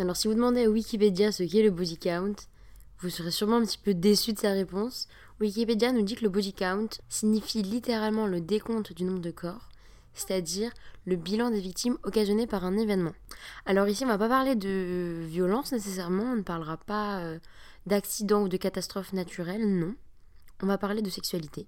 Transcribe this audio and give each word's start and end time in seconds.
Alors 0.00 0.16
si 0.16 0.28
vous 0.28 0.34
demandez 0.34 0.64
à 0.64 0.70
Wikipédia 0.70 1.30
ce 1.30 1.42
qu'est 1.42 1.62
le 1.62 1.70
body 1.70 1.98
count, 1.98 2.34
vous 3.00 3.10
serez 3.10 3.30
sûrement 3.30 3.56
un 3.56 3.66
petit 3.66 3.76
peu 3.76 3.92
déçu 3.92 4.32
de 4.32 4.38
sa 4.38 4.52
réponse. 4.52 5.08
Wikipédia 5.40 5.92
nous 5.92 6.00
dit 6.00 6.14
que 6.14 6.24
le 6.24 6.30
body 6.30 6.54
count 6.54 6.88
signifie 7.10 7.60
littéralement 7.60 8.26
le 8.26 8.40
décompte 8.40 8.94
du 8.94 9.04
nombre 9.04 9.20
de 9.20 9.30
corps, 9.30 9.68
c'est-à-dire 10.14 10.72
le 11.04 11.16
bilan 11.16 11.50
des 11.50 11.60
victimes 11.60 11.98
occasionnées 12.02 12.46
par 12.46 12.64
un 12.64 12.78
événement. 12.78 13.12
Alors 13.66 13.88
ici, 13.88 14.04
on 14.04 14.06
ne 14.06 14.12
va 14.12 14.18
pas 14.18 14.30
parler 14.30 14.54
de 14.54 15.22
violence 15.26 15.70
nécessairement, 15.70 16.32
on 16.32 16.36
ne 16.36 16.42
parlera 16.42 16.78
pas 16.78 17.18
euh, 17.18 17.38
d'accidents 17.84 18.44
ou 18.44 18.48
de 18.48 18.56
catastrophes 18.56 19.12
naturelles, 19.12 19.68
non. 19.68 19.94
On 20.62 20.66
va 20.66 20.78
parler 20.78 21.02
de 21.02 21.10
sexualité. 21.10 21.66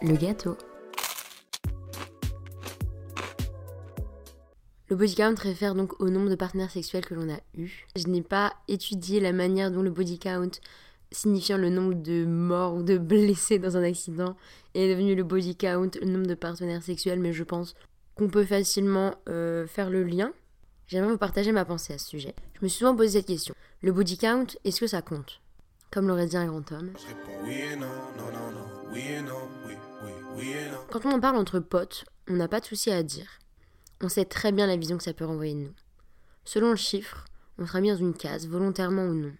Le 0.00 0.16
gâteau. 0.16 0.56
Le 4.88 4.94
body 4.94 5.16
count 5.16 5.34
réfère 5.36 5.74
donc 5.74 6.00
au 6.00 6.10
nombre 6.10 6.30
de 6.30 6.36
partenaires 6.36 6.70
sexuels 6.70 7.04
que 7.04 7.14
l'on 7.14 7.28
a 7.28 7.40
eu. 7.56 7.86
Je 7.96 8.06
n'ai 8.06 8.22
pas 8.22 8.52
étudié 8.68 9.18
la 9.18 9.32
manière 9.32 9.72
dont 9.72 9.82
le 9.82 9.90
body 9.90 10.20
count, 10.20 10.50
signifiant 11.10 11.58
le 11.58 11.70
nombre 11.70 11.94
de 11.94 12.24
morts 12.24 12.74
ou 12.76 12.82
de 12.84 12.96
blessés 12.98 13.58
dans 13.58 13.76
un 13.76 13.82
accident, 13.82 14.36
est 14.74 14.88
devenu 14.88 15.16
le 15.16 15.24
body 15.24 15.56
count, 15.56 15.90
le 16.00 16.06
nombre 16.06 16.28
de 16.28 16.34
partenaires 16.34 16.84
sexuels, 16.84 17.18
mais 17.18 17.32
je 17.32 17.42
pense 17.42 17.74
qu'on 18.14 18.28
peut 18.28 18.44
facilement 18.44 19.16
euh, 19.28 19.66
faire 19.66 19.90
le 19.90 20.04
lien. 20.04 20.32
J'aimerais 20.86 21.10
vous 21.10 21.18
partager 21.18 21.50
ma 21.50 21.64
pensée 21.64 21.94
à 21.94 21.98
ce 21.98 22.08
sujet. 22.08 22.36
Je 22.54 22.64
me 22.64 22.68
suis 22.68 22.78
souvent 22.78 22.94
posé 22.94 23.18
cette 23.18 23.26
question. 23.26 23.56
Le 23.82 23.90
body 23.90 24.16
count, 24.18 24.46
est-ce 24.64 24.78
que 24.78 24.86
ça 24.86 25.02
compte? 25.02 25.40
Comme 25.90 26.06
l'aurait 26.06 26.26
dit 26.26 26.36
un 26.36 26.46
grand 26.46 26.70
homme. 26.70 26.92
Quand 30.92 31.06
on 31.06 31.10
en 31.10 31.20
parle 31.20 31.36
entre 31.36 31.58
potes, 31.58 32.04
on 32.28 32.34
n'a 32.34 32.46
pas 32.46 32.60
de 32.60 32.66
souci 32.66 32.92
à 32.92 33.02
dire 33.02 33.40
on 34.02 34.08
sait 34.08 34.24
très 34.24 34.52
bien 34.52 34.66
la 34.66 34.76
vision 34.76 34.98
que 34.98 35.04
ça 35.04 35.12
peut 35.12 35.24
renvoyer 35.24 35.54
de 35.54 35.60
nous. 35.60 35.74
Selon 36.44 36.70
le 36.70 36.76
chiffre, 36.76 37.24
on 37.58 37.66
sera 37.66 37.80
mis 37.80 37.90
dans 37.90 37.96
une 37.96 38.14
case, 38.14 38.46
volontairement 38.46 39.06
ou 39.06 39.14
non. 39.14 39.32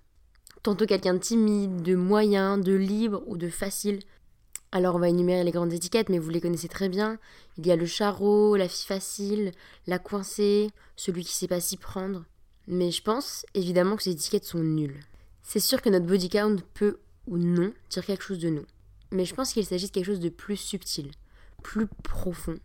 Tantôt 0.62 0.86
quelqu'un 0.86 1.14
de 1.14 1.18
timide, 1.18 1.82
de 1.82 1.94
moyen, 1.94 2.58
de 2.58 2.72
libre 2.72 3.22
ou 3.26 3.36
de 3.36 3.48
facile. 3.48 4.00
Alors 4.72 4.96
on 4.96 4.98
va 4.98 5.08
énumérer 5.08 5.44
les 5.44 5.52
grandes 5.52 5.72
étiquettes, 5.72 6.08
mais 6.08 6.18
vous 6.18 6.30
les 6.30 6.40
connaissez 6.40 6.68
très 6.68 6.88
bien. 6.88 7.18
Il 7.58 7.66
y 7.66 7.70
a 7.70 7.76
le 7.76 7.86
charreau, 7.86 8.56
la 8.56 8.68
fille 8.68 8.86
facile, 8.86 9.52
la 9.86 9.98
coincée, 9.98 10.70
celui 10.96 11.24
qui 11.24 11.32
sait 11.32 11.46
pas 11.46 11.60
s'y 11.60 11.76
prendre. 11.76 12.24
Mais 12.66 12.90
je 12.90 13.02
pense 13.02 13.46
évidemment 13.54 13.96
que 13.96 14.02
ces 14.02 14.10
étiquettes 14.10 14.44
sont 14.44 14.58
nulles. 14.58 15.00
C'est 15.42 15.60
sûr 15.60 15.80
que 15.80 15.88
notre 15.88 16.06
body 16.06 16.28
count 16.28 16.56
peut 16.74 16.98
ou 17.28 17.38
non 17.38 17.72
dire 17.90 18.04
quelque 18.04 18.24
chose 18.24 18.40
de 18.40 18.50
nous. 18.50 18.66
Mais 19.12 19.24
je 19.24 19.34
pense 19.34 19.52
qu'il 19.52 19.64
s'agit 19.64 19.86
de 19.86 19.92
quelque 19.92 20.06
chose 20.06 20.20
de 20.20 20.28
plus 20.28 20.56
subtil, 20.56 21.12
plus 21.62 21.86
profond, 22.02 22.58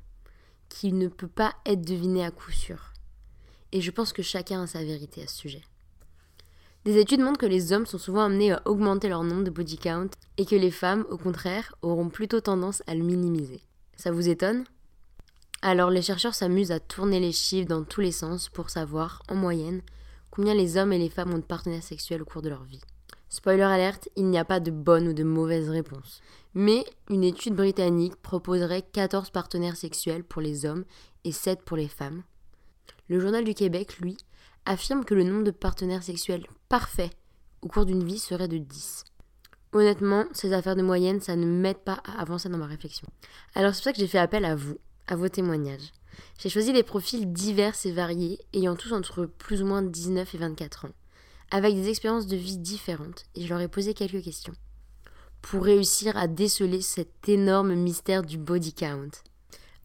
qui 0.71 0.93
ne 0.93 1.09
peut 1.09 1.27
pas 1.27 1.53
être 1.65 1.81
deviné 1.81 2.25
à 2.25 2.31
coup 2.31 2.51
sûr. 2.51 2.93
Et 3.73 3.81
je 3.81 3.91
pense 3.91 4.13
que 4.13 4.21
chacun 4.21 4.63
a 4.63 4.67
sa 4.67 4.83
vérité 4.83 5.21
à 5.23 5.27
ce 5.27 5.35
sujet. 5.35 5.61
Des 6.85 6.97
études 6.97 7.19
montrent 7.19 7.39
que 7.39 7.45
les 7.45 7.73
hommes 7.73 7.85
sont 7.85 7.97
souvent 7.97 8.23
amenés 8.23 8.53
à 8.53 8.61
augmenter 8.65 9.09
leur 9.09 9.23
nombre 9.23 9.43
de 9.43 9.49
body 9.49 9.77
count 9.77 10.09
et 10.37 10.45
que 10.45 10.55
les 10.55 10.71
femmes, 10.71 11.05
au 11.09 11.17
contraire, 11.17 11.75
auront 11.81 12.09
plutôt 12.09 12.41
tendance 12.41 12.81
à 12.87 12.95
le 12.95 13.03
minimiser. 13.03 13.61
Ça 13.97 14.11
vous 14.11 14.29
étonne? 14.29 14.63
Alors 15.61 15.91
les 15.91 16.01
chercheurs 16.01 16.33
s'amusent 16.33 16.71
à 16.71 16.79
tourner 16.79 17.19
les 17.19 17.33
chiffres 17.33 17.67
dans 17.67 17.83
tous 17.83 18.01
les 18.01 18.11
sens 18.11 18.49
pour 18.49 18.69
savoir, 18.69 19.21
en 19.27 19.35
moyenne, 19.35 19.81
combien 20.31 20.55
les 20.55 20.77
hommes 20.77 20.93
et 20.93 20.97
les 20.97 21.09
femmes 21.09 21.33
ont 21.33 21.37
de 21.37 21.43
partenaires 21.43 21.83
sexuels 21.83 22.21
au 22.21 22.25
cours 22.25 22.41
de 22.41 22.49
leur 22.49 22.63
vie. 22.63 22.81
Spoiler 23.29 23.61
alerte, 23.61 24.09
il 24.15 24.25
n'y 24.25 24.39
a 24.39 24.45
pas 24.45 24.59
de 24.59 24.71
bonne 24.71 25.07
ou 25.07 25.13
de 25.13 25.23
mauvaise 25.23 25.69
réponse. 25.69 26.21
Mais 26.53 26.83
une 27.09 27.23
étude 27.23 27.55
britannique 27.55 28.15
proposerait 28.17 28.81
14 28.81 29.29
partenaires 29.29 29.77
sexuels 29.77 30.23
pour 30.23 30.41
les 30.41 30.65
hommes 30.65 30.85
et 31.23 31.31
7 31.31 31.61
pour 31.63 31.77
les 31.77 31.87
femmes. 31.87 32.23
Le 33.07 33.19
Journal 33.19 33.43
du 33.43 33.53
Québec, 33.53 33.97
lui, 33.99 34.17
affirme 34.65 35.05
que 35.05 35.13
le 35.13 35.23
nombre 35.23 35.43
de 35.43 35.51
partenaires 35.51 36.03
sexuels 36.03 36.45
parfaits 36.69 37.11
au 37.61 37.67
cours 37.67 37.85
d'une 37.85 38.03
vie 38.03 38.19
serait 38.19 38.47
de 38.47 38.57
10. 38.57 39.05
Honnêtement, 39.73 40.25
ces 40.33 40.51
affaires 40.53 40.75
de 40.75 40.81
moyenne, 40.81 41.21
ça 41.21 41.35
ne 41.35 41.45
m'aide 41.45 41.77
pas 41.77 42.01
à 42.03 42.21
avancer 42.21 42.49
dans 42.49 42.57
ma 42.57 42.65
réflexion. 42.65 43.07
Alors 43.55 43.73
c'est 43.73 43.79
pour 43.79 43.83
ça 43.85 43.93
que 43.93 43.99
j'ai 43.99 44.07
fait 44.07 44.17
appel 44.17 44.43
à 44.43 44.55
vous, 44.55 44.77
à 45.07 45.15
vos 45.15 45.29
témoignages. 45.29 45.91
J'ai 46.39 46.49
choisi 46.49 46.73
des 46.73 46.83
profils 46.83 47.31
divers 47.31 47.75
et 47.85 47.91
variés, 47.91 48.39
ayant 48.53 48.75
tous 48.75 48.91
entre 48.91 49.25
plus 49.25 49.61
ou 49.61 49.65
moins 49.65 49.81
19 49.81 50.35
et 50.35 50.37
24 50.37 50.85
ans 50.85 50.91
avec 51.51 51.75
des 51.75 51.89
expériences 51.89 52.27
de 52.27 52.37
vie 52.37 52.57
différentes, 52.57 53.25
et 53.35 53.43
je 53.43 53.49
leur 53.49 53.59
ai 53.59 53.67
posé 53.67 53.93
quelques 53.93 54.23
questions, 54.23 54.53
pour 55.41 55.63
réussir 55.63 56.17
à 56.17 56.27
déceler 56.27 56.81
cet 56.81 57.27
énorme 57.27 57.73
mystère 57.75 58.23
du 58.23 58.37
body 58.37 58.73
count. 58.73 59.11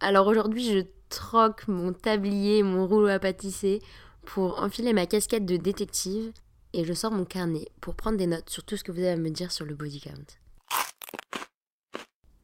Alors 0.00 0.26
aujourd'hui, 0.26 0.64
je 0.64 0.84
troque 1.08 1.68
mon 1.68 1.92
tablier, 1.92 2.62
mon 2.62 2.86
rouleau 2.86 3.08
à 3.08 3.18
pâtisser, 3.18 3.80
pour 4.24 4.62
enfiler 4.62 4.92
ma 4.92 5.06
casquette 5.06 5.46
de 5.46 5.56
détective, 5.56 6.32
et 6.72 6.84
je 6.84 6.92
sors 6.92 7.12
mon 7.12 7.24
carnet 7.24 7.68
pour 7.80 7.94
prendre 7.94 8.18
des 8.18 8.26
notes 8.26 8.50
sur 8.50 8.64
tout 8.64 8.76
ce 8.76 8.84
que 8.84 8.92
vous 8.92 8.98
avez 8.98 9.10
à 9.10 9.16
me 9.16 9.30
dire 9.30 9.52
sur 9.52 9.64
le 9.64 9.74
body 9.74 10.00
count. 10.00 10.36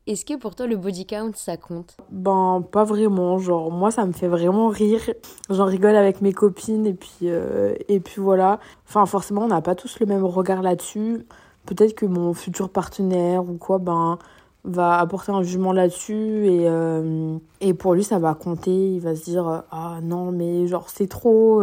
Est-ce 0.06 0.25
que 0.25 0.37
pour 0.37 0.56
toi 0.56 0.67
le 0.67 0.77
body 0.77 1.06
count 1.06 1.33
ça 1.34 1.56
compte? 1.56 1.97
Ben 2.11 2.67
pas 2.72 2.83
vraiment, 2.83 3.39
genre 3.39 3.71
moi 3.71 3.93
ça 3.93 4.05
me 4.05 4.12
fait 4.12 4.27
vraiment 4.27 4.69
rire. 4.69 5.03
J'en 5.49 5.67
rigole 5.67 5.95
avec 5.95 6.21
mes 6.21 6.33
copines 6.33 6.87
et 6.87 6.95
puis 6.95 7.28
euh, 7.28 7.75
et 7.89 8.01
puis 8.01 8.21
voilà. 8.21 8.59
Enfin 8.89 9.06
forcément 9.06 9.45
on 9.45 9.49
n'a 9.49 9.62
pas 9.62 9.77
tous 9.77 10.01
le 10.01 10.06
même 10.06 10.25
regard 10.25 10.61
là-dessus. 10.62 11.25
Peut-être 11.67 11.95
que 11.95 12.06
mon 12.06 12.34
futur 12.34 12.69
partenaire 12.71 13.49
ou 13.49 13.55
quoi 13.55 13.78
ben 13.78 14.19
va 14.65 14.99
apporter 14.99 15.33
un 15.33 15.43
jugement 15.43 15.73
là-dessus 15.73 16.47
et 16.47 16.69
euh, 16.69 17.37
et 17.61 17.75
pour 17.75 17.95
lui 17.95 18.05
ça 18.05 18.19
va 18.19 18.34
compter. 18.34 18.95
Il 18.95 19.00
va 19.00 19.17
se 19.17 19.25
dire 19.25 19.65
ah 19.71 19.99
non 20.03 20.33
mais 20.33 20.67
genre 20.67 20.89
c'est 20.89 21.09
trop. 21.09 21.62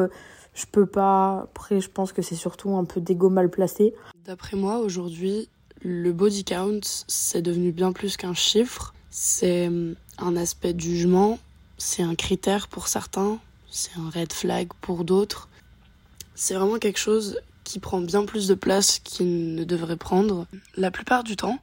je 0.53 0.65
peux 0.71 0.85
pas. 0.85 1.41
Après 1.43 1.81
je 1.81 1.89
pense 1.89 2.11
que 2.11 2.21
c'est 2.21 2.35
surtout 2.35 2.75
un 2.75 2.85
peu 2.85 3.01
d'ego 3.01 3.29
mal 3.29 3.49
placé. 3.49 3.93
D'après 4.25 4.57
moi 4.57 4.79
aujourd'hui 4.79 5.49
le 5.81 6.11
body 6.11 6.43
count, 6.43 6.81
c'est 7.07 7.41
devenu 7.41 7.71
bien 7.71 7.91
plus 7.93 8.17
qu'un 8.17 8.33
chiffre. 8.33 8.93
C'est 9.09 9.67
hum, 9.67 9.95
un 10.17 10.35
aspect 10.35 10.73
de 10.73 10.79
jugement, 10.79 11.39
c'est 11.77 12.03
un 12.03 12.15
critère 12.15 12.67
pour 12.67 12.87
certains, 12.87 13.39
c'est 13.69 13.91
un 13.97 14.09
red 14.09 14.33
flag 14.33 14.69
pour 14.81 15.03
d'autres. 15.03 15.49
C'est 16.35 16.53
vraiment 16.53 16.77
quelque 16.77 16.99
chose 16.99 17.39
qui 17.69 17.79
prend 17.79 18.01
bien 18.01 18.25
plus 18.25 18.47
de 18.47 18.55
place 18.55 18.97
qu'il 18.97 19.53
ne 19.53 19.63
devrait 19.63 19.95
prendre. 19.95 20.47
La 20.75 20.89
plupart 20.89 21.23
du 21.23 21.35
temps, 21.35 21.59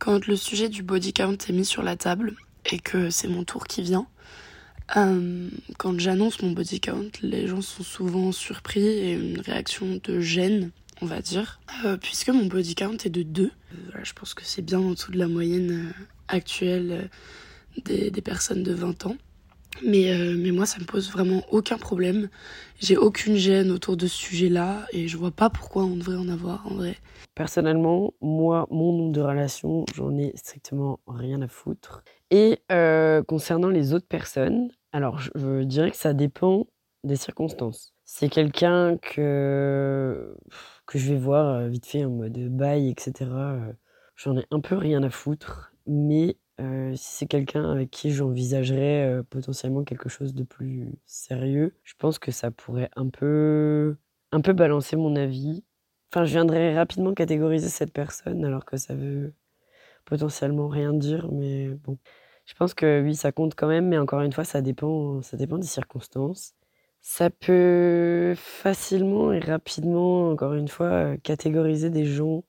quand 0.00 0.26
le 0.26 0.34
sujet 0.34 0.68
du 0.68 0.82
body 0.82 1.12
count 1.12 1.36
est 1.48 1.52
mis 1.52 1.64
sur 1.64 1.84
la 1.84 1.96
table 1.96 2.34
et 2.66 2.80
que 2.80 3.08
c'est 3.08 3.28
mon 3.28 3.44
tour 3.44 3.68
qui 3.68 3.82
vient, 3.82 4.08
hum, 4.96 5.48
quand 5.76 5.96
j'annonce 6.00 6.42
mon 6.42 6.50
body 6.50 6.80
count, 6.80 7.10
les 7.22 7.46
gens 7.46 7.62
sont 7.62 7.84
souvent 7.84 8.32
surpris 8.32 8.84
et 8.84 9.12
une 9.12 9.40
réaction 9.40 10.00
de 10.02 10.18
gêne 10.18 10.72
on 11.00 11.06
va 11.06 11.20
dire, 11.20 11.60
euh, 11.84 11.96
puisque 11.96 12.30
mon 12.30 12.46
body 12.46 12.74
count 12.74 12.96
est 13.04 13.08
de 13.10 13.22
2. 13.22 13.44
Euh, 13.44 14.00
je 14.02 14.12
pense 14.12 14.34
que 14.34 14.42
c'est 14.44 14.62
bien 14.62 14.80
en 14.80 14.90
dessous 14.90 15.12
de 15.12 15.18
la 15.18 15.28
moyenne 15.28 15.70
euh, 15.70 16.02
actuelle 16.26 17.08
des, 17.84 18.10
personnes 18.22 18.64
de 18.64 18.72
20 18.72 19.06
ans. 19.06 19.16
Mais, 19.84 20.12
mais 20.36 20.50
moi, 20.50 20.66
ça 20.66 20.78
me 20.78 20.84
pose 20.84 21.10
vraiment 21.10 21.42
aucun 21.50 21.78
problème. 21.78 22.28
J'ai 22.80 22.96
aucune 22.96 23.36
gêne 23.36 23.70
autour 23.70 23.96
de 23.96 24.06
ce 24.06 24.16
sujet-là 24.16 24.86
et 24.92 25.08
je 25.08 25.16
vois 25.16 25.30
pas 25.30 25.50
pourquoi 25.50 25.84
on 25.84 25.96
devrait 25.96 26.16
en 26.16 26.28
avoir 26.28 26.66
en 26.66 26.74
vrai. 26.74 26.96
Personnellement, 27.34 28.14
moi, 28.20 28.66
mon 28.70 28.92
nombre 28.92 29.12
de 29.12 29.20
relations, 29.20 29.84
j'en 29.94 30.16
ai 30.16 30.32
strictement 30.36 31.00
rien 31.06 31.42
à 31.42 31.48
foutre. 31.48 32.02
Et 32.30 32.60
concernant 33.26 33.68
les 33.68 33.94
autres 33.94 34.08
personnes, 34.08 34.70
alors 34.92 35.18
je 35.18 35.62
dirais 35.64 35.90
que 35.90 35.96
ça 35.96 36.12
dépend 36.14 36.66
des 37.04 37.16
circonstances. 37.16 37.94
C'est 38.04 38.28
quelqu'un 38.28 38.96
que 38.96 40.34
que 40.86 40.98
je 40.98 41.12
vais 41.12 41.18
voir 41.18 41.68
vite 41.68 41.86
fait 41.86 42.04
en 42.04 42.10
mode 42.10 42.38
bail, 42.48 42.88
etc. 42.88 43.30
J'en 44.16 44.36
ai 44.36 44.46
un 44.50 44.60
peu 44.60 44.74
rien 44.76 45.02
à 45.02 45.10
foutre, 45.10 45.72
mais 45.86 46.36
si 46.58 47.14
c'est 47.14 47.26
quelqu'un 47.26 47.70
avec 47.70 47.90
qui 47.90 48.10
j'envisagerais 48.12 49.22
potentiellement 49.30 49.84
quelque 49.84 50.08
chose 50.08 50.34
de 50.34 50.44
plus 50.44 50.88
sérieux, 51.06 51.74
je 51.84 51.94
pense 51.98 52.18
que 52.18 52.32
ça 52.32 52.50
pourrait 52.50 52.90
un 52.96 53.08
peu, 53.08 53.96
un 54.32 54.40
peu 54.40 54.52
balancer 54.52 54.96
mon 54.96 55.16
avis. 55.16 55.64
Enfin, 56.12 56.24
je 56.24 56.32
viendrais 56.32 56.74
rapidement 56.74 57.14
catégoriser 57.14 57.68
cette 57.68 57.92
personne 57.92 58.44
alors 58.44 58.64
que 58.64 58.76
ça 58.76 58.94
veut 58.94 59.34
potentiellement 60.04 60.68
rien 60.68 60.94
dire, 60.94 61.28
mais 61.32 61.68
bon. 61.68 61.98
Je 62.46 62.54
pense 62.54 62.72
que 62.72 63.02
oui, 63.02 63.14
ça 63.14 63.30
compte 63.30 63.54
quand 63.54 63.68
même, 63.68 63.88
mais 63.88 63.98
encore 63.98 64.22
une 64.22 64.32
fois, 64.32 64.44
ça 64.44 64.62
dépend, 64.62 65.20
ça 65.22 65.36
dépend 65.36 65.58
des 65.58 65.66
circonstances. 65.66 66.54
Ça 67.02 67.28
peut 67.30 68.34
facilement 68.36 69.32
et 69.32 69.38
rapidement, 69.38 70.30
encore 70.30 70.54
une 70.54 70.68
fois, 70.68 71.16
catégoriser 71.18 71.90
des 71.90 72.06
gens 72.06 72.44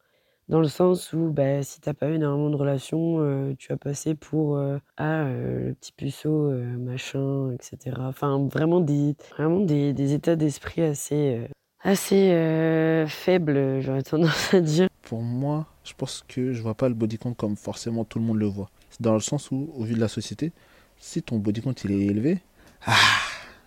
dans 0.50 0.60
le 0.60 0.68
sens 0.68 1.14
où 1.14 1.32
bah, 1.32 1.64
si 1.64 1.80
t'as 1.80 1.94
pas 1.94 2.10
eu 2.10 2.16
énormément 2.16 2.50
de 2.50 2.56
relations, 2.56 3.56
tu 3.58 3.72
as 3.72 3.78
passé 3.78 4.16
pour 4.16 4.60
ah, 4.98 5.24
le 5.24 5.74
petit 5.80 5.92
puceau, 5.92 6.52
machin, 6.78 7.52
etc. 7.54 7.96
Enfin, 8.00 8.48
vraiment 8.52 8.82
des, 8.82 9.16
vraiment 9.32 9.60
des, 9.60 9.94
des 9.94 10.14
états 10.14 10.36
d'esprit 10.36 10.82
assez, 10.82 11.40
assez 11.82 13.06
faibles, 13.08 13.82
j'aurais 13.82 14.02
tendance 14.02 14.54
à 14.54 14.60
dire. 14.62 14.88
Pour 15.04 15.22
moi, 15.22 15.68
je 15.84 15.94
pense 15.94 16.24
que 16.28 16.54
je 16.54 16.62
vois 16.62 16.76
pas 16.76 16.88
le 16.88 16.96
body 16.96 17.18
count 17.18 17.34
comme 17.34 17.56
forcément 17.56 18.04
tout 18.06 18.20
le 18.20 18.26
monde 18.26 18.38
le 18.38 18.46
voit. 18.46 18.70
C'est 18.90 19.02
dans 19.02 19.14
le 19.14 19.20
sens 19.20 19.52
où, 19.52 19.72
au 19.76 19.84
vu 19.84 19.94
de 19.94 20.00
la 20.00 20.08
société, 20.08 20.52
si 20.98 21.22
ton 21.22 21.38
body 21.38 21.62
count 21.62 21.74
il 21.84 21.92
est 21.92 22.06
élevé, 22.06 22.40
ah, 22.86 22.96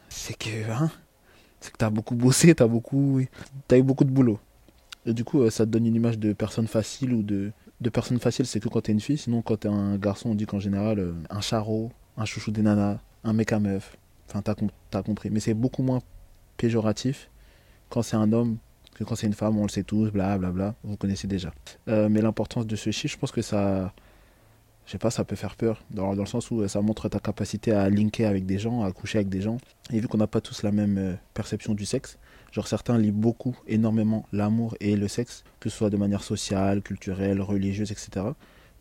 c'est 0.08 0.36
que, 0.36 0.70
hein, 0.70 0.90
c'est 1.60 1.72
que 1.72 1.78
t'as 1.78 1.90
beaucoup 1.90 2.14
bossé, 2.14 2.54
t'as 2.54 2.66
beaucoup, 2.66 3.20
as 3.70 3.76
eu 3.78 3.82
beaucoup 3.82 4.04
de 4.04 4.10
boulot. 4.10 4.38
Du 5.06 5.24
coup, 5.24 5.48
ça 5.50 5.66
te 5.66 5.70
donne 5.70 5.86
une 5.86 5.96
image 5.96 6.18
de 6.18 6.32
personne 6.32 6.66
facile 6.66 7.12
ou 7.12 7.22
de, 7.22 7.50
de 7.80 7.90
personne 7.90 8.20
facile, 8.20 8.46
c'est 8.46 8.60
que 8.60 8.68
quand 8.68 8.82
t'es 8.82 8.92
une 8.92 9.00
fille. 9.00 9.18
Sinon, 9.18 9.42
quand 9.42 9.58
t'es 9.58 9.68
un 9.68 9.96
garçon, 9.96 10.30
on 10.30 10.34
dit 10.34 10.46
qu'en 10.46 10.60
général, 10.60 11.14
un 11.28 11.40
charreau, 11.40 11.90
un 12.16 12.24
chouchou 12.24 12.52
des 12.52 12.62
nanas, 12.62 12.98
un 13.24 13.32
mec 13.32 13.52
à 13.52 13.58
meuf. 13.58 13.96
Enfin, 14.28 14.42
t'as, 14.42 14.54
as 14.98 15.02
compris. 15.02 15.30
Mais 15.30 15.40
c'est 15.40 15.54
beaucoup 15.54 15.82
moins 15.82 16.00
péjoratif 16.56 17.30
quand 17.88 18.02
c'est 18.02 18.16
un 18.16 18.32
homme 18.32 18.58
que 18.94 19.04
quand 19.04 19.16
c'est 19.16 19.26
une 19.26 19.34
femme, 19.34 19.58
on 19.58 19.62
le 19.62 19.68
sait 19.68 19.82
tous, 19.82 20.10
blablabla, 20.10 20.38
bla, 20.38 20.50
bla, 20.50 20.74
vous 20.84 20.96
connaissez 20.96 21.26
déjà. 21.26 21.52
Euh, 21.88 22.08
mais 22.08 22.20
l'importance 22.20 22.66
de 22.66 22.76
ce 22.76 22.90
chiffre, 22.90 23.14
je 23.14 23.18
pense 23.18 23.32
que 23.32 23.42
ça, 23.42 23.92
je 24.86 24.92
sais 24.92 24.98
pas, 24.98 25.10
ça 25.10 25.24
peut 25.24 25.36
faire 25.36 25.56
peur, 25.56 25.82
dans, 25.90 26.12
le 26.12 26.26
sens 26.26 26.50
où 26.50 26.60
euh, 26.60 26.68
ça 26.68 26.80
montre 26.82 27.08
ta 27.08 27.18
capacité 27.18 27.72
à 27.72 27.88
linker 27.88 28.28
avec 28.28 28.46
des 28.46 28.58
gens, 28.58 28.82
à 28.82 28.92
coucher 28.92 29.18
avec 29.18 29.28
des 29.28 29.40
gens. 29.40 29.58
Et 29.90 30.00
vu 30.00 30.08
qu'on 30.08 30.18
n'a 30.18 30.26
pas 30.26 30.40
tous 30.40 30.62
la 30.62 30.72
même 30.72 30.98
euh, 30.98 31.14
perception 31.34 31.74
du 31.74 31.86
sexe, 31.86 32.18
genre 32.52 32.68
certains 32.68 32.98
lient 32.98 33.10
beaucoup, 33.10 33.56
énormément 33.66 34.26
l'amour 34.32 34.76
et 34.80 34.94
le 34.94 35.08
sexe, 35.08 35.42
que 35.58 35.68
ce 35.68 35.76
soit 35.76 35.90
de 35.90 35.96
manière 35.96 36.22
sociale, 36.22 36.82
culturelle, 36.82 37.40
religieuse, 37.40 37.90
etc. 37.90 38.26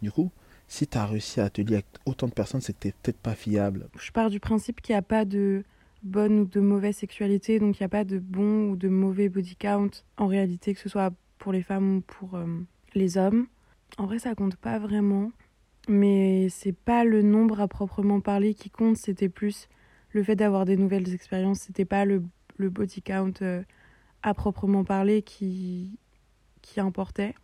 Du 0.02 0.12
coup, 0.12 0.32
si 0.68 0.88
tu 0.88 0.98
as 0.98 1.06
réussi 1.06 1.40
à 1.40 1.50
te 1.50 1.62
lier 1.62 1.76
avec 1.76 1.88
autant 2.06 2.28
de 2.28 2.34
personnes, 2.34 2.62
c'est 2.62 2.74
que 2.74 2.88
tu 2.88 2.94
peut-être 3.02 3.20
pas 3.20 3.36
fiable. 3.36 3.90
Je 3.98 4.12
pars 4.12 4.30
du 4.30 4.40
principe 4.40 4.82
qu'il 4.82 4.94
n'y 4.94 5.00
a 5.00 5.02
pas 5.02 5.26
de 5.26 5.64
bonne 6.04 6.40
ou 6.40 6.46
de 6.46 6.60
mauvaise 6.60 6.96
sexualité, 6.96 7.60
donc 7.60 7.80
il 7.80 7.84
n'y 7.84 7.86
a 7.86 7.90
pas 7.90 8.04
de 8.04 8.20
bon 8.20 8.70
ou 8.70 8.76
de 8.76 8.90
mauvais 8.90 9.30
body 9.30 9.56
count 9.56 9.90
en 10.18 10.28
réalité, 10.28 10.74
que 10.74 10.80
ce 10.80 10.90
soit 10.90 11.12
pour 11.38 11.52
les 11.52 11.62
femmes 11.62 11.98
ou 11.98 12.02
pour 12.02 12.36
euh, 12.36 12.46
les 12.94 13.18
hommes. 13.18 13.48
En 13.98 14.06
vrai, 14.06 14.20
ça 14.20 14.36
compte 14.36 14.56
pas 14.56 14.80
vraiment, 14.80 15.32
mais 15.88 16.50
c'est 16.50 16.76
pas 16.76 17.04
le 17.04 17.22
nombre 17.22 17.60
à 17.60 17.68
proprement 17.68 18.20
parler 18.20 18.54
qui 18.54 18.70
compte, 18.70 18.98
c'était 18.98 19.30
plus 19.30 19.68
le 20.14 20.24
fait 20.24 20.36
d'avoir 20.36 20.66
des 20.66 20.78
nouvelles 20.78 21.14
expériences, 21.14 21.62
c'était 21.62 21.86
pas 21.86 22.06
le, 22.06 22.24
le, 22.58 22.70
body 22.70 23.02
count 23.02 23.34
euh, 23.42 23.64
à 24.24 24.34
proprement 24.34 24.84
parler 24.84 25.22
qui, 25.22 25.98
qui 26.62 26.80
importait. 26.80 27.36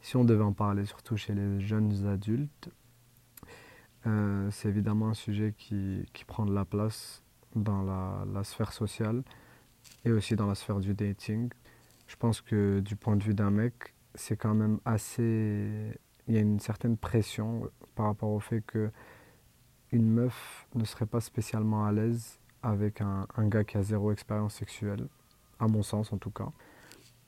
Si 0.00 0.16
on 0.16 0.24
devait 0.24 0.42
en 0.42 0.52
parler 0.52 0.84
surtout 0.84 1.16
chez 1.16 1.34
les 1.34 1.60
jeunes 1.60 2.06
adultes, 2.06 2.70
euh, 4.06 4.50
c'est 4.50 4.68
évidemment 4.68 5.08
un 5.08 5.14
sujet 5.14 5.54
qui, 5.56 6.04
qui, 6.12 6.24
prend 6.24 6.44
de 6.44 6.52
la 6.52 6.64
place 6.64 7.22
dans 7.54 7.82
la, 7.82 8.24
la, 8.32 8.42
sphère 8.42 8.72
sociale 8.72 9.22
et 10.04 10.10
aussi 10.10 10.34
dans 10.34 10.46
la 10.46 10.56
sphère 10.56 10.80
du 10.80 10.94
dating. 10.94 11.50
Je 12.08 12.16
pense 12.16 12.40
que 12.40 12.80
du 12.80 12.96
point 12.96 13.16
de 13.16 13.22
vue 13.22 13.34
d'un 13.34 13.50
mec, 13.50 13.94
c'est 14.14 14.36
quand 14.36 14.54
même 14.54 14.80
assez... 14.84 15.98
Il 16.28 16.34
y 16.34 16.36
a 16.36 16.40
une 16.40 16.60
certaine 16.60 16.96
pression 16.96 17.70
par 17.94 18.06
rapport 18.06 18.30
au 18.30 18.40
fait 18.40 18.60
que 18.60 18.90
une 19.92 20.10
meuf 20.10 20.66
ne 20.74 20.84
serait 20.84 21.06
pas 21.06 21.20
spécialement 21.20 21.84
à 21.84 21.92
l'aise 21.92 22.40
avec 22.62 23.00
un, 23.00 23.26
gars 23.48 23.64
qui 23.64 23.76
a 23.76 23.82
zéro 23.82 24.12
expérience 24.12 24.54
sexuelle, 24.54 25.08
à 25.58 25.68
mon 25.68 25.82
sens 25.82 26.12
en 26.12 26.18
tout 26.18 26.30
cas. 26.30 26.50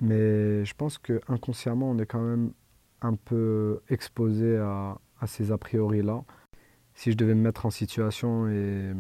Mais 0.01 0.65
je 0.65 0.75
pense 0.75 0.99
que 0.99 1.21
inconsciemment, 1.29 1.91
on 1.91 1.99
est 1.99 2.07
quand 2.07 2.23
même 2.23 2.53
un 3.01 3.15
peu 3.15 3.81
exposé 3.89 4.57
à, 4.57 4.99
ces 5.27 5.53
a 5.53 5.59
priori-là. 5.59 6.23
Si 6.95 7.11
je 7.11 7.17
devais 7.17 7.35
me 7.35 7.41
mettre 7.41 7.65
en 7.65 7.71
situation 7.71 8.47
et 8.49 8.93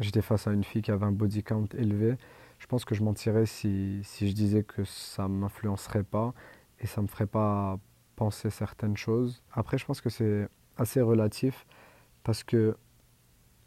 j'étais 0.00 0.22
face 0.22 0.46
à 0.46 0.52
une 0.52 0.64
fille 0.64 0.82
qui 0.82 0.90
avait 0.90 1.06
un 1.06 1.12
body 1.12 1.44
count 1.44 1.68
élevé, 1.78 2.16
je 2.58 2.66
pense 2.66 2.84
que 2.84 2.94
je 2.94 3.02
mentirais 3.02 3.46
si, 3.46 4.00
si 4.02 4.28
je 4.28 4.34
disais 4.34 4.64
que 4.64 4.84
ça 4.84 5.28
ne 5.28 5.34
m'influencerait 5.34 6.02
pas 6.02 6.34
et 6.80 6.86
ça 6.86 7.00
ne 7.00 7.06
me 7.06 7.08
ferait 7.08 7.26
pas 7.26 7.78
penser 8.16 8.50
certaines 8.50 8.96
choses. 8.96 9.42
Après, 9.52 9.78
je 9.78 9.86
pense 9.86 10.00
que 10.00 10.10
c'est 10.10 10.48
assez 10.76 11.00
relatif 11.00 11.66
parce 12.24 12.44
que 12.44 12.76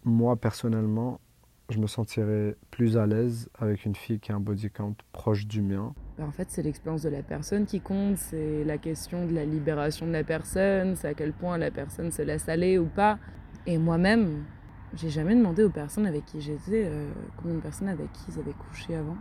moi, 0.03 0.35
personnellement, 0.35 1.19
je 1.69 1.79
me 1.79 1.87
sentirais 1.87 2.55
plus 2.71 2.97
à 2.97 3.05
l'aise 3.05 3.49
avec 3.59 3.85
une 3.85 3.95
fille 3.95 4.19
qui 4.19 4.31
a 4.31 4.35
un 4.35 4.39
body 4.39 4.69
count 4.69 4.95
proche 5.11 5.47
du 5.47 5.61
mien. 5.61 5.93
En 6.21 6.31
fait, 6.31 6.49
c'est 6.49 6.61
l'expérience 6.61 7.01
de 7.01 7.09
la 7.09 7.23
personne 7.23 7.65
qui 7.65 7.81
compte, 7.81 8.17
c'est 8.17 8.63
la 8.63 8.77
question 8.77 9.25
de 9.25 9.33
la 9.33 9.45
libération 9.45 10.05
de 10.05 10.11
la 10.11 10.23
personne, 10.23 10.95
c'est 10.95 11.07
à 11.07 11.13
quel 11.13 11.33
point 11.33 11.57
la 11.57 11.71
personne 11.71 12.11
se 12.11 12.21
laisse 12.21 12.47
aller 12.47 12.77
ou 12.77 12.85
pas. 12.85 13.17
Et 13.65 13.77
moi-même, 13.77 14.43
j'ai 14.95 15.09
jamais 15.09 15.35
demandé 15.35 15.63
aux 15.63 15.69
personnes 15.69 16.05
avec 16.05 16.25
qui 16.25 16.39
j'étais 16.39 16.85
euh, 16.85 17.09
combien 17.37 17.55
de 17.55 17.61
personnes 17.61 17.89
avec 17.89 18.11
qui 18.13 18.25
ils 18.29 18.39
avaient 18.39 18.53
couché 18.53 18.95
avant. 18.95 19.17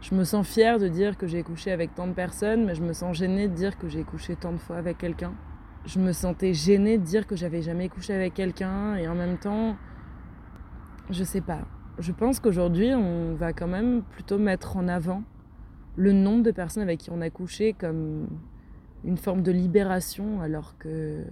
Je 0.00 0.14
me 0.14 0.24
sens 0.24 0.46
fière 0.46 0.78
de 0.78 0.88
dire 0.88 1.18
que 1.18 1.26
j'ai 1.26 1.42
couché 1.42 1.70
avec 1.70 1.94
tant 1.94 2.06
de 2.06 2.12
personnes, 2.12 2.64
mais 2.64 2.74
je 2.74 2.82
me 2.82 2.92
sens 2.92 3.16
gênée 3.16 3.48
de 3.48 3.54
dire 3.54 3.76
que 3.78 3.88
j'ai 3.88 4.04
couché 4.04 4.36
tant 4.36 4.52
de 4.52 4.58
fois 4.58 4.76
avec 4.76 4.96
quelqu'un. 4.98 5.34
Je 5.84 5.98
me 5.98 6.12
sentais 6.12 6.54
gênée 6.54 6.98
de 6.98 7.04
dire 7.04 7.26
que 7.26 7.36
j'avais 7.36 7.62
jamais 7.62 7.88
couché 7.88 8.14
avec 8.14 8.34
quelqu'un, 8.34 8.96
et 8.96 9.06
en 9.08 9.14
même 9.14 9.38
temps, 9.38 9.76
je 11.10 11.24
sais 11.24 11.40
pas. 11.40 11.60
Je 11.98 12.12
pense 12.12 12.40
qu'aujourd'hui, 12.40 12.94
on 12.94 13.34
va 13.34 13.52
quand 13.52 13.66
même 13.66 14.02
plutôt 14.02 14.38
mettre 14.38 14.76
en 14.76 14.88
avant 14.88 15.22
le 15.96 16.12
nombre 16.12 16.44
de 16.44 16.52
personnes 16.52 16.82
avec 16.82 17.00
qui 17.00 17.10
on 17.10 17.20
a 17.20 17.30
couché 17.30 17.72
comme 17.72 18.28
une 19.04 19.16
forme 19.16 19.42
de 19.42 19.50
libération, 19.50 20.40
alors 20.40 20.78
que 20.78 21.24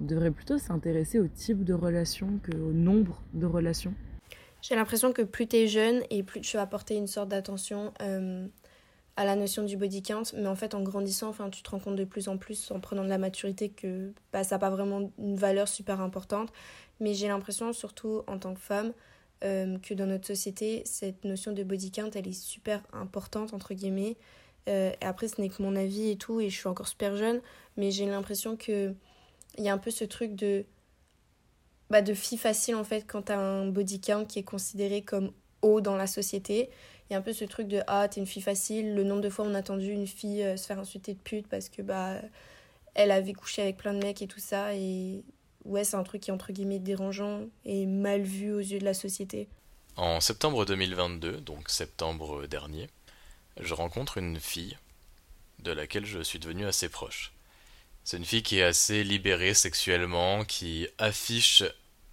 on 0.00 0.04
devrait 0.04 0.30
plutôt 0.30 0.58
s'intéresser 0.58 1.18
au 1.18 1.26
type 1.26 1.64
de 1.64 1.74
relation 1.74 2.38
qu'au 2.44 2.72
nombre 2.72 3.22
de 3.32 3.46
relations. 3.46 3.94
J'ai 4.62 4.74
l'impression 4.74 5.12
que 5.12 5.22
plus 5.22 5.46
tu 5.46 5.56
es 5.56 5.66
jeune 5.68 6.02
et 6.10 6.22
plus 6.22 6.40
tu 6.40 6.56
vas 6.56 6.66
porter 6.66 6.96
une 6.96 7.06
sorte 7.06 7.28
d'attention 7.28 7.92
euh, 8.02 8.46
à 9.16 9.24
la 9.24 9.36
notion 9.36 9.62
du 9.62 9.76
body 9.76 10.02
count, 10.02 10.22
mais 10.34 10.46
en 10.46 10.56
fait 10.56 10.74
en 10.74 10.82
grandissant, 10.82 11.28
enfin, 11.28 11.48
tu 11.50 11.62
te 11.62 11.70
rends 11.70 11.78
compte 11.78 11.96
de 11.96 12.04
plus 12.04 12.28
en 12.28 12.36
plus 12.36 12.70
en 12.70 12.80
prenant 12.80 13.04
de 13.04 13.08
la 13.08 13.18
maturité 13.18 13.70
que 13.70 14.12
bah, 14.32 14.44
ça 14.44 14.56
n'a 14.56 14.58
pas 14.58 14.70
vraiment 14.70 15.10
une 15.18 15.36
valeur 15.36 15.68
super 15.68 16.00
importante. 16.00 16.52
Mais 17.00 17.14
j'ai 17.14 17.28
l'impression, 17.28 17.72
surtout 17.72 18.22
en 18.26 18.38
tant 18.38 18.54
que 18.54 18.60
femme, 18.60 18.92
euh, 19.44 19.78
que 19.78 19.94
dans 19.94 20.06
notre 20.06 20.26
société, 20.26 20.82
cette 20.86 21.24
notion 21.24 21.52
de 21.52 21.62
body 21.62 21.90
count, 21.90 22.10
elle 22.14 22.28
est 22.28 22.32
super 22.32 22.82
importante, 22.92 23.52
entre 23.52 23.74
guillemets. 23.74 24.16
Euh, 24.68 24.92
après, 25.00 25.28
ce 25.28 25.40
n'est 25.40 25.48
que 25.48 25.62
mon 25.62 25.76
avis 25.76 26.10
et 26.10 26.16
tout, 26.16 26.40
et 26.40 26.48
je 26.50 26.56
suis 26.56 26.68
encore 26.68 26.88
super 26.88 27.16
jeune, 27.16 27.40
mais 27.76 27.90
j'ai 27.90 28.06
l'impression 28.06 28.56
que 28.56 28.94
il 29.58 29.64
y 29.64 29.68
a 29.68 29.72
un 29.72 29.78
peu 29.78 29.90
ce 29.90 30.04
truc 30.04 30.34
de 30.34 30.66
bah, 31.90 32.02
de 32.02 32.14
fille 32.14 32.38
facile 32.38 32.74
en 32.74 32.84
fait 32.84 33.02
quand 33.06 33.22
t'as 33.22 33.38
un 33.38 33.68
body 33.68 34.00
count 34.00 34.24
qui 34.24 34.40
est 34.40 34.42
considéré 34.42 35.02
comme 35.02 35.32
haut 35.62 35.80
dans 35.80 35.96
la 35.96 36.06
société. 36.06 36.68
Il 37.08 37.12
y 37.12 37.16
a 37.16 37.18
un 37.18 37.22
peu 37.22 37.32
ce 37.32 37.44
truc 37.44 37.68
de 37.68 37.80
ah 37.86 38.08
t'es 38.08 38.20
une 38.20 38.26
fille 38.26 38.42
facile. 38.42 38.94
Le 38.94 39.04
nombre 39.04 39.20
de 39.22 39.30
fois 39.30 39.44
on 39.46 39.54
a 39.54 39.60
entendu 39.60 39.90
une 39.92 40.06
fille 40.06 40.42
euh, 40.42 40.56
se 40.56 40.66
faire 40.66 40.78
insulter 40.78 41.14
de 41.14 41.20
pute 41.20 41.46
parce 41.48 41.68
que 41.68 41.82
bah 41.82 42.20
elle 42.94 43.10
avait 43.10 43.34
couché 43.34 43.62
avec 43.62 43.76
plein 43.76 43.94
de 43.94 43.98
mecs 43.98 44.22
et 44.22 44.26
tout 44.26 44.40
ça 44.40 44.74
et 44.74 45.22
ouais 45.66 45.84
c'est 45.84 45.96
un 45.96 46.02
truc 46.02 46.22
qui 46.22 46.30
est 46.30 46.32
entre 46.32 46.52
guillemets 46.52 46.78
dérangeant 46.78 47.42
et 47.64 47.86
mal 47.86 48.22
vu 48.22 48.52
aux 48.52 48.60
yeux 48.60 48.78
de 48.78 48.84
la 48.84 48.94
société. 48.94 49.48
En 49.96 50.20
septembre 50.20 50.66
2022, 50.66 51.40
donc 51.40 51.70
septembre 51.70 52.46
dernier, 52.46 52.88
je 53.60 53.72
rencontre 53.72 54.18
une 54.18 54.38
fille 54.38 54.76
de 55.60 55.72
laquelle 55.72 56.04
je 56.04 56.20
suis 56.20 56.38
devenu 56.38 56.66
assez 56.66 56.88
proche. 56.88 57.32
C'est 58.04 58.18
une 58.18 58.24
fille 58.24 58.42
qui 58.42 58.58
est 58.58 58.62
assez 58.62 59.02
libérée 59.02 59.54
sexuellement, 59.54 60.44
qui 60.44 60.86
affiche 60.98 61.64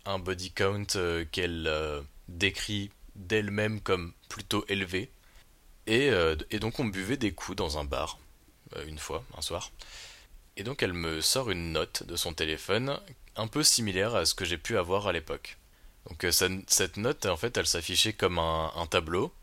un 0.06 0.18
body 0.18 0.52
count 0.52 0.96
euh, 0.96 1.26
qu'elle 1.32 1.68
euh, 1.68 2.02
décrit 2.28 2.90
d'elle-même 3.16 3.80
comme 3.80 4.14
plutôt 4.30 4.66
élevé. 4.70 5.12
Euh, 5.90 6.36
et, 6.50 6.60
donc 6.60 6.80
on 6.80 6.86
buvait 6.86 7.18
des 7.18 7.34
coups 7.34 7.58
dans 7.58 7.78
un 7.78 7.84
bar, 7.84 8.18
une 8.88 8.98
fois, 8.98 9.24
un 9.38 9.42
soir. 9.42 9.72
Et 10.58 10.64
donc 10.64 10.82
elle 10.82 10.94
me 10.94 11.22
sort 11.22 11.52
une 11.52 11.74
note 11.74 12.04
de 12.04 12.16
son 12.16 12.34
téléphone, 12.34 13.00
un 13.36 13.48
peu 13.48 13.64
similaire 13.64 14.16
à 14.16 14.26
ce 14.26 14.34
que 14.34 14.46
j'ai 14.46 14.58
pu 14.58 14.78
avoir 14.78 15.08
à 15.08 15.14
l'époque. 15.14 15.58
Donc 16.10 16.26
cette 16.68 16.98
note, 16.98 17.26
en 17.26 17.38
fait, 17.38 17.58
elle 17.58 17.68
s'affichait 17.68 18.14
comme 18.14 18.40
un, 18.40 18.88
tableau. 18.90 19.34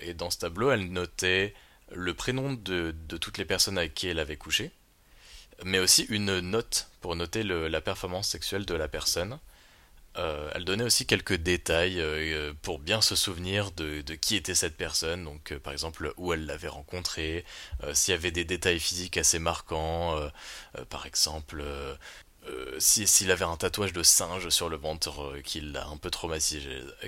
et 0.00 0.14
dans 0.14 0.30
ce 0.30 0.38
tableau, 0.38 0.70
elle 0.70 0.92
notait 0.92 1.54
le 1.92 2.14
prénom 2.14 2.52
de, 2.52 2.94
toutes 3.20 3.38
les 3.38 3.44
personnes 3.44 3.78
avec 3.78 3.94
qui 3.94 4.08
elle 4.08 4.20
avait 4.20 4.36
couché 4.36 4.70
mais 5.64 5.78
aussi 5.78 6.02
une 6.08 6.40
note 6.40 6.88
pour 7.00 7.14
noter 7.16 7.42
la 7.42 7.80
performance 7.80 8.28
sexuelle 8.28 8.66
de 8.66 8.74
la 8.74 8.88
personne. 8.88 9.38
Euh, 10.16 10.48
elle 10.54 10.64
donnait 10.64 10.84
aussi 10.84 11.06
quelques 11.06 11.34
détails 11.34 12.00
euh, 12.00 12.52
pour 12.62 12.78
bien 12.78 13.00
se 13.00 13.16
souvenir 13.16 13.72
de, 13.72 14.00
qui 14.14 14.36
était 14.36 14.54
cette 14.54 14.76
personne, 14.76 15.24
donc 15.24 15.50
euh, 15.50 15.58
par 15.58 15.72
exemple 15.72 16.12
où 16.16 16.32
elle 16.32 16.46
l'avait 16.46 16.68
rencontré, 16.68 17.44
euh, 17.82 17.94
s'il 17.94 18.12
y 18.12 18.14
avait 18.16 18.30
des 18.30 18.44
détails 18.44 18.78
physiques 18.78 19.16
assez 19.16 19.40
marquants, 19.40 20.16
euh, 20.16 20.28
par 20.88 21.06
exemple 21.06 21.64
s'il 22.78 23.08
si, 23.08 23.30
avait 23.30 23.44
un 23.44 23.56
tatouage 23.56 23.92
de 23.92 24.02
singe 24.02 24.48
sur 24.50 24.68
le 24.68 24.76
ventre 24.76 25.38
qui 25.44 25.60
l'a 25.60 25.86
un 25.86 25.96
peu 25.96 26.10
traumatisé, 26.10 26.62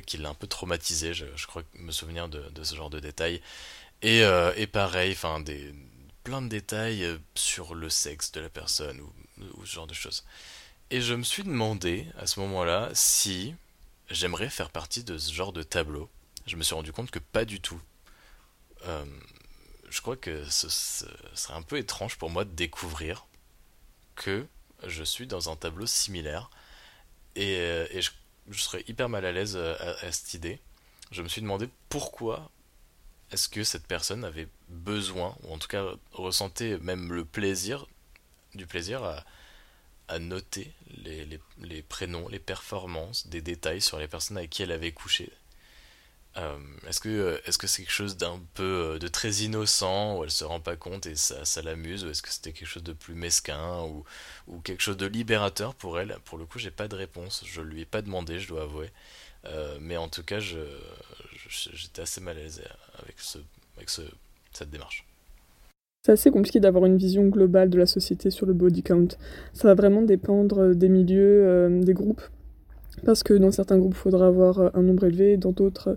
qui 0.06 0.24
un 0.24 0.34
peu 0.34 0.46
traumatisé, 0.46 1.14
je, 1.14 1.46
crois 1.46 1.62
me 1.74 1.92
souvenir 1.92 2.28
de, 2.28 2.42
ce 2.62 2.74
genre 2.74 2.90
de 2.90 3.00
détails. 3.00 3.40
Et, 4.02 4.20
et 4.56 4.66
pareil, 4.66 5.12
enfin 5.12 5.42
plein 6.26 6.42
de 6.42 6.48
détails 6.48 7.04
euh, 7.04 7.18
sur 7.36 7.76
le 7.76 7.88
sexe 7.88 8.32
de 8.32 8.40
la 8.40 8.48
personne 8.48 9.00
ou, 9.00 9.64
ce 9.64 9.72
genre 9.72 9.86
de 9.86 9.94
choses. 9.94 10.24
Et 10.90 11.00
je 11.00 11.14
me 11.14 11.22
suis 11.22 11.44
demandé 11.44 12.08
à 12.18 12.26
ce 12.26 12.40
moment-là 12.40 12.90
si 12.94 13.54
j'aimerais 14.10 14.50
faire 14.50 14.70
partie 14.70 15.04
de 15.04 15.18
ce 15.18 15.32
genre 15.32 15.52
de 15.52 15.62
tableau. 15.62 16.10
Je 16.48 16.56
me 16.56 16.64
suis 16.64 16.74
rendu 16.74 16.90
compte 16.90 17.12
que 17.12 17.20
pas 17.20 17.44
du 17.44 17.60
tout. 17.60 17.80
Euh, 18.86 19.04
je 19.88 20.00
crois 20.00 20.16
que 20.16 20.44
ce, 20.50 20.68
serait 20.68 21.54
un 21.54 21.62
peu 21.62 21.78
étrange 21.78 22.18
pour 22.18 22.28
moi 22.28 22.44
de 22.44 22.50
découvrir 22.50 23.26
que 24.16 24.48
je 24.88 25.04
suis 25.04 25.26
dans 25.26 25.50
un 25.50 25.56
tableau 25.56 25.86
similaire. 25.86 26.50
Et, 27.34 27.56
euh, 27.56 28.00
je 28.48 28.62
serais 28.62 28.84
hyper 28.86 29.08
mal 29.08 29.24
à 29.26 29.32
l'aise 29.32 29.56
à, 29.56 30.12
cette 30.12 30.34
idée. 30.34 30.60
Je 31.10 31.22
me 31.22 31.28
suis 31.28 31.42
demandé 31.42 31.68
pourquoi 31.88 32.50
est-ce 33.32 33.48
que 33.48 33.64
cette 33.64 33.86
personne 33.86 34.24
avait 34.24 34.48
besoin, 34.68 35.36
ou 35.42 35.52
en 35.52 35.58
tout 35.58 35.68
cas 35.68 35.84
ressentait 36.12 36.78
même 36.78 37.12
le 37.12 37.24
plaisir, 37.24 37.86
du 38.54 38.66
plaisir 38.66 39.02
à, 39.02 39.24
à 40.08 40.18
noter 40.18 40.72
les, 40.98 41.26
les, 41.60 41.82
prénoms, 41.82 42.28
les 42.28 42.38
performances, 42.38 43.26
des 43.26 43.40
détails 43.40 43.80
sur 43.80 43.98
les 43.98 44.08
personnes 44.08 44.38
avec 44.38 44.50
qui 44.50 44.62
elle 44.62 44.72
avait 44.72 44.92
couché. 44.92 45.32
Euh, 46.38 46.58
est-ce 46.86 47.00
que 47.00 47.40
est-ce 47.46 47.56
que 47.56 47.66
c'est 47.66 47.82
quelque 47.82 47.92
chose 47.92 48.16
d'un 48.18 48.40
peu 48.54 48.62
euh, 48.62 48.98
de 48.98 49.08
très 49.08 49.30
innocent 49.30 50.18
où 50.18 50.24
elle 50.24 50.30
se 50.30 50.44
rend 50.44 50.60
pas 50.60 50.76
compte 50.76 51.06
et 51.06 51.14
ça, 51.14 51.44
ça 51.46 51.62
l'amuse 51.62 52.04
ou 52.04 52.10
est-ce 52.10 52.22
que 52.22 52.30
c'était 52.30 52.52
quelque 52.52 52.68
chose 52.68 52.82
de 52.82 52.92
plus 52.92 53.14
mesquin 53.14 53.84
ou, 53.84 54.04
ou 54.46 54.60
quelque 54.60 54.82
chose 54.82 54.98
de 54.98 55.06
libérateur 55.06 55.74
pour 55.74 55.98
elle? 55.98 56.16
Pour 56.26 56.36
le 56.36 56.44
coup, 56.44 56.58
j'ai 56.58 56.70
pas 56.70 56.88
de 56.88 56.96
réponse. 56.96 57.42
Je 57.46 57.62
lui 57.62 57.82
ai 57.82 57.84
pas 57.86 58.02
demandé, 58.02 58.38
je 58.38 58.48
dois 58.48 58.62
avouer. 58.64 58.90
Euh, 59.46 59.78
mais 59.80 59.96
en 59.96 60.08
tout 60.08 60.24
cas, 60.24 60.40
j'étais 60.40 62.02
assez 62.02 62.20
mal 62.20 62.36
à 62.36 62.40
l'aise 62.40 62.62
avec 63.02 63.18
ce 63.18 63.38
avec 63.76 63.88
ce, 63.88 64.02
cette 64.52 64.70
démarche. 64.70 65.06
C'est 66.04 66.12
assez 66.12 66.30
compliqué 66.30 66.60
d'avoir 66.60 66.84
une 66.84 66.98
vision 66.98 67.26
globale 67.28 67.70
de 67.70 67.78
la 67.78 67.86
société 67.86 68.30
sur 68.30 68.46
le 68.46 68.52
body 68.52 68.82
count. 68.82 69.08
Ça 69.54 69.68
va 69.68 69.74
vraiment 69.74 70.02
dépendre 70.02 70.74
des 70.74 70.88
milieux, 70.88 71.80
des 71.82 71.94
groupes. 71.94 72.22
Parce 73.04 73.22
que 73.22 73.34
dans 73.34 73.50
certains 73.50 73.78
groupes, 73.78 73.94
il 73.94 73.98
faudra 73.98 74.26
avoir 74.26 74.74
un 74.74 74.82
nombre 74.82 75.04
élevé, 75.04 75.36
dans 75.36 75.52
d'autres, 75.52 75.96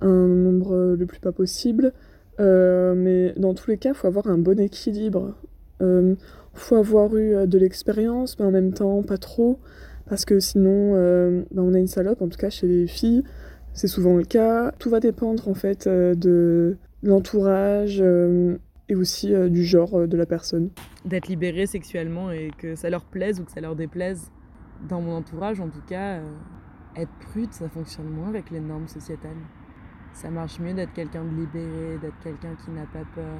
un 0.00 0.26
nombre 0.26 0.94
le 0.96 1.06
plus 1.06 1.18
pas 1.18 1.32
possible. 1.32 1.92
Euh, 2.40 2.94
mais 2.94 3.32
dans 3.36 3.54
tous 3.54 3.70
les 3.70 3.78
cas, 3.78 3.90
il 3.90 3.94
faut 3.94 4.06
avoir 4.06 4.26
un 4.26 4.38
bon 4.38 4.58
équilibre. 4.60 5.34
Il 5.80 5.86
euh, 5.86 6.14
faut 6.54 6.76
avoir 6.76 7.14
eu 7.16 7.34
euh, 7.34 7.46
de 7.46 7.58
l'expérience, 7.58 8.38
mais 8.38 8.46
en 8.46 8.50
même 8.50 8.72
temps 8.72 9.02
pas 9.02 9.18
trop, 9.18 9.58
parce 10.08 10.24
que 10.24 10.40
sinon 10.40 10.92
ben, 10.92 11.62
on 11.62 11.74
a 11.74 11.78
une 11.78 11.86
salope, 11.86 12.22
en 12.22 12.28
tout 12.28 12.38
cas 12.38 12.50
chez 12.50 12.66
les 12.66 12.86
filles, 12.86 13.22
c'est 13.72 13.88
souvent 13.88 14.16
le 14.16 14.24
cas. 14.24 14.72
Tout 14.78 14.90
va 14.90 15.00
dépendre 15.00 15.48
en 15.48 15.54
fait 15.54 15.88
de 15.88 16.76
l'entourage 17.02 18.02
et 18.88 18.94
aussi 18.94 19.34
du 19.50 19.64
genre 19.64 20.06
de 20.06 20.16
la 20.16 20.26
personne. 20.26 20.70
D'être 21.04 21.28
libéré 21.28 21.66
sexuellement 21.66 22.30
et 22.30 22.50
que 22.56 22.74
ça 22.74 22.88
leur 22.88 23.04
plaise 23.04 23.40
ou 23.40 23.44
que 23.44 23.52
ça 23.52 23.60
leur 23.60 23.76
déplaise. 23.76 24.30
Dans 24.88 25.00
mon 25.00 25.16
entourage, 25.16 25.60
en 25.60 25.68
tout 25.68 25.82
cas, 25.86 26.20
être 26.94 27.12
prude, 27.30 27.52
ça 27.52 27.68
fonctionne 27.68 28.08
moins 28.08 28.28
avec 28.28 28.50
les 28.50 28.60
normes 28.60 28.88
sociétales 28.88 29.36
ça 30.16 30.30
marche 30.30 30.58
mieux 30.60 30.72
d'être 30.72 30.94
quelqu'un 30.94 31.24
de 31.24 31.28
libéré, 31.28 31.98
d'être 31.98 32.18
quelqu'un 32.22 32.56
qui 32.64 32.70
n'a 32.70 32.86
pas 32.86 33.04
peur. 33.14 33.38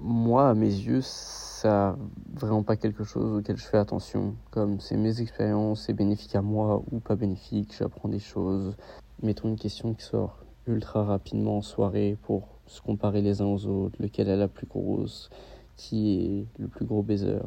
Moi, 0.00 0.48
à 0.48 0.54
mes 0.54 0.70
yeux, 0.70 1.00
ça 1.02 1.96
vraiment 2.34 2.62
pas 2.62 2.76
quelque 2.76 3.02
chose 3.02 3.40
auquel 3.40 3.56
je 3.56 3.64
fais 3.64 3.78
attention. 3.78 4.36
Comme 4.52 4.78
c'est 4.78 4.96
mes 4.96 5.20
expériences, 5.20 5.86
c'est 5.86 5.94
bénéfique 5.94 6.36
à 6.36 6.42
moi 6.42 6.84
ou 6.92 7.00
pas 7.00 7.16
bénéfique, 7.16 7.74
j'apprends 7.76 8.08
des 8.08 8.20
choses. 8.20 8.76
Mettons 9.24 9.48
une 9.48 9.56
question 9.56 9.92
qui 9.92 10.04
sort 10.04 10.38
ultra 10.68 11.02
rapidement 11.02 11.56
en 11.56 11.62
soirée 11.62 12.16
pour 12.22 12.46
se 12.66 12.80
comparer 12.80 13.20
les 13.20 13.42
uns 13.42 13.46
aux 13.46 13.66
autres, 13.66 13.96
lequel 13.98 14.28
est 14.28 14.36
la 14.36 14.46
plus 14.46 14.68
grosse, 14.68 15.30
qui 15.76 16.20
est 16.20 16.60
le 16.60 16.68
plus 16.68 16.84
gros 16.84 17.02
baiser. 17.02 17.38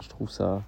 Je 0.00 0.08
trouve 0.08 0.30
ça 0.30 0.62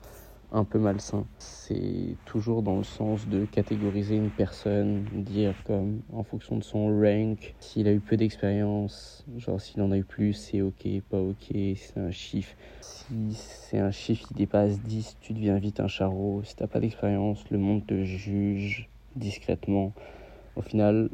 un 0.54 0.64
peu 0.64 0.78
malsain. 0.78 1.26
C'est 1.38 2.16
toujours 2.24 2.62
dans 2.62 2.76
le 2.76 2.84
sens 2.84 3.26
de 3.28 3.44
catégoriser 3.44 4.14
une 4.14 4.30
personne, 4.30 5.02
dire 5.12 5.52
comme 5.66 6.00
en 6.12 6.22
fonction 6.22 6.56
de 6.56 6.62
son 6.62 6.86
rank, 6.86 7.54
s'il 7.58 7.88
a 7.88 7.92
eu 7.92 7.98
peu 7.98 8.16
d'expérience, 8.16 9.24
genre 9.36 9.60
s'il 9.60 9.82
en 9.82 9.90
a 9.90 9.98
eu 9.98 10.04
plus, 10.04 10.32
c'est 10.32 10.62
ok, 10.62 10.86
pas 11.10 11.20
ok, 11.20 11.48
c'est 11.50 11.98
un 11.98 12.12
chiffre. 12.12 12.54
Si 12.80 13.34
c'est 13.34 13.80
un 13.80 13.90
chiffre 13.90 14.28
qui 14.28 14.34
dépasse 14.34 14.80
10, 14.80 15.16
tu 15.20 15.32
deviens 15.32 15.58
vite 15.58 15.80
un 15.80 15.88
charreau. 15.88 16.42
Si 16.44 16.54
t'as 16.54 16.68
pas 16.68 16.78
d'expérience, 16.78 17.44
le 17.50 17.58
monde 17.58 17.84
te 17.84 18.04
juge 18.04 18.88
discrètement. 19.16 19.92
Au 20.54 20.62
final, 20.62 21.10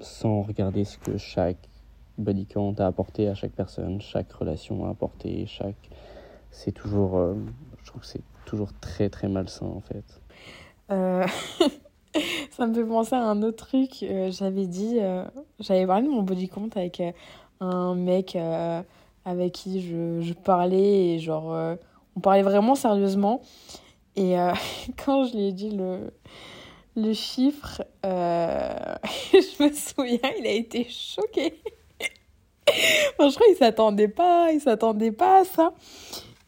sans 0.00 0.40
regarder 0.40 0.84
ce 0.84 0.96
que 0.96 1.18
chaque 1.18 1.68
body 2.16 2.46
count 2.46 2.74
a 2.78 2.86
apporté 2.86 3.28
à 3.28 3.34
chaque 3.34 3.52
personne, 3.52 4.00
chaque 4.00 4.32
relation 4.32 4.86
a 4.86 4.90
apporté, 4.90 5.44
chaque... 5.44 5.90
C'est 6.50 6.72
toujours... 6.72 7.18
Euh, 7.18 7.34
je 7.82 7.86
trouve 7.86 8.00
que 8.00 8.06
c'est 8.06 8.22
toujours 8.50 8.72
très 8.80 9.08
très 9.08 9.28
malsain 9.28 9.66
en 9.66 9.80
fait. 9.80 10.20
Euh, 10.90 11.24
ça 12.50 12.66
me 12.66 12.74
fait 12.74 12.84
penser 12.84 13.14
à 13.14 13.22
un 13.22 13.42
autre 13.42 13.64
truc. 13.68 14.02
Euh, 14.02 14.32
j'avais 14.32 14.66
dit, 14.66 14.96
euh, 14.98 15.24
j'avais 15.60 15.86
parlé 15.86 16.06
de 16.06 16.12
mon 16.12 16.22
body 16.22 16.48
count 16.48 16.68
avec 16.74 17.00
un 17.60 17.94
mec 17.94 18.36
avec 19.24 19.52
qui 19.52 19.82
je, 19.82 20.32
parlais 20.32 21.14
et 21.14 21.18
genre 21.20 21.76
on 22.16 22.20
parlait 22.20 22.42
vraiment 22.42 22.74
sérieusement. 22.74 23.40
Et 24.16 24.34
quand 25.04 25.26
je 25.26 25.36
lui 25.36 25.44
ai 25.44 25.52
dit 25.52 25.70
le, 25.70 26.12
le 26.96 27.12
chiffre, 27.12 27.82
je 28.02 29.62
me 29.62 29.72
souviens, 29.72 30.30
il 30.38 30.46
a 30.46 30.52
été 30.52 30.88
choqué. 30.88 31.54
crois 33.16 33.46
qu'il 33.46 33.56
s'attendait 33.56 34.08
pas, 34.08 34.50
il 34.52 34.60
s'attendait 34.60 35.12
pas 35.12 35.42
à 35.42 35.44
ça. 35.44 35.72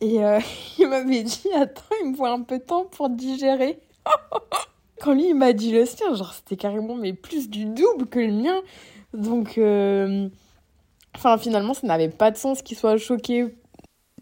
Et 0.02 0.22
euh, 0.24 0.40
il 0.78 0.88
m'avait 0.88 1.22
dit, 1.22 1.48
attends, 1.54 1.82
il 2.02 2.10
me 2.10 2.16
faut 2.16 2.26
un 2.26 2.42
peu 2.42 2.58
de 2.58 2.64
temps 2.64 2.84
pour 2.84 3.08
digérer. 3.08 3.80
Quand 5.00 5.14
lui, 5.14 5.28
il 5.28 5.34
m'a 5.34 5.52
dit 5.52 5.72
le 5.72 5.86
sien, 5.86 6.14
genre, 6.14 6.34
c'était 6.34 6.56
carrément 6.56 6.94
mais 6.94 7.12
plus 7.12 7.48
du 7.48 7.64
double 7.64 8.06
que 8.06 8.18
le 8.18 8.32
mien. 8.32 8.62
Donc, 9.14 9.58
euh, 9.58 10.28
finalement, 11.38 11.74
ça 11.74 11.86
n'avait 11.86 12.08
pas 12.08 12.30
de 12.30 12.36
sens 12.36 12.62
qu'il 12.62 12.76
soit 12.76 12.96
choqué. 12.96 13.56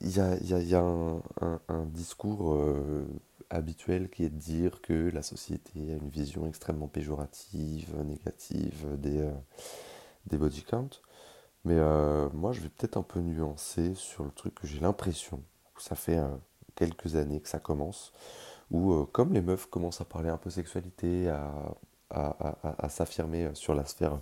Il 0.00 0.16
y 0.16 0.20
a, 0.20 0.36
y 0.36 0.68
y 0.68 0.74
a 0.74 0.80
un, 0.80 1.20
un, 1.68 1.84
discours 1.86 2.54
euh, 2.54 3.06
habituel 3.50 4.08
qui 4.08 4.24
est 4.24 4.30
de 4.30 4.38
dire 4.38 4.80
que 4.80 5.10
la 5.12 5.22
société 5.22 5.92
a 5.92 5.96
une 5.96 6.08
vision 6.08 6.46
extrêmement 6.46 6.88
péjorative, 6.88 7.94
négative 8.04 8.86
des, 8.98 9.28
des 10.26 10.38
body 10.38 10.62
counts. 10.62 11.00
Mais 11.64 11.76
moi, 12.32 12.52
je 12.52 12.60
vais 12.60 12.70
peut-être 12.70 12.96
un 12.96 13.02
peu 13.02 13.20
nuancer 13.20 13.94
sur 13.94 14.24
le 14.24 14.30
truc 14.30 14.54
que 14.54 14.66
j'ai 14.66 14.80
l'impression 14.80 15.42
ça 15.80 15.96
fait 15.96 16.18
euh, 16.18 16.28
quelques 16.74 17.16
années 17.16 17.40
que 17.40 17.48
ça 17.48 17.58
commence, 17.58 18.12
où 18.70 18.92
euh, 18.92 19.06
comme 19.10 19.32
les 19.32 19.40
meufs 19.40 19.66
commencent 19.66 20.00
à 20.00 20.04
parler 20.04 20.28
un 20.28 20.36
peu 20.36 20.50
sexualité, 20.50 21.28
à, 22.10 22.88
s'affirmer 22.88 23.44
euh, 23.44 23.54
sur 23.54 23.74
la 23.74 23.84
sphère 23.84 24.20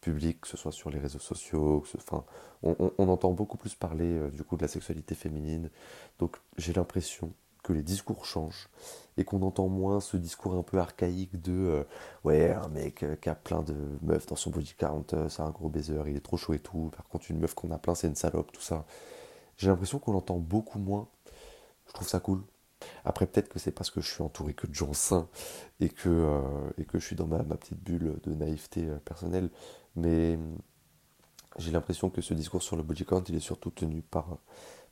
publique, 0.00 0.42
que 0.42 0.48
ce 0.48 0.56
soit 0.56 0.72
sur 0.72 0.90
les 0.90 0.98
réseaux 0.98 1.18
sociaux, 1.18 1.84
on, 2.62 3.08
entend 3.08 3.32
beaucoup 3.32 3.56
plus 3.56 3.74
parler 3.74 4.30
du 4.30 4.44
coup 4.44 4.56
de 4.56 4.62
la 4.62 4.68
sexualité 4.68 5.14
féminine. 5.14 5.70
Donc 6.18 6.36
j'ai 6.56 6.72
l'impression 6.72 7.32
que 7.64 7.72
les 7.72 7.82
discours 7.82 8.24
changent 8.24 8.68
et 9.16 9.24
qu'on 9.24 9.42
entend 9.42 9.68
moins 9.68 10.00
ce 10.00 10.16
discours 10.16 10.54
un 10.54 10.62
peu 10.62 10.78
archaïque 10.78 11.40
de 11.40 11.84
ouais 12.22 12.52
un 12.52 12.68
mec 12.68 13.04
qui 13.20 13.28
a 13.28 13.34
plein 13.34 13.62
de 13.62 13.74
meufs 14.02 14.26
dans 14.26 14.36
son 14.36 14.50
body 14.50 14.74
count 14.78 15.04
c'est 15.28 15.42
un 15.42 15.50
gros 15.50 15.68
baiser 15.68 16.00
il 16.06 16.16
est 16.16 16.24
trop 16.24 16.36
chaud 16.36 16.54
et 16.54 16.60
tout 16.60 16.92
par 16.96 17.06
contre 17.08 17.30
une 17.30 17.40
meuf 17.40 17.54
qu'on 17.54 17.72
a 17.72 17.78
plein 17.78 17.96
c'est 17.96 18.06
une 18.06 18.14
salope 18.14 18.52
tout 18.52 18.62
ça 18.62 18.86
j'ai 19.58 19.68
l'impression 19.68 19.98
qu'on 19.98 20.12
l'entend 20.12 20.38
beaucoup 20.38 20.78
moins. 20.78 21.08
Je 21.88 21.92
trouve 21.92 22.08
ça 22.08 22.20
cool. 22.20 22.42
Après, 23.04 23.26
peut-être 23.26 23.48
que 23.48 23.58
c'est 23.58 23.72
parce 23.72 23.90
que 23.90 24.00
je 24.00 24.08
suis 24.08 24.22
entouré 24.22 24.54
que 24.54 24.66
de 24.66 24.74
gens 24.74 24.92
sains 24.92 25.28
et 25.80 25.88
que, 25.88 26.08
euh, 26.08 26.70
et 26.78 26.86
je 26.94 26.98
suis 26.98 27.16
dans 27.16 27.26
ma, 27.26 27.42
petite 27.42 27.82
bulle 27.82 28.18
de 28.22 28.34
naïveté 28.34 28.86
euh, 28.86 28.98
personnelle. 29.04 29.50
Mais 29.96 30.36
hum, 30.36 30.58
j'ai 31.58 31.72
l'impression 31.72 32.08
que 32.08 32.20
ce 32.22 32.34
discours 32.34 32.62
sur 32.62 32.76
le 32.76 32.84
body 32.84 33.04
count, 33.04 33.24
il 33.28 33.34
est 33.34 33.40
surtout 33.40 33.70
tenu 33.70 34.00
par, 34.02 34.38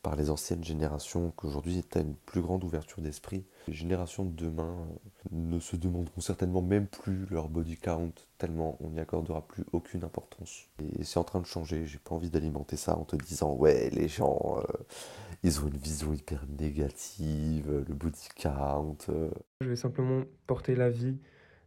par 0.02 0.16
les 0.16 0.30
anciennes 0.30 0.64
générations, 0.64 1.32
qu'aujourd'hui 1.37 1.85
tu 1.88 1.99
as 1.99 2.00
une 2.00 2.16
plus 2.16 2.40
grande 2.40 2.64
ouverture 2.64 3.00
d'esprit. 3.00 3.44
Les 3.66 3.75
générations 3.75 4.25
de 4.25 4.30
demain 4.30 4.76
euh, 4.80 5.28
ne 5.32 5.58
se 5.58 5.76
demanderont 5.76 6.20
certainement 6.20 6.62
même 6.62 6.87
plus 6.87 7.26
leur 7.30 7.49
body 7.49 7.76
count, 7.76 8.12
tellement 8.38 8.76
on 8.80 8.90
n'y 8.90 9.00
accordera 9.00 9.46
plus 9.46 9.64
aucune 9.73 10.04
importance. 10.04 10.68
Et 10.99 11.02
c'est 11.02 11.18
en 11.18 11.25
train 11.25 11.40
de 11.40 11.46
changer, 11.46 11.85
j'ai 11.87 11.99
pas 11.99 12.14
envie 12.14 12.30
d'alimenter 12.30 12.76
ça 12.76 12.96
en 12.96 13.04
te 13.04 13.16
disant 13.16 13.54
ouais 13.54 13.90
les 13.90 14.08
gens 14.08 14.58
euh, 14.58 14.85
ils 15.42 15.61
ont 15.61 15.68
une 15.68 15.76
vision 15.76 16.12
hyper 16.12 16.44
négative, 16.58 17.85
le 17.88 17.94
body 17.94 18.28
count. 18.40 18.96
Euh. 19.08 19.30
Je 19.61 19.68
vais 19.68 19.76
simplement 19.76 20.23
porter 20.46 20.76
l'avis 20.76 21.18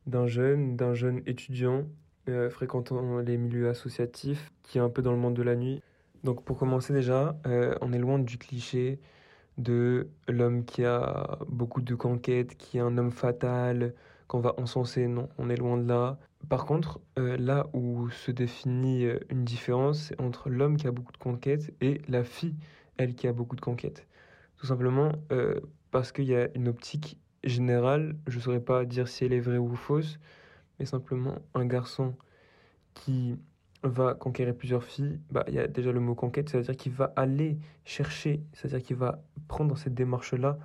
d'un 0.08 0.28
jeune, 0.28 0.76
d'un 0.76 0.94
jeune 0.94 1.22
étudiant 1.26 1.86
fréquentant 2.52 3.18
les 3.18 3.38
milieux 3.38 3.70
associatifs 3.70 4.52
qui 4.62 4.78
est 4.78 4.82
un 4.82 4.90
peu 4.90 5.02
dans 5.02 5.12
le 5.12 5.18
monde 5.18 5.34
de 5.34 5.42
la 5.42 5.56
nuit 5.56 5.82
donc 6.24 6.44
pour 6.44 6.60
commencer 6.60 6.94
déjà, 6.94 7.36
on 7.82 7.92
est 7.92 7.98
loin 7.98 8.20
du 8.20 8.38
cliché 8.38 9.00
de 9.60 10.10
l'homme 10.28 10.66
qui 10.66 10.84
a 10.86 11.38
beaucoup 11.48 11.82
de 11.82 11.96
conquêtes, 11.96 12.58
qui 12.58 12.78
est 12.78 12.82
un 12.82 12.98
homme 12.98 13.12
fatal, 13.12 13.94
qu'on 14.28 14.40
va 14.40 14.56
encenser. 14.60 15.08
Non, 15.08 15.30
on 15.38 15.50
est 15.50 15.56
loin 15.58 15.78
de 15.78 15.88
là. 15.88 16.18
Par 16.50 16.66
contre, 16.66 17.00
euh, 17.20 17.38
là 17.38 17.68
où 17.74 18.10
se 18.10 18.32
définit 18.32 19.06
euh, 19.06 19.20
une 19.30 19.44
différence, 19.46 20.00
c'est 20.00 20.22
entre 20.22 20.50
l'homme 20.50 20.78
qui 20.78 20.88
a 20.88 20.92
beaucoup 20.92 21.12
de 21.12 21.18
conquêtes 21.18 21.74
et 21.82 22.02
la 22.08 22.24
fille, 22.24 22.56
elle, 22.98 23.16
qui 23.16 23.28
a 23.28 23.34
beaucoup 23.34 23.56
de 23.56 23.62
conquêtes. 23.62 24.08
Tout 24.58 24.68
simplement 24.68 25.14
parce 25.92 26.12
qu'il 26.12 26.26
y 26.26 26.36
a 26.36 26.50
une 26.56 26.68
optique 26.68 27.18
générale, 27.44 28.18
je 28.28 28.38
ne 28.38 28.42
saurais 28.42 28.60
pas 28.60 28.86
dire 28.86 29.08
si 29.08 29.26
elle 29.26 29.34
est 29.34 29.40
vraie 29.40 29.58
ou 29.58 29.76
fausse, 29.76 30.20
mais 30.80 30.86
simplement 30.86 31.36
un 31.54 31.66
garçon 31.66 32.16
qui 32.94 33.38
va 33.84 34.14
conquérir 34.14 34.56
plusieurs 34.56 34.84
filles, 34.84 35.20
bah, 35.32 35.46
il 35.48 35.54
y 35.54 35.60
a 35.60 35.68
déjà 35.68 35.92
le 35.92 36.00
mot 36.00 36.16
conquête, 36.16 36.50
c'est-à-dire 36.50 36.76
qu'il 36.76 36.92
va 36.92 37.14
aller 37.16 37.58
chercher, 37.86 38.42
c'est-à-dire 38.54 38.86
qu'il 38.86 38.98
va 38.98 39.24
prendre 39.48 39.78
cette 39.78 39.94
démarche-là 39.94 40.58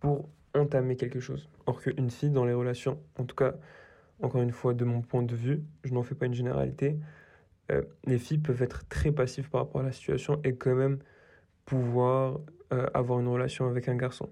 pour 0.00 0.28
entamer 0.54 0.96
quelque 0.96 1.20
chose. 1.20 1.48
Or 1.66 1.80
qu'une 1.80 2.10
fille 2.10 2.30
dans 2.30 2.44
les 2.44 2.52
relations, 2.52 2.98
en 3.18 3.24
tout 3.24 3.36
cas, 3.36 3.54
encore 4.22 4.42
une 4.42 4.52
fois, 4.52 4.74
de 4.74 4.84
mon 4.84 5.02
point 5.02 5.22
de 5.22 5.34
vue, 5.34 5.62
je 5.84 5.92
n'en 5.92 6.02
fais 6.02 6.14
pas 6.14 6.26
une 6.26 6.34
généralité, 6.34 6.98
euh, 7.70 7.82
les 8.04 8.18
filles 8.18 8.38
peuvent 8.38 8.62
être 8.62 8.88
très 8.88 9.12
passives 9.12 9.48
par 9.48 9.62
rapport 9.62 9.80
à 9.80 9.84
la 9.84 9.92
situation 9.92 10.40
et 10.44 10.54
quand 10.54 10.74
même 10.74 10.98
pouvoir 11.64 12.40
euh, 12.72 12.88
avoir 12.94 13.20
une 13.20 13.28
relation 13.28 13.66
avec 13.66 13.88
un 13.88 13.96
garçon. 13.96 14.28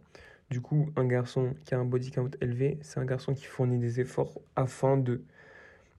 Du 0.50 0.60
coup, 0.60 0.90
un 0.96 1.06
garçon 1.06 1.54
qui 1.64 1.74
a 1.74 1.78
un 1.78 1.84
body 1.84 2.10
count 2.10 2.30
élevé, 2.40 2.78
c'est 2.82 2.98
un 2.98 3.04
garçon 3.04 3.34
qui 3.34 3.44
fournit 3.44 3.78
des 3.78 4.00
efforts 4.00 4.40
afin 4.56 4.96
de... 4.96 5.22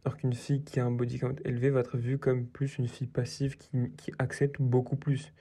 Alors 0.03 0.17
qu'une 0.17 0.33
fille 0.33 0.63
qui 0.63 0.79
a 0.79 0.85
un 0.85 0.91
body 0.91 1.19
count 1.19 1.35
élevé 1.45 1.69
va 1.69 1.81
être 1.81 1.97
vue 1.97 2.17
comme 2.17 2.45
plus 2.45 2.77
une 2.77 2.87
fille 2.87 3.07
passive 3.07 3.57
qui, 3.57 3.69
qui 3.97 4.11
accepte 4.17 4.61
beaucoup 4.61 4.95
plus 4.95 5.31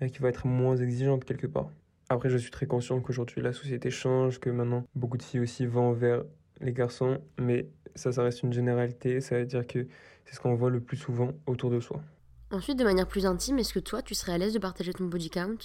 et 0.00 0.10
qui 0.10 0.18
va 0.18 0.28
être 0.28 0.46
moins 0.46 0.76
exigeante 0.76 1.24
quelque 1.24 1.46
part. 1.46 1.70
Après, 2.08 2.28
je 2.28 2.36
suis 2.36 2.50
très 2.50 2.66
conscient 2.66 3.00
qu'aujourd'hui 3.00 3.40
la 3.40 3.52
société 3.52 3.90
change, 3.90 4.38
que 4.38 4.50
maintenant 4.50 4.84
beaucoup 4.94 5.16
de 5.16 5.22
filles 5.22 5.40
aussi 5.40 5.64
vont 5.64 5.92
vers 5.92 6.24
les 6.60 6.72
garçons, 6.72 7.18
mais 7.38 7.68
ça, 7.94 8.12
ça 8.12 8.22
reste 8.22 8.42
une 8.42 8.52
généralité. 8.52 9.20
Ça 9.20 9.38
veut 9.38 9.46
dire 9.46 9.66
que 9.66 9.86
c'est 10.24 10.34
ce 10.34 10.40
qu'on 10.40 10.54
voit 10.54 10.70
le 10.70 10.80
plus 10.80 10.96
souvent 10.96 11.32
autour 11.46 11.70
de 11.70 11.80
soi. 11.80 12.02
Ensuite, 12.50 12.78
de 12.78 12.84
manière 12.84 13.08
plus 13.08 13.24
intime, 13.24 13.58
est-ce 13.58 13.72
que 13.72 13.78
toi, 13.78 14.02
tu 14.02 14.14
serais 14.14 14.32
à 14.32 14.38
l'aise 14.38 14.52
de 14.52 14.58
partager 14.58 14.92
ton 14.92 15.06
body 15.06 15.30
count? 15.30 15.56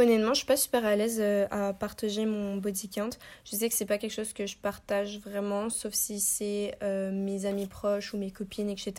Honnêtement, 0.00 0.32
je 0.32 0.38
suis 0.38 0.46
pas 0.46 0.56
super 0.56 0.86
à 0.86 0.96
l'aise 0.96 1.18
euh, 1.20 1.46
à 1.50 1.74
partager 1.74 2.24
mon 2.24 2.56
body 2.56 2.88
count. 2.88 3.10
Je 3.44 3.54
sais 3.54 3.68
que 3.68 3.74
c'est 3.74 3.84
pas 3.84 3.98
quelque 3.98 4.14
chose 4.14 4.32
que 4.32 4.46
je 4.46 4.56
partage 4.56 5.18
vraiment, 5.18 5.68
sauf 5.68 5.92
si 5.92 6.20
c'est 6.20 6.74
euh, 6.82 7.12
mes 7.12 7.44
amis 7.44 7.66
proches 7.66 8.14
ou 8.14 8.16
mes 8.16 8.30
copines, 8.30 8.70
etc. 8.70 8.94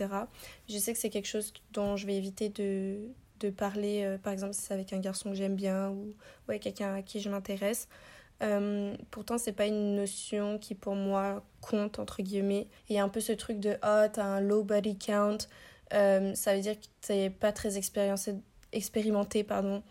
Je 0.69 0.77
sais 0.77 0.93
que 0.93 0.99
c'est 0.99 1.09
quelque 1.09 1.27
chose 1.27 1.53
dont 1.71 1.97
je 1.97 2.05
vais 2.05 2.15
éviter 2.15 2.49
de, 2.49 2.99
de 3.39 3.49
parler, 3.49 4.03
euh, 4.03 4.19
par 4.19 4.31
exemple, 4.31 4.53
si 4.53 4.61
c'est 4.61 4.75
avec 4.75 4.93
un 4.93 4.99
garçon 4.99 5.31
que 5.31 5.35
j'aime 5.35 5.55
bien 5.55 5.89
ou 5.89 6.13
ouais, 6.47 6.59
quelqu'un 6.59 6.93
à 6.93 7.01
qui 7.01 7.19
je 7.19 7.31
m'intéresse. 7.31 7.87
Euh, 8.43 8.95
pourtant, 9.09 9.39
c'est 9.39 9.53
pas 9.53 9.65
une 9.65 9.95
notion 9.95 10.59
qui 10.59 10.75
pour 10.75 10.93
moi 10.93 11.43
compte, 11.61 11.97
entre 11.97 12.21
guillemets. 12.21 12.67
Il 12.89 12.95
y 12.95 12.99
a 12.99 13.03
un 13.03 13.09
peu 13.09 13.21
ce 13.21 13.31
truc 13.31 13.59
de 13.59 13.71
oh, 13.83 14.05
t'as 14.13 14.23
un 14.23 14.39
low 14.39 14.63
body 14.63 14.99
count. 14.99 15.39
Ça 15.89 16.55
veut 16.55 16.61
dire 16.61 16.79
que 16.79 16.85
t'es 17.01 17.31
pas 17.31 17.51
très 17.51 17.79
expérimenté 18.71 19.43
pardon, 19.43 19.81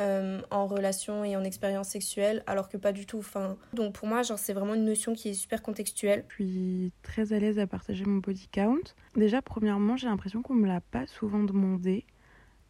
euh, 0.00 0.40
en 0.50 0.66
relation 0.66 1.24
et 1.24 1.36
en 1.36 1.44
expérience 1.44 1.88
sexuelle, 1.88 2.42
alors 2.46 2.68
que 2.68 2.76
pas 2.76 2.92
du 2.92 3.06
tout. 3.06 3.18
Enfin, 3.18 3.56
donc 3.72 3.94
pour 3.94 4.06
moi, 4.06 4.22
genre, 4.22 4.38
c'est 4.38 4.52
vraiment 4.52 4.74
une 4.74 4.84
notion 4.84 5.14
qui 5.14 5.30
est 5.30 5.34
super 5.34 5.62
contextuelle. 5.62 6.24
Je 6.28 6.34
suis 6.34 6.92
très 7.02 7.32
à 7.32 7.38
l'aise 7.38 7.58
à 7.58 7.66
partager 7.66 8.04
mon 8.04 8.18
body 8.18 8.48
count. 8.48 8.94
Déjà, 9.16 9.42
premièrement, 9.42 9.96
j'ai 9.96 10.06
l'impression 10.06 10.42
qu'on 10.42 10.54
me 10.54 10.66
l'a 10.66 10.80
pas 10.80 11.06
souvent 11.06 11.42
demandé. 11.42 12.04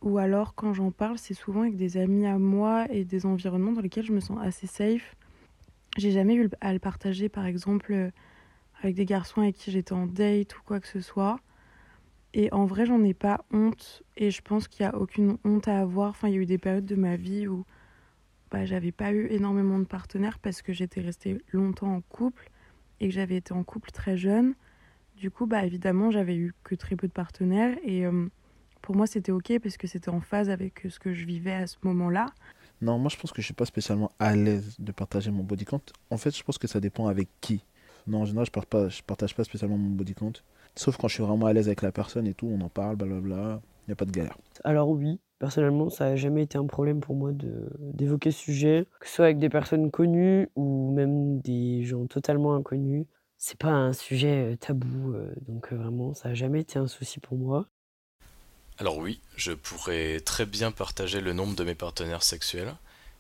Ou 0.01 0.19
alors, 0.19 0.55
quand 0.55 0.73
j'en 0.75 0.91
parle, 0.91 1.19
c'est 1.19 1.35
souvent 1.35 1.63
avec 1.63 1.77
des 1.77 1.97
amis 1.97 2.27
à 2.27 2.39
moi 2.39 2.87
et 2.91 3.05
des 3.05 3.27
environnements 3.27 3.73
dans 3.73 3.81
lesquels 3.81 4.07
je 4.07 4.13
me 4.13 4.21
sens 4.21 4.39
assez 4.41 4.67
safe. 4.67 5.17
J'ai 5.97 6.13
jamais 6.13 6.35
eu 6.35 6.49
à 6.61 6.73
le 6.73 6.79
partager, 6.79 7.29
par 7.29 7.47
exemple, 7.47 7.93
euh, 7.93 8.11
avec 8.81 8.95
des 8.95 9.05
garçons 9.05 9.41
avec 9.41 9.57
qui 9.57 9.71
j'étais 9.71 9.93
en 9.93 10.07
date 10.07 10.57
ou 10.57 10.61
quoi 10.65 10.81
que 10.81 10.87
ce 10.87 11.01
soit. 11.01 11.41
Et 12.39 12.53
en 12.53 12.67
vrai, 12.67 12.87
j'en 12.87 13.03
ai 13.03 13.15
pas 13.15 13.45
honte. 13.53 14.05
Et 14.17 14.31
je 14.31 14.41
pense 14.43 14.69
qu'il 14.69 14.87
n'y 14.87 14.93
a 14.93 14.97
aucune 14.97 15.39
honte 15.45 15.67
à 15.67 15.81
avoir. 15.81 16.11
Enfin, 16.11 16.29
il 16.29 16.35
y 16.35 16.37
a 16.39 16.41
eu 16.41 16.47
des 16.47 16.57
périodes 16.57 16.87
de 16.87 16.95
ma 16.95 17.17
vie 17.17 17.49
où 17.49 17.67
bah, 18.53 18.65
j'avais 18.65 18.93
pas 18.93 19.11
eu 19.11 19.27
énormément 19.27 19.81
de 19.81 19.85
partenaires 19.85 20.39
parce 20.39 20.63
que 20.63 20.73
j'étais 20.73 21.01
restée 21.01 21.39
longtemps 21.51 21.93
en 21.93 22.01
couple 22.01 22.49
et 23.01 23.09
que 23.09 23.15
j'avais 23.15 23.35
été 23.35 23.53
en 23.53 23.65
couple 23.65 23.91
très 23.91 24.17
jeune. 24.17 24.55
Du 25.17 25.33
coup, 25.33 25.47
bah, 25.47 25.67
évidemment, 25.67 26.13
j'avais 26.13 26.37
eu 26.37 26.55
que 26.63 26.77
très 26.77 26.95
peu 26.95 27.09
de 27.09 27.13
partenaires. 27.13 27.77
Et 27.83 28.07
euh, 28.07 28.29
pour 28.83 28.95
moi, 28.95 29.09
c'était 29.09 29.33
OK 29.33 29.59
parce 29.61 29.77
que 29.77 29.89
c'était 29.89 30.11
en 30.11 30.21
phase 30.21 30.49
avec 30.49 30.87
ce 30.89 31.01
que 31.01 31.13
je 31.13 31.25
vivais 31.25 31.55
à 31.55 31.67
ce 31.67 31.79
moment-là. 31.83 32.27
Non, 32.81 33.01
moi 33.01 33.11
je 33.13 33.17
pense 33.17 33.33
que 33.33 33.43
je 33.43 33.47
suis 33.47 33.55
pas 33.55 33.65
spécialement 33.65 34.13
à 34.21 34.37
l'aise 34.37 34.77
de 34.79 34.93
partager 34.93 35.33
mon 35.33 35.43
body 35.43 35.65
count. 35.65 35.83
En 36.11 36.19
fait, 36.19 36.37
je 36.37 36.45
pense 36.45 36.59
que 36.59 36.69
ça 36.69 36.79
dépend 36.79 37.09
avec 37.09 37.29
qui. 37.41 37.65
Non, 38.07 38.21
en 38.21 38.25
général, 38.27 38.47
je, 38.47 38.89
je 38.89 39.03
partage 39.03 39.35
pas 39.35 39.43
spécialement 39.43 39.77
mon 39.77 39.91
body 39.91 40.15
count. 40.15 40.35
Sauf 40.75 40.97
quand 40.97 41.09
je 41.09 41.15
suis 41.15 41.23
vraiment 41.23 41.47
à 41.47 41.53
l'aise 41.53 41.69
avec 41.69 41.83
la 41.83 41.93
personne 41.93 42.27
et 42.27 42.35
tout, 42.35 42.47
on 42.47 42.61
en 42.61 42.69
parle, 42.69 42.97
blablabla. 42.97 43.61
Il 43.87 43.91
n'y 43.91 43.93
a 43.93 43.97
pas 43.97 44.05
de 44.05 44.11
galère. 44.11 44.37
Alors 44.65 44.91
oui, 44.91 45.19
personnellement, 45.39 45.89
ça 45.89 46.11
n'a 46.11 46.17
jamais 46.17 46.43
été 46.43 46.59
un 46.59 46.67
problème 46.67 47.01
pour 47.01 47.15
moi 47.15 47.33
de, 47.33 47.71
d'évoquer 47.79 48.31
ce 48.31 48.39
sujet, 48.39 48.87
que 49.01 49.09
ce 49.09 49.15
soit 49.15 49.25
avec 49.27 49.39
des 49.39 49.49
personnes 49.49 49.91
connues 49.91 50.49
ou 50.57 50.93
même 50.93 51.41
des 51.41 51.85
gens 51.85 52.07
totalement 52.07 52.55
inconnus. 52.55 53.07
C'est 53.39 53.59
pas 53.59 53.71
un 53.71 53.93
sujet 53.93 54.53
euh, 54.53 54.57
tabou, 54.57 55.15
euh, 55.15 55.33
donc 55.47 55.73
euh, 55.73 55.77
vraiment, 55.77 56.13
ça 56.13 56.29
n'a 56.29 56.35
jamais 56.35 56.61
été 56.61 56.79
un 56.79 56.89
souci 56.89 57.21
pour 57.21 57.39
moi. 57.39 57.67
Alors 58.79 58.99
oui, 58.99 59.21
je 59.37 59.53
pourrais 59.53 60.21
très 60.21 60.45
bien 60.45 60.73
partager 60.73 61.21
le 61.21 61.33
nombre 61.33 61.55
de 61.55 61.65
mes 61.65 61.77
partenaires 61.77 62.23
sexuels, 62.23 62.75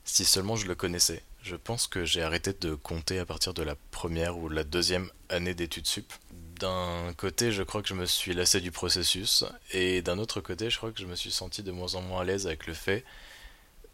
si 0.05 0.25
seulement 0.25 0.57
je 0.57 0.67
le 0.67 0.75
connaissais. 0.75 1.23
Je 1.43 1.57
pense 1.57 1.87
que 1.87 2.05
j'ai 2.05 2.23
arrêté 2.23 2.53
de 2.53 2.75
compter 2.75 3.21
à 3.21 3.27
partir 3.27 3.55
de 3.55 3.63
la 3.63 3.77
première 3.91 4.39
ou 4.39 4.49
la 4.49 4.65
deuxième 4.65 5.09
année 5.29 5.55
d'études 5.55 5.87
sup. 5.87 6.13
D'un 6.59 7.13
côté, 7.17 7.53
je 7.53 7.63
crois 7.63 7.83
que 7.83 7.89
je 7.89 7.95
me 7.95 8.07
suis 8.07 8.35
lassé 8.35 8.61
du 8.61 8.71
processus, 8.71 9.45
et 9.73 10.03
d'un 10.03 10.19
autre 10.19 10.41
côté, 10.41 10.71
je 10.71 10.77
crois 10.77 10.93
que 10.93 11.01
je 11.01 11.07
me 11.07 11.17
suis 11.17 11.31
senti 11.31 11.63
de 11.63 11.71
moins 11.71 11.95
en 11.95 12.03
moins 12.03 12.23
à 12.23 12.25
l'aise 12.25 12.47
avec 12.47 12.67
le 12.67 12.75
fait 12.75 13.05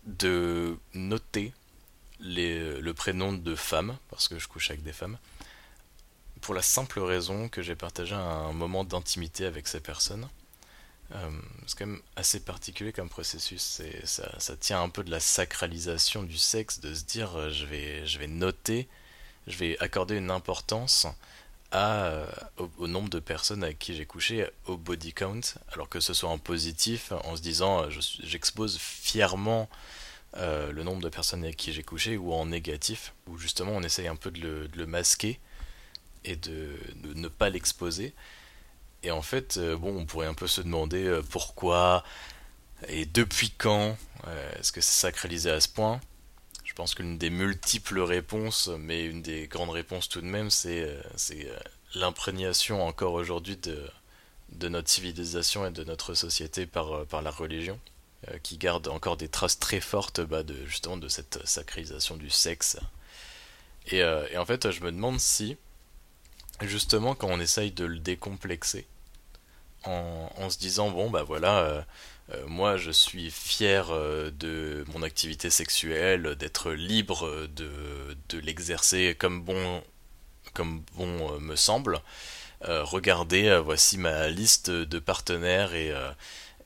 de 0.07 0.77
noter 0.95 1.53
le 2.21 2.93
prénom 2.93 3.33
de 3.33 3.55
femme, 3.55 3.97
parce 4.11 4.29
que 4.29 4.39
je 4.39 4.49
couche 4.49 4.71
avec 4.71 4.83
des 4.83 4.93
femmes, 4.93 5.19
pour 6.41 6.55
la 6.55 6.63
simple 6.63 7.01
raison 7.01 7.49
que 7.49 7.63
j'ai 7.63 7.75
partagé 7.75 8.15
un 8.15 8.53
moment 8.53 8.85
d'intimité 8.85 9.47
avec 9.47 9.67
ces 9.67 9.81
personnes 9.81 10.29
euh, 11.13 11.31
c'est 11.67 11.79
quand 11.79 11.87
même 11.87 12.01
assez 12.17 12.41
particulier 12.41 12.93
comme 12.93 13.09
processus. 13.09 13.83
Ça, 14.05 14.57
tient 14.57 14.83
un 14.83 14.89
peu 14.89 15.05
de 15.05 15.11
la 15.11 15.21
sacralisation 15.21 16.23
du 16.23 16.39
sexe, 16.39 16.81
de 16.81 16.95
se 16.95 17.05
dire 17.05 17.37
euh, 17.37 17.51
je, 17.51 17.67
vais, 17.67 18.07
je 18.07 18.19
vais 18.19 18.27
noter, 18.27 18.89
je 19.47 19.57
vais 19.57 19.79
accorder 19.81 20.17
une 20.17 20.31
importance 20.31 21.07
euh, 21.75 22.27
au, 22.79 22.87
nombre 22.87 23.09
de 23.11 23.19
personnes 23.19 23.65
avec 23.65 23.79
qui 23.79 23.95
j'ai 23.95 24.07
couché, 24.07 24.49
au 24.67 24.77
body 24.77 25.13
count, 25.13 25.41
alors 25.73 25.89
que 25.89 26.01
ce 26.01 26.15
soit 26.15 26.31
en 26.31 26.39
positif, 26.39 27.13
en 27.25 27.37
se 27.37 27.43
disant 27.43 27.89
j'expose 27.91 28.79
fièrement 28.79 29.69
le 30.37 30.83
nombre 30.83 31.01
de 31.01 31.09
personnes 31.09 31.45
avec 31.45 31.57
qui 31.57 31.73
j'ai 31.73 31.85
couché, 31.85 32.17
ou 32.17 32.33
en 32.33 32.47
négatif, 32.47 33.15
où 33.29 33.39
justement 33.39 33.73
on 33.73 33.83
essaye 33.83 34.09
un 34.09 34.17
peu 34.17 34.31
de 34.31 34.41
le, 34.41 34.69
de 34.69 34.79
le 34.79 34.87
masquer 34.87 35.39
et 36.25 36.37
de, 36.37 36.77
de 36.97 37.15
ne 37.15 37.29
pas 37.29 37.51
l'exposer. 37.51 38.15
Et 39.05 39.11
en 39.11 39.23
fait, 39.23 39.59
euh, 39.59 39.77
bon, 39.77 39.95
on 39.97 40.07
pourrait 40.07 40.27
un 40.27 40.35
peu 40.35 40.47
se 40.47 40.63
demander 40.63 41.05
euh, 41.05 41.23
pourquoi 41.23 42.03
et 42.89 43.05
depuis 43.05 43.51
quand 43.51 43.97
euh, 44.27 44.53
est-ce 44.59 44.73
que 44.73 44.81
c'est 44.81 45.01
sacralisé 45.01 45.51
à 45.51 45.61
ce 45.61 45.69
point? 45.69 46.01
Je 46.75 46.77
pense 46.77 46.97
qu'une 46.97 47.19
des 47.19 47.31
multiples 47.31 48.01
réponses, 48.01 48.69
mais 48.81 49.05
une 49.05 49.23
des 49.23 49.47
grandes 49.47 49.71
réponses 49.71 50.09
tout 50.09 50.21
de 50.21 50.27
même, 50.27 50.51
c'est 50.51 50.93
l'imprégnation 51.95 52.85
encore 52.85 53.13
aujourd'hui 53.13 53.57
de, 53.57 54.69
notre 54.69 54.91
civilisation 54.91 55.65
et 55.65 55.71
de 55.71 55.85
notre 55.85 56.15
société 56.15 56.67
par, 56.67 57.07
par 57.07 57.23
la 57.23 57.31
religion, 57.31 57.79
qui 58.43 58.59
garde 58.59 58.89
encore 58.89 59.17
des 59.17 59.29
traces 59.29 59.61
très 59.61 59.81
fortes 59.81 60.21
bah, 60.21 60.43
de, 60.43 60.57
cette 61.07 61.47
sacralisation 61.47 62.17
du 62.17 62.29
sexe. 62.29 62.77
Et, 63.93 64.03
en 64.37 64.45
fait, 64.45 64.73
je 64.73 64.81
me 64.81 64.91
demande 64.91 65.21
si, 65.21 65.57
justement, 66.61 67.15
quand 67.15 67.29
on 67.29 67.39
essaye 67.39 67.71
de 67.71 67.85
le 67.85 68.01
décomplexer, 68.01 68.85
en, 69.85 70.51
se 70.51 70.59
disant 70.59 70.91
bon 70.91 71.09
bah 71.09 71.23
voilà 71.23 71.87
euh, 72.31 72.35
euh, 72.35 72.47
moi 72.47 72.77
je 72.77 72.91
suis 72.91 73.31
fier 73.31 73.91
euh, 73.91 74.31
de 74.31 74.85
mon 74.93 75.03
activité 75.03 75.51
sexuelle 75.51 76.35
d'être 76.37 76.73
libre 76.73 77.49
de, 77.49 78.39
l'exercer 78.39 79.15
comme 79.19 79.43
bon 79.43 79.83
bon 80.97 81.41
me 81.41 81.57
semble 81.57 82.01
regardez 82.61 83.61
voici 83.65 83.97
ma 83.99 84.29
liste 84.29 84.71
de 84.71 84.99
partenaires 84.99 85.73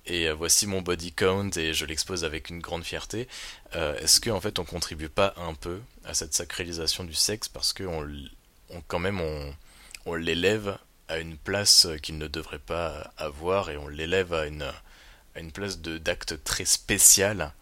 et 0.06 0.32
voici 0.32 0.66
mon 0.66 0.80
body 0.80 1.12
count 1.12 1.50
et 1.56 1.74
je 1.74 1.84
l'expose 1.84 2.24
avec 2.24 2.48
une 2.48 2.60
grande 2.60 2.84
fierté. 2.84 3.28
Est-ce 3.74 4.20
qu'en 4.20 4.36
en 4.36 4.40
fait 4.40 4.58
on 4.58 4.64
contribue 4.64 5.10
pas 5.10 5.34
un 5.36 5.54
peu 5.54 5.80
à 6.04 6.14
cette 6.14 6.34
sacralisation 6.34 7.04
du 7.04 7.14
sexe 7.14 7.48
parce 7.48 7.72
que 7.72 7.84
on, 7.84 8.06
quand 8.86 8.98
même 8.98 9.20
on 10.06 10.14
l'élève 10.14 10.78
à 11.08 11.18
une 11.18 11.36
place 11.36 11.86
qu'il 12.02 12.16
ne 12.18 12.28
devrait 12.28 12.58
pas 12.58 13.12
avoir 13.18 13.70
et 13.70 13.76
on 13.76 13.88
l'élève 13.88 14.32
à 14.32 14.46
une, 14.46 14.72
une 15.40 15.52
place 15.52 15.80
d'acte 15.80 16.42
très 16.44 16.64
spécial 16.64 17.52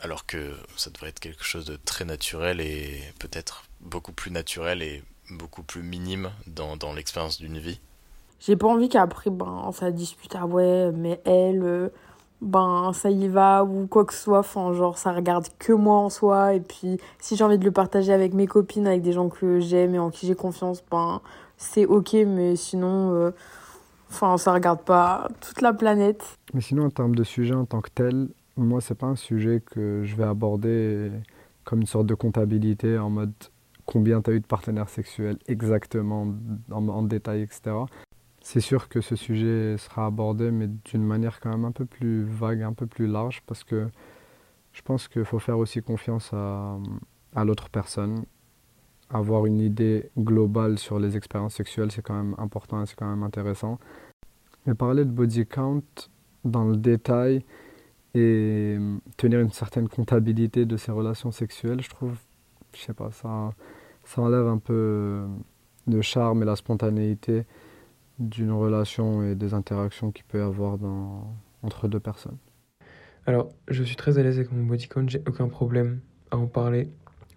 alors 0.00 0.26
que 0.26 0.54
ça 0.76 0.90
devrait 0.90 1.10
être 1.10 1.20
quelque 1.20 1.44
chose 1.44 1.66
de 1.66 1.76
très 1.76 2.04
naturel 2.04 2.60
et 2.60 3.00
peut-être 3.18 3.64
beaucoup 3.80 4.12
plus 4.12 4.30
naturel 4.30 4.82
et 4.82 5.02
beaucoup 5.30 5.62
plus 5.62 5.82
minime 5.82 6.30
dans, 6.46 6.76
dans 6.76 6.92
l'expérience 6.94 7.38
d'une 7.38 7.58
vie. 7.58 7.80
J'ai 8.40 8.56
pas 8.56 8.68
envie 8.68 8.88
qu'après 8.88 9.30
ben 9.30 9.70
ça 9.72 9.90
dispute 9.90 10.34
ah 10.34 10.46
ouais 10.46 10.90
mais 10.92 11.20
elle 11.26 11.90
ben 12.40 12.92
ça 12.94 13.10
y 13.10 13.28
va 13.28 13.64
ou 13.64 13.86
quoi 13.86 14.06
que 14.06 14.14
ce 14.14 14.22
soit. 14.22 14.38
Enfin 14.38 14.72
genre 14.72 14.96
ça 14.96 15.12
regarde 15.12 15.46
que 15.58 15.74
moi 15.74 15.98
en 15.98 16.08
soi. 16.08 16.54
Et 16.54 16.60
puis 16.60 16.98
si 17.18 17.36
j'ai 17.36 17.44
envie 17.44 17.58
de 17.58 17.64
le 17.64 17.70
partager 17.70 18.14
avec 18.14 18.32
mes 18.32 18.46
copines 18.46 18.86
avec 18.86 19.02
des 19.02 19.12
gens 19.12 19.28
que 19.28 19.60
j'aime 19.60 19.94
et 19.94 19.98
en 19.98 20.10
qui 20.10 20.26
j'ai 20.26 20.34
confiance 20.34 20.82
ben 20.90 21.20
c'est 21.60 21.84
ok, 21.84 22.14
mais 22.26 22.56
sinon, 22.56 23.14
euh, 23.14 23.30
enfin, 24.10 24.36
ça 24.36 24.52
regarde 24.52 24.82
pas 24.82 25.28
toute 25.40 25.62
la 25.62 25.72
planète. 25.72 26.38
Mais 26.54 26.60
sinon, 26.60 26.86
en 26.86 26.90
termes 26.90 27.14
de 27.14 27.24
sujet 27.24 27.54
en 27.54 27.64
tant 27.64 27.80
que 27.80 27.90
tel, 27.90 28.28
moi, 28.56 28.80
c'est 28.80 28.94
pas 28.94 29.06
un 29.06 29.16
sujet 29.16 29.62
que 29.64 30.02
je 30.04 30.16
vais 30.16 30.24
aborder 30.24 31.10
comme 31.64 31.80
une 31.80 31.86
sorte 31.86 32.06
de 32.06 32.14
comptabilité 32.14 32.98
en 32.98 33.10
mode 33.10 33.32
combien 33.86 34.22
tu 34.22 34.30
as 34.30 34.34
eu 34.34 34.40
de 34.40 34.46
partenaires 34.46 34.88
sexuels 34.88 35.38
exactement 35.48 36.34
en, 36.70 37.02
détail, 37.02 37.42
etc. 37.42 37.76
C'est 38.40 38.60
sûr 38.60 38.88
que 38.88 39.00
ce 39.00 39.16
sujet 39.16 39.76
sera 39.78 40.06
abordé, 40.06 40.50
mais 40.50 40.68
d'une 40.68 41.04
manière 41.04 41.40
quand 41.40 41.50
même 41.50 41.64
un 41.64 41.72
peu 41.72 41.84
plus 41.84 42.24
vague, 42.24 42.62
un 42.62 42.72
peu 42.72 42.86
plus 42.86 43.06
large, 43.06 43.42
parce 43.46 43.64
que 43.64 43.88
je 44.72 44.82
pense 44.82 45.08
qu'il 45.08 45.24
faut 45.24 45.38
faire 45.38 45.58
aussi 45.58 45.82
confiance 45.82 46.32
à 46.32 47.44
l'autre 47.44 47.68
personne. 47.68 48.24
Avoir 49.12 49.46
une 49.46 49.60
idée 49.60 50.10
globale 50.16 50.78
sur 50.78 50.98
les 50.98 51.16
expériences 51.16 51.54
sexuelles, 51.54 51.90
c'est 51.90 52.02
quand 52.02 52.14
même 52.14 52.34
important 52.38 52.82
et 52.82 52.86
c'est 52.86 52.96
quand 52.96 53.10
même 53.10 53.24
intéressant. 53.24 53.78
Mais 54.66 54.74
parler 54.74 55.04
de 55.04 55.10
body 55.10 55.46
count 55.46 55.82
dans 56.44 56.64
le 56.64 56.76
détail 56.76 57.44
et 58.14 58.78
tenir 59.16 59.40
une 59.40 59.50
certaine 59.50 59.88
comptabilité 59.88 60.64
de 60.64 60.76
ses 60.76 60.92
relations 60.92 61.30
sexuelles, 61.30 61.80
je 61.80 61.90
trouve, 61.90 62.16
je 62.74 62.80
sais 62.80 62.94
pas, 62.94 63.10
ça, 63.10 63.52
ça 64.04 64.22
enlève 64.22 64.46
un 64.46 64.58
peu 64.58 65.26
le 65.86 66.02
charme 66.02 66.42
et 66.42 66.46
la 66.46 66.56
spontanéité 66.56 67.46
d'une 68.18 68.52
relation 68.52 69.22
et 69.22 69.34
des 69.34 69.54
interactions 69.54 70.12
qu'il 70.12 70.24
peut 70.24 70.38
y 70.38 70.42
avoir 70.42 70.78
entre 71.62 71.88
deux 71.88 72.00
personnes. 72.00 72.36
Alors, 73.26 73.48
je 73.68 73.82
suis 73.82 73.96
très 73.96 74.18
à 74.18 74.22
l'aise 74.22 74.38
avec 74.38 74.52
mon 74.52 74.64
body 74.64 74.88
count, 74.88 75.06
j'ai 75.08 75.22
aucun 75.26 75.48
problème 75.48 76.00
à 76.30 76.36
en 76.36 76.46
parler. 76.46 76.88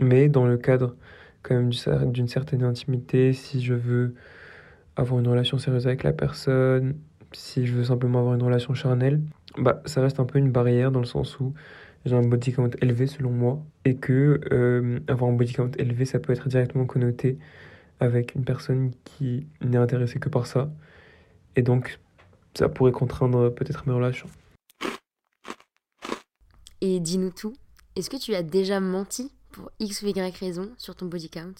Mais 0.01 0.27
dans 0.27 0.45
le 0.45 0.57
cadre 0.57 0.95
quand 1.43 1.55
même 1.55 2.11
d'une 2.11 2.27
certaine 2.27 2.63
intimité, 2.63 3.33
si 3.33 3.61
je 3.61 3.73
veux 3.73 4.15
avoir 4.95 5.19
une 5.19 5.27
relation 5.27 5.57
sérieuse 5.57 5.85
avec 5.87 6.03
la 6.03 6.13
personne, 6.13 6.95
si 7.33 7.65
je 7.65 7.73
veux 7.73 7.83
simplement 7.83 8.19
avoir 8.19 8.35
une 8.35 8.43
relation 8.43 8.73
charnelle, 8.73 9.21
bah 9.57 9.81
ça 9.85 10.01
reste 10.01 10.19
un 10.19 10.25
peu 10.25 10.39
une 10.39 10.51
barrière 10.51 10.91
dans 10.91 10.99
le 10.99 11.05
sens 11.05 11.39
où 11.39 11.53
j'ai 12.05 12.15
un 12.15 12.21
body 12.21 12.53
count 12.53 12.69
élevé 12.81 13.07
selon 13.07 13.31
moi 13.31 13.63
et 13.85 13.95
que 13.95 14.39
euh, 14.51 14.99
avoir 15.07 15.29
un 15.29 15.33
body 15.33 15.53
count 15.53 15.71
élevé 15.77 16.05
ça 16.05 16.19
peut 16.19 16.33
être 16.33 16.49
directement 16.49 16.85
connoté 16.85 17.37
avec 17.99 18.35
une 18.35 18.43
personne 18.43 18.91
qui 19.03 19.47
n'est 19.61 19.77
intéressée 19.77 20.19
que 20.19 20.29
par 20.29 20.47
ça 20.47 20.69
et 21.55 21.61
donc 21.61 21.99
ça 22.55 22.69
pourrait 22.69 22.91
contraindre 22.91 23.53
peut-être 23.53 23.87
mes 23.87 23.93
relations. 23.93 24.27
Et 26.81 26.99
dis-nous 26.99 27.31
tout, 27.31 27.53
est-ce 27.95 28.09
que 28.09 28.17
tu 28.17 28.35
as 28.35 28.43
déjà 28.43 28.79
menti? 28.79 29.31
Pour 29.53 29.71
X 29.79 30.01
ou 30.01 30.07
Y 30.07 30.35
raison 30.37 30.69
sur 30.77 30.95
ton 30.95 31.05
body 31.05 31.29
count 31.29 31.53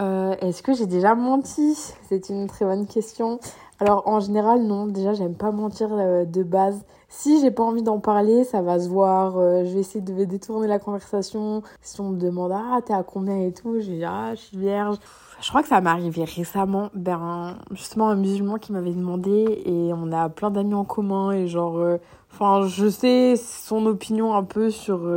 euh, 0.00 0.34
Est-ce 0.40 0.62
que 0.62 0.72
j'ai 0.72 0.86
déjà 0.86 1.14
menti? 1.14 1.76
C'est 2.08 2.30
une 2.30 2.48
très 2.48 2.64
bonne 2.64 2.86
question. 2.86 3.38
Alors 3.78 4.08
en 4.08 4.20
général 4.20 4.62
non, 4.62 4.86
déjà 4.86 5.14
j'aime 5.14 5.36
pas 5.36 5.52
mentir 5.52 5.88
euh, 5.92 6.24
de 6.24 6.42
base. 6.42 6.84
Si 7.08 7.40
j'ai 7.40 7.50
pas 7.50 7.62
envie 7.62 7.82
d'en 7.82 7.98
parler, 7.98 8.44
ça 8.44 8.62
va 8.62 8.78
se 8.78 8.88
voir. 8.88 9.36
Euh, 9.38 9.64
je 9.64 9.74
vais 9.74 9.80
essayer 9.80 10.00
de 10.00 10.24
détourner 10.24 10.66
la 10.66 10.78
conversation. 10.78 11.62
Si 11.80 12.00
on 12.00 12.10
me 12.10 12.18
demande 12.18 12.52
ah 12.52 12.80
t'es 12.84 12.94
à 12.94 13.02
combien 13.02 13.38
et 13.38 13.52
tout, 13.52 13.80
je 13.80 13.92
vais 13.92 14.04
ah 14.04 14.34
je 14.34 14.40
suis 14.40 14.56
vierge. 14.56 14.96
Je 15.42 15.48
crois 15.48 15.62
que 15.62 15.68
ça 15.68 15.80
m'est 15.80 15.90
arrivé 15.90 16.24
récemment, 16.24 16.90
ben 16.94 17.56
justement 17.70 18.10
un 18.10 18.14
musulman 18.14 18.56
qui 18.56 18.72
m'avait 18.72 18.92
demandé 18.92 19.62
et 19.64 19.90
on 19.94 20.12
a 20.12 20.28
plein 20.28 20.50
d'amis 20.50 20.74
en 20.74 20.84
commun 20.84 21.32
et 21.32 21.46
genre, 21.46 21.82
enfin 22.30 22.66
je 22.66 22.90
sais 22.90 23.36
son 23.36 23.86
opinion 23.86 24.34
un 24.34 24.44
peu 24.44 24.68
sur 24.68 25.08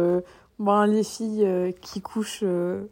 ben, 0.59 0.85
les 0.85 1.03
filles 1.03 1.45
euh, 1.45 1.71
qui 1.81 2.01
couchent 2.01 2.43
euh, 2.43 2.87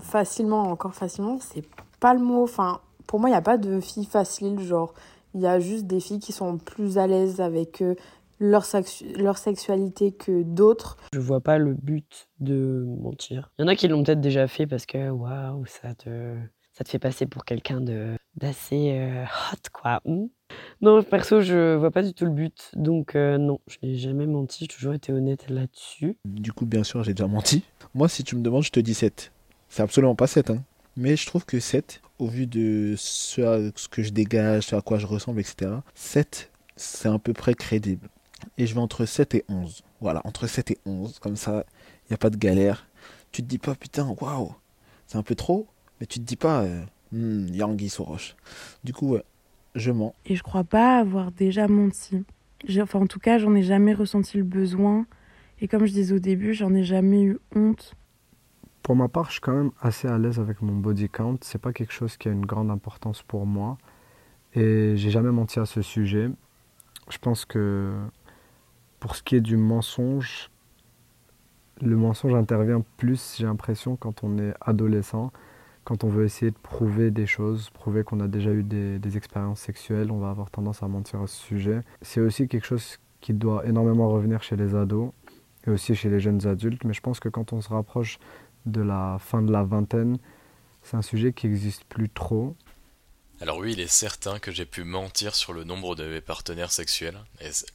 facilement, 0.00 0.62
encore 0.62 0.94
facilement, 0.94 1.38
c'est 1.40 1.64
pas 2.00 2.14
le 2.14 2.20
mot. 2.20 2.42
Enfin, 2.42 2.80
pour 3.06 3.20
moi, 3.20 3.28
il 3.28 3.32
n'y 3.32 3.38
a 3.38 3.42
pas 3.42 3.58
de 3.58 3.80
filles 3.80 4.06
faciles, 4.06 4.60
genre, 4.60 4.94
il 5.34 5.40
y 5.40 5.46
a 5.46 5.60
juste 5.60 5.86
des 5.86 6.00
filles 6.00 6.20
qui 6.20 6.32
sont 6.32 6.58
plus 6.58 6.98
à 6.98 7.06
l'aise 7.06 7.40
avec 7.40 7.82
euh, 7.82 7.94
leur, 8.38 8.64
leur 9.16 9.38
sexualité 9.38 10.12
que 10.12 10.42
d'autres. 10.42 10.96
Je 11.12 11.20
vois 11.20 11.40
pas 11.40 11.58
le 11.58 11.74
but 11.74 12.28
de 12.40 12.84
mentir. 13.00 13.50
Il 13.58 13.62
y 13.62 13.64
en 13.64 13.68
a 13.68 13.76
qui 13.76 13.88
l'ont 13.88 14.02
peut-être 14.02 14.20
déjà 14.20 14.46
fait 14.48 14.66
parce 14.66 14.86
que 14.86 15.10
waouh, 15.10 15.64
ça 15.66 15.94
te, 15.94 16.36
ça 16.72 16.84
te 16.84 16.90
fait 16.90 16.98
passer 16.98 17.26
pour 17.26 17.44
quelqu'un 17.44 17.80
de 17.80 18.16
d'assez 18.36 19.24
hot, 19.52 19.68
quoi. 19.72 20.00
Non, 20.80 21.02
perso, 21.02 21.40
je 21.40 21.76
vois 21.76 21.90
pas 21.90 22.02
du 22.02 22.12
tout 22.12 22.24
le 22.24 22.32
but. 22.32 22.70
Donc, 22.74 23.14
euh, 23.14 23.38
non, 23.38 23.60
je 23.68 23.76
n'ai 23.82 23.96
jamais 23.96 24.26
menti. 24.26 24.58
J'ai 24.62 24.68
toujours 24.68 24.94
été 24.94 25.12
honnête 25.12 25.48
là-dessus. 25.48 26.16
Du 26.24 26.52
coup, 26.52 26.66
bien 26.66 26.82
sûr, 26.82 27.02
j'ai 27.04 27.14
déjà 27.14 27.28
menti. 27.28 27.62
Moi, 27.94 28.08
si 28.08 28.24
tu 28.24 28.36
me 28.36 28.42
demandes, 28.42 28.64
je 28.64 28.70
te 28.70 28.80
dis 28.80 28.94
7. 28.94 29.32
C'est 29.68 29.82
absolument 29.82 30.14
pas 30.14 30.26
7. 30.26 30.50
Hein. 30.50 30.62
Mais 30.96 31.16
je 31.16 31.26
trouve 31.26 31.44
que 31.44 31.60
7, 31.60 32.02
au 32.18 32.26
vu 32.26 32.46
de 32.46 32.94
ce, 32.98 33.70
ce 33.76 33.88
que 33.88 34.02
je 34.02 34.10
dégage, 34.10 34.64
ce 34.64 34.76
à 34.76 34.80
quoi 34.80 34.98
je 34.98 35.06
ressemble, 35.06 35.40
etc., 35.40 35.70
7, 35.94 36.50
c'est 36.76 37.08
à 37.08 37.18
peu 37.18 37.32
près 37.32 37.54
crédible. 37.54 38.08
Et 38.58 38.66
je 38.66 38.74
vais 38.74 38.80
entre 38.80 39.04
7 39.04 39.36
et 39.36 39.44
11. 39.48 39.84
Voilà, 40.00 40.20
entre 40.24 40.48
7 40.48 40.72
et 40.72 40.78
11. 40.84 41.20
Comme 41.20 41.36
ça, 41.36 41.64
il 42.04 42.12
n'y 42.12 42.14
a 42.14 42.18
pas 42.18 42.30
de 42.30 42.36
galère. 42.36 42.86
Tu 43.30 43.42
te 43.42 43.46
dis 43.46 43.58
pas, 43.58 43.74
putain, 43.74 44.14
waouh, 44.20 44.52
c'est 45.06 45.16
un 45.16 45.22
peu 45.22 45.36
trop. 45.36 45.68
Mais 46.00 46.06
tu 46.06 46.18
te 46.18 46.24
dis 46.24 46.36
pas, 46.36 46.62
euh, 46.62 46.82
hmm, 47.12 47.48
Yangi 47.52 47.88
Soroche. 47.88 48.36
Du 48.84 48.92
coup, 48.92 49.10
ouais, 49.10 49.24
je 49.74 49.90
mens. 49.92 50.14
Et 50.26 50.36
je 50.36 50.42
crois 50.42 50.64
pas 50.64 50.98
avoir 50.98 51.32
déjà 51.32 51.68
menti. 51.68 52.24
Enfin, 52.80 53.00
en 53.00 53.06
tout 53.06 53.18
cas, 53.18 53.38
j'en 53.38 53.54
ai 53.54 53.62
jamais 53.62 53.94
ressenti 53.94 54.36
le 54.38 54.44
besoin. 54.44 55.06
Et 55.60 55.68
comme 55.68 55.86
je 55.86 55.92
disais 55.92 56.14
au 56.14 56.18
début, 56.18 56.54
j'en 56.54 56.74
ai 56.74 56.84
jamais 56.84 57.22
eu 57.22 57.38
honte. 57.54 57.94
Pour 58.82 58.96
ma 58.96 59.08
part, 59.08 59.26
je 59.26 59.32
suis 59.32 59.40
quand 59.40 59.54
même 59.54 59.70
assez 59.80 60.08
à 60.08 60.18
l'aise 60.18 60.40
avec 60.40 60.60
mon 60.60 60.74
body 60.74 61.08
count. 61.08 61.38
C'est 61.42 61.60
pas 61.60 61.72
quelque 61.72 61.92
chose 61.92 62.16
qui 62.16 62.28
a 62.28 62.32
une 62.32 62.46
grande 62.46 62.70
importance 62.70 63.22
pour 63.22 63.46
moi. 63.46 63.78
Et 64.54 64.96
j'ai 64.96 65.10
jamais 65.10 65.30
menti 65.30 65.60
à 65.60 65.66
ce 65.66 65.82
sujet. 65.82 66.30
Je 67.08 67.18
pense 67.18 67.44
que 67.44 67.92
pour 69.00 69.16
ce 69.16 69.22
qui 69.22 69.36
est 69.36 69.40
du 69.40 69.56
mensonge, 69.56 70.50
le 71.80 71.96
mensonge 71.96 72.34
intervient 72.34 72.84
plus, 72.96 73.36
j'ai 73.38 73.46
l'impression, 73.46 73.96
quand 73.96 74.22
on 74.22 74.38
est 74.38 74.54
adolescent 74.60 75.32
quand 75.84 76.04
on 76.04 76.08
veut 76.08 76.24
essayer 76.24 76.50
de 76.50 76.56
prouver 76.56 77.10
des 77.10 77.26
choses, 77.26 77.70
prouver 77.70 78.04
qu'on 78.04 78.20
a 78.20 78.28
déjà 78.28 78.50
eu 78.50 78.62
des, 78.62 79.16
expériences 79.16 79.60
sexuelles, 79.60 80.10
on 80.10 80.18
va 80.18 80.30
avoir 80.30 80.50
tendance 80.50 80.82
à 80.82 80.88
mentir 80.88 81.20
à 81.20 81.26
ce 81.26 81.36
sujet. 81.36 81.80
C'est 82.02 82.20
aussi 82.20 82.48
quelque 82.48 82.66
chose 82.66 82.98
qui 83.20 83.34
doit 83.34 83.66
énormément 83.66 84.08
revenir 84.08 84.42
chez 84.42 84.56
les 84.56 84.74
ados 84.74 85.12
et 85.66 85.70
aussi 85.70 85.94
chez 85.94 86.08
les 86.08 86.20
jeunes 86.20 86.46
adultes, 86.46 86.84
mais 86.84 86.94
je 86.94 87.00
pense 87.00 87.20
que 87.20 87.28
quand 87.28 87.52
on 87.52 87.60
se 87.60 87.68
rapproche 87.68 88.18
de 88.66 88.80
la 88.80 89.18
fin 89.18 89.42
de 89.42 89.52
la 89.52 89.64
vingtaine, 89.64 90.18
c'est 90.82 90.96
un 90.96 91.02
sujet 91.02 91.32
qui 91.32 91.48
n'existe 91.48 91.84
plus 91.84 92.08
trop. 92.08 92.56
Alors 93.40 93.58
oui, 93.58 93.72
il 93.72 93.80
est 93.80 93.88
certain 93.88 94.38
que 94.38 94.52
j'ai 94.52 94.66
pu 94.66 94.84
mentir 94.84 95.34
sur 95.34 95.52
le 95.52 95.64
nombre 95.64 95.96
de 95.96 96.04
mes 96.04 96.20
partenaires 96.20 96.70
sexuels. 96.70 97.18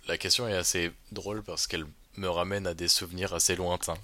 La 0.08 0.18
question 0.18 0.48
est 0.48 0.56
assez 0.56 0.92
drôle 1.12 1.44
parce 1.44 1.68
qu'elle 1.68 1.86
me 2.16 2.30
ramène 2.30 2.68
à 2.68 2.74
des 2.74 2.88
souvenirs 2.88 3.34
assez 3.34 3.56
lointains. 3.56 3.98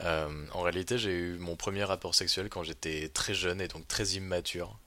Euh, 0.00 0.46
en 0.52 0.62
réalité, 0.62 0.98
j'ai 0.98 1.12
eu 1.12 1.38
mon 1.38 1.56
premier 1.56 1.84
rapport 1.84 2.14
sexuel 2.14 2.48
quand 2.48 2.62
j'étais 2.62 3.08
très 3.08 3.34
jeune 3.34 3.60
et 3.60 3.68
donc 3.68 3.86
très 3.88 4.04
immature. 4.10 4.78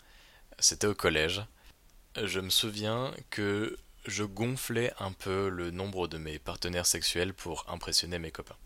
C'était 0.60 0.88
au 0.88 0.96
collège. 0.96 1.42
Je 2.22 2.40
me 2.40 2.50
souviens 2.50 3.14
que 3.30 3.78
je 4.06 4.24
gonflais 4.24 4.94
un 5.00 5.12
peu 5.12 5.50
le 5.50 5.72
nombre 5.72 6.08
de 6.08 6.18
mes 6.18 6.40
partenaires 6.40 6.86
sexuels 6.86 7.34
pour 7.34 7.66
impressionner 7.70 8.20
mes 8.20 8.32
copains. 8.32 8.58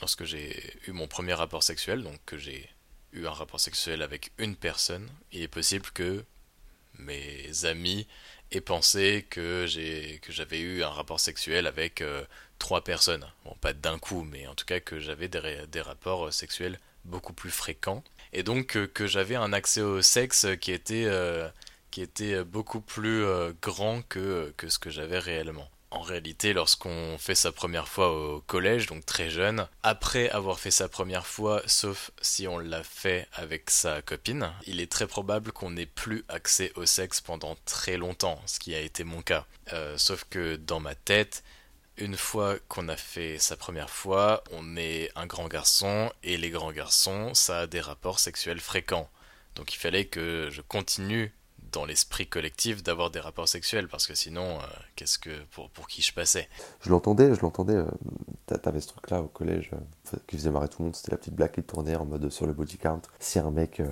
Lorsque 0.00 0.24
j'ai 0.24 0.78
eu 0.86 0.92
mon 0.92 1.08
premier 1.08 1.34
rapport 1.34 1.62
sexuel, 1.62 2.02
donc 2.02 2.18
que 2.24 2.38
j'ai 2.38 2.68
eu 3.12 3.26
un 3.26 3.32
rapport 3.32 3.60
sexuel 3.60 4.02
avec 4.02 4.32
une 4.38 4.56
personne, 4.56 5.08
il 5.32 5.42
est 5.42 5.48
possible 5.48 5.90
que 5.92 6.24
mes 6.98 7.64
amis 7.64 8.06
aient 8.52 8.60
pensé 8.60 9.26
que 9.28 9.66
j'avais 10.28 10.60
eu 10.60 10.82
un 10.82 10.88
rapport 10.88 11.20
sexuel 11.20 11.66
avec 11.66 12.00
euh, 12.00 12.24
trois 12.58 12.82
personnes. 12.82 13.26
Bon, 13.44 13.54
pas 13.60 13.72
d'un 13.72 13.98
coup, 13.98 14.22
mais 14.22 14.46
en 14.46 14.54
tout 14.54 14.64
cas 14.64 14.80
que 14.80 14.98
j'avais 14.98 15.28
des, 15.28 15.80
rapports 15.80 16.26
euh, 16.26 16.30
sexuels 16.30 16.78
beaucoup 17.04 17.32
plus 17.32 17.50
fréquents. 17.50 18.04
Et 18.32 18.42
donc 18.42 18.76
euh, 18.76 18.86
que 18.86 19.06
j'avais 19.06 19.36
un 19.36 19.52
accès 19.52 19.80
au 19.80 20.02
sexe 20.02 20.46
qui 20.60 20.72
était, 20.72 21.08
qui 21.90 22.02
était 22.02 22.44
beaucoup 22.44 22.80
plus 22.80 23.24
grand 23.62 24.02
que, 24.02 24.52
que 24.56 24.68
ce 24.68 24.78
que 24.78 24.90
j'avais 24.90 25.18
réellement. 25.18 25.68
En 25.92 26.02
réalité, 26.02 26.52
lorsqu'on 26.52 27.18
fait 27.18 27.34
sa 27.34 27.50
première 27.50 27.88
fois 27.88 28.12
au 28.12 28.40
collège, 28.42 28.86
donc 28.86 29.04
très 29.04 29.28
jeune, 29.28 29.66
après 29.82 30.30
avoir 30.30 30.60
fait 30.60 30.70
sa 30.70 30.88
première 30.88 31.26
fois, 31.26 31.62
sauf 31.66 32.12
si 32.22 32.46
on 32.46 32.58
l'a 32.58 32.84
fait 32.84 33.26
avec 33.32 33.70
sa 33.70 34.00
copine, 34.00 34.52
il 34.66 34.80
est 34.80 34.90
très 34.90 35.08
probable 35.08 35.50
qu'on 35.50 35.70
n'ait 35.70 35.86
plus 35.86 36.24
accès 36.28 36.72
au 36.76 36.86
sexe 36.86 37.20
pendant 37.20 37.56
très 37.64 37.96
longtemps, 37.96 38.40
ce 38.46 38.60
qui 38.60 38.74
a 38.74 38.80
été 38.80 39.02
mon 39.02 39.20
cas. 39.20 39.46
sauf 39.96 40.24
que 40.30 40.54
dans 40.54 40.78
ma 40.78 40.94
tête, 40.94 41.42
une 41.96 42.16
fois 42.16 42.56
qu'on 42.68 42.88
a 42.88 42.96
fait 42.96 43.38
sa 43.38 43.56
première 43.56 43.90
fois, 43.90 44.42
on 44.52 44.76
est 44.76 45.10
un 45.16 45.26
grand 45.26 45.48
garçon 45.48 46.12
et 46.22 46.36
les 46.36 46.50
grands 46.50 46.72
garçons, 46.72 47.34
ça 47.34 47.60
a 47.60 47.66
des 47.66 47.80
rapports 47.80 48.20
sexuels 48.20 48.60
fréquents. 48.60 49.10
Donc 49.56 49.74
il 49.74 49.76
fallait 49.76 50.06
que 50.06 50.48
je 50.50 50.62
continue 50.62 51.32
dans 51.72 51.84
l'esprit 51.84 52.26
collectif 52.26 52.82
d'avoir 52.82 53.10
des 53.10 53.20
rapports 53.20 53.48
sexuels 53.48 53.88
parce 53.88 54.06
que 54.06 54.14
sinon, 54.14 54.58
euh, 54.58 54.64
qu'est-ce 54.96 55.18
que 55.18 55.44
pour, 55.52 55.70
pour 55.70 55.88
qui 55.88 56.02
je 56.02 56.12
passais? 56.12 56.48
Je 56.82 56.90
l'entendais, 56.90 57.34
je 57.34 57.40
l'entendais. 57.40 57.74
Euh, 57.74 57.86
t'avais 58.62 58.80
ce 58.80 58.88
truc-là 58.88 59.22
au 59.22 59.28
collège 59.28 59.70
euh, 59.72 60.18
qui 60.26 60.36
faisait 60.36 60.50
marrer 60.50 60.68
tout 60.68 60.80
le 60.80 60.86
monde. 60.86 60.96
C'était 60.96 61.12
la 61.12 61.18
petite 61.18 61.34
blague 61.34 61.52
qui 61.52 61.62
tournait 61.62 61.96
en 61.96 62.04
mode 62.04 62.28
sur 62.30 62.46
le 62.46 62.52
body 62.52 62.78
count. 62.78 63.02
Si 63.18 63.38
un 63.38 63.50
mec 63.50 63.82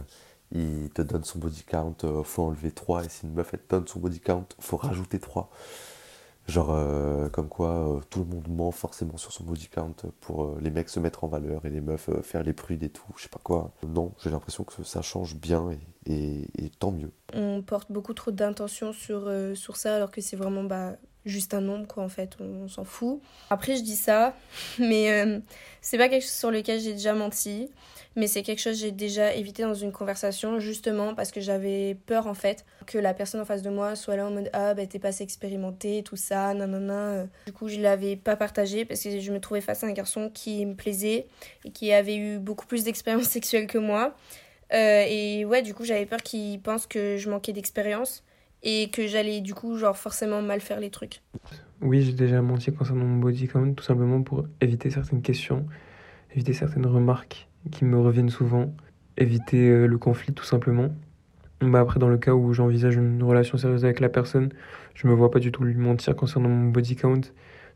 il 0.51 0.88
te 0.91 1.03
donne 1.03 1.25
son 1.25 1.38
body 1.38 1.62
count, 1.64 1.97
faut 2.25 2.45
enlever 2.45 2.71
3 2.71 3.05
et 3.05 3.09
si 3.09 3.27
une 3.27 3.35
meuf 3.35 3.51
te 3.51 3.57
donne 3.69 3.87
son 3.87 4.01
body 4.01 4.21
count, 4.21 4.47
faut 4.59 4.79
rajouter 4.79 5.19
3 5.19 5.51
Genre, 6.48 6.70
euh, 6.70 7.28
comme 7.28 7.48
quoi 7.48 7.96
euh, 7.96 8.00
tout 8.08 8.20
le 8.20 8.24
monde 8.24 8.48
ment 8.48 8.70
forcément 8.70 9.18
sur 9.18 9.32
son 9.32 9.44
body 9.44 9.68
count 9.68 9.94
pour 10.20 10.44
euh, 10.44 10.58
les 10.62 10.70
mecs 10.70 10.88
se 10.88 10.98
mettre 10.98 11.24
en 11.24 11.28
valeur 11.28 11.66
et 11.66 11.70
les 11.70 11.82
meufs 11.82 12.08
faire 12.22 12.42
les 12.42 12.54
prudes 12.54 12.82
et 12.82 12.88
tout, 12.88 13.04
je 13.16 13.24
sais 13.24 13.28
pas 13.28 13.40
quoi. 13.42 13.72
Non, 13.87 14.14
j'ai 14.22 14.30
l'impression 14.30 14.64
que 14.64 14.82
ça 14.82 15.02
change 15.02 15.37
bien 15.37 15.68
et, 16.06 16.46
tant 16.78 16.90
mieux. 16.90 17.12
On 17.34 17.61
porte 17.61 17.92
beaucoup 17.92 18.14
trop 18.14 18.30
d'intention 18.30 18.94
sur, 18.94 19.30
sur 19.54 19.76
ça 19.76 19.96
alors 19.96 20.11
que 20.11 20.22
c'est 20.22 20.37
vraiment 20.37 20.64
bah, 20.64 20.92
juste 21.24 21.54
un 21.54 21.61
nombre, 21.61 21.87
quoi, 21.87 22.02
en 22.02 22.09
fait, 22.09 22.37
on, 22.40 22.68
s'en 22.68 22.85
fout. 22.85 23.20
Après, 23.50 23.76
je 23.76 23.83
dis 23.83 23.96
ça, 23.96 24.37
mais 24.78 25.40
c'est 25.81 25.98
pas 25.98 26.09
quelque 26.09 26.22
chose 26.22 26.33
sur 26.33 26.50
lequel 26.50 26.81
j'ai 26.81 26.92
déjà 26.92 27.14
menti 27.14 27.68
mais 28.18 28.26
c'est 28.26 28.42
quelque 28.42 28.59
chose 28.59 28.74
que 28.74 28.81
j'ai 28.81 28.90
déjà 28.90 29.35
évité 29.35 29.62
dans 29.62 29.74
une 29.74 29.92
conversation 29.92 30.59
justement 30.59 31.14
parce 31.14 31.31
que 31.31 31.40
j'avais 31.40 31.96
peur 32.07 32.26
en 32.26 32.35
fait 32.35 32.64
que 32.87 32.98
la 32.98 33.14
personne 33.14 33.40
en 33.40 33.44
face 33.44 33.62
de 33.62 33.70
moi 33.70 33.94
soit 33.94 34.16
là 34.16 34.26
en 34.26 34.31
mode 34.31 34.50
ah 34.52 34.74
bah 34.74 34.87
t'es 34.87 34.98
pas 34.98 35.09
assez 35.09 35.22
expérimenté 35.22 36.02
tout 36.02 36.16
ça 36.16 36.52
nanana 36.52 37.26
du 37.46 37.52
coup 37.52 37.68
je 37.68 37.78
l'avais 37.81 38.16
pas 38.16 38.35
partagé 38.35 38.85
parce 38.85 39.02
que 39.02 39.20
je 39.20 39.33
me 39.33 39.40
trouvais 39.40 39.61
face 39.61 39.85
à 39.85 39.87
un 39.87 39.92
garçon 39.92 40.31
qui 40.35 40.66
me 40.66 40.74
plaisait 40.74 41.26
et 41.64 41.70
qui 41.70 41.92
avait 41.92 42.16
eu 42.16 42.38
beaucoup 42.38 42.66
plus 42.66 42.85
d'expérience 42.85 43.24
sexuelle 43.28 43.66
que 43.66 43.78
moi. 43.78 44.14
Euh, 44.74 45.04
et 45.09 45.44
ouais 45.46 45.62
du 45.62 45.72
coup 45.72 45.85
j'avais 45.85 46.04
peur 46.04 46.22
qu'il 46.22 46.61
pense 46.61 46.87
que 46.87 47.16
je 47.16 47.31
manquais 47.31 47.52
d'expérience 47.52 48.22
et 48.62 48.90
que 48.90 49.07
j'allais 49.07 49.40
du 49.40 49.55
coup 49.55 49.77
genre 49.77 49.97
forcément 49.97 50.42
mal 50.42 50.61
faire 50.61 50.81
les 50.81 50.90
trucs 50.90 51.23
oui 51.81 52.03
j'ai 52.03 52.12
déjà 52.12 52.42
menti 52.42 52.73
concernant 52.73 53.05
mon 53.05 53.18
body 53.18 53.49
count 53.49 53.73
tout 53.75 53.85
simplement 53.85 54.23
pour 54.23 54.47
éviter 54.61 54.90
certaines 54.90 55.23
questions 55.23 55.66
éviter 56.33 56.53
certaines 56.53 56.87
remarques 56.87 57.49
qui 57.71 57.85
me 57.85 57.99
reviennent 57.99 58.31
souvent, 58.31 58.73
éviter 59.16 59.68
euh, 59.68 59.87
le 59.87 59.99
conflit 59.99 60.33
tout 60.33 60.44
simplement. 60.44 60.90
Bah 61.61 61.81
après, 61.81 61.99
dans 61.99 62.09
le 62.09 62.18
cas 62.18 62.35
où 62.35 62.53
j'envisage 62.53 62.94
une 62.94 63.23
relation 63.23 63.59
sérieuse 63.59 63.85
avec 63.85 63.99
la 63.99 64.09
personne, 64.09 64.51
je 64.94 65.09
me 65.09 65.12
vois 65.12 65.31
pas 65.31 65.40
du 65.40 65.51
tout 65.51 65.64
lui 65.64 65.75
mentir 65.75 66.14
concernant 66.14 66.49
mon 66.49 66.71
body 66.71 66.94
count, 66.94 67.23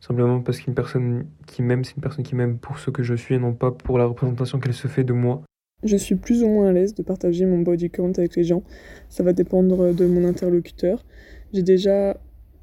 simplement 0.00 0.40
parce 0.40 0.60
qu'une 0.60 0.74
personne 0.74 1.26
qui 1.46 1.62
m'aime, 1.62 1.82
c'est 1.82 1.96
une 1.96 2.02
personne 2.02 2.24
qui 2.24 2.36
m'aime 2.36 2.58
pour 2.58 2.78
ce 2.78 2.90
que 2.90 3.02
je 3.02 3.14
suis 3.14 3.34
et 3.34 3.38
non 3.38 3.52
pas 3.52 3.72
pour 3.72 3.98
la 3.98 4.04
représentation 4.04 4.60
qu'elle 4.60 4.74
se 4.74 4.86
fait 4.86 5.04
de 5.04 5.12
moi. 5.12 5.42
Je 5.84 5.96
suis 5.96 6.14
plus 6.14 6.44
ou 6.44 6.48
moins 6.48 6.68
à 6.68 6.72
l'aise 6.72 6.94
de 6.94 7.02
partager 7.02 7.44
mon 7.44 7.58
body 7.58 7.90
count 7.90 8.12
avec 8.16 8.36
les 8.36 8.44
gens. 8.44 8.62
Ça 9.08 9.22
va 9.22 9.32
dépendre 9.32 9.92
de 9.92 10.06
mon 10.06 10.24
interlocuteur. 10.24 11.04
J'ai 11.52 11.62
déjà 11.62 12.16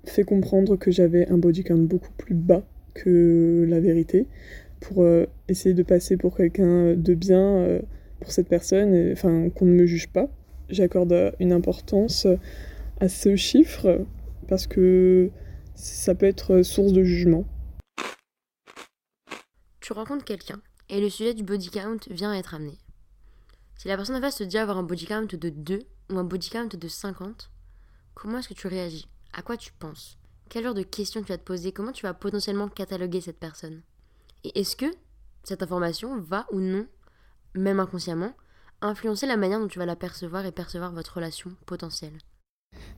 fait 0.06 0.24
comprendre 0.24 0.78
que 0.78 0.90
j'avais 0.90 1.28
un 1.28 1.38
body 1.38 1.64
count 1.64 1.78
beaucoup 1.78 2.12
plus 2.18 2.36
bas 2.36 2.64
que 2.94 3.66
la 3.68 3.80
vérité 3.80 4.26
pour 4.80 5.04
euh, 5.04 5.26
essayer 5.50 5.76
de 5.76 5.84
passer 5.84 6.16
pour 6.16 6.38
quelqu'un 6.38 6.96
de 6.96 7.14
bien 7.14 7.58
euh, 7.58 7.80
pour 8.22 8.32
cette 8.32 8.48
personne, 8.48 9.12
enfin 9.12 9.50
qu'on 9.50 9.66
ne 9.66 9.74
me 9.74 9.86
juge 9.86 10.08
pas. 10.08 10.30
J'accorde 10.70 11.34
une 11.40 11.52
importance 11.52 12.28
à 13.00 13.10
ce 13.10 13.36
chiffre 13.36 14.06
parce 14.48 14.68
que 14.68 15.30
ça 15.76 16.16
peut 16.16 16.26
être 16.26 16.62
source 16.64 16.94
de 16.94 17.04
jugement. 17.04 17.46
Tu 19.82 19.94
rencontres 19.94 20.26
quelqu'un 20.26 20.62
et 20.90 21.02
le 21.02 21.10
sujet 21.10 21.34
du 21.34 21.44
body 21.44 21.70
count 21.70 21.98
vient 22.10 22.32
à 22.32 22.38
être 22.38 22.56
amené. 22.56 22.78
Si 23.80 23.88
la 23.88 23.96
personne 23.96 24.18
en 24.18 24.20
face 24.20 24.36
te 24.36 24.44
dit 24.44 24.58
avoir 24.58 24.78
un 24.78 24.84
body 24.84 25.06
count 25.06 25.26
de 25.26 25.50
2 25.50 25.80
ou 26.12 26.20
un 26.20 26.26
body 26.26 26.50
count 26.50 26.68
de 26.68 26.88
50, 26.90 27.50
comment 28.14 28.40
est-ce 28.40 28.50
que 28.50 28.54
tu 28.54 28.68
réagis? 28.68 29.08
À 29.32 29.42
quoi 29.42 29.56
tu 29.56 29.72
penses? 29.72 30.20
Quel 30.50 30.66
genre 30.66 30.74
de 30.74 30.84
questions 30.84 31.22
tu 31.22 31.30
vas 31.30 31.38
te 31.38 31.46
poser? 31.46 31.72
Comment 31.72 31.94
tu 31.94 32.06
vas 32.06 32.14
potentiellement 32.14 32.68
cataloguer 32.68 33.22
cette 33.22 33.40
personne? 33.40 33.82
Et 34.44 34.60
est-ce 34.60 34.76
que 34.76 34.88
cette 35.46 35.64
information 35.64 36.20
va 36.20 36.46
ou 36.52 36.60
non, 36.60 36.88
même 37.56 37.80
inconsciemment, 37.80 38.34
influencer 38.82 39.28
la 39.28 39.38
manière 39.38 39.62
dont 39.62 39.70
tu 39.70 39.80
vas 39.80 39.86
la 39.86 39.96
percevoir 39.96 40.46
et 40.46 40.52
percevoir 40.52 40.92
votre 40.92 41.16
relation 41.16 41.56
potentielle? 41.66 42.18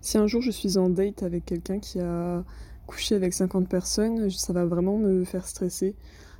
Si 0.01 0.17
un 0.17 0.25
jour 0.25 0.41
je 0.41 0.49
suis 0.49 0.79
en 0.79 0.89
date 0.89 1.21
avec 1.21 1.45
quelqu'un 1.45 1.79
qui 1.79 1.99
a 1.99 2.43
couché 2.87 3.13
avec 3.13 3.35
50 3.35 3.69
personnes, 3.69 4.31
ça 4.31 4.51
va 4.51 4.65
vraiment 4.65 4.97
me 4.97 5.25
faire 5.25 5.47
stresser 5.47 5.95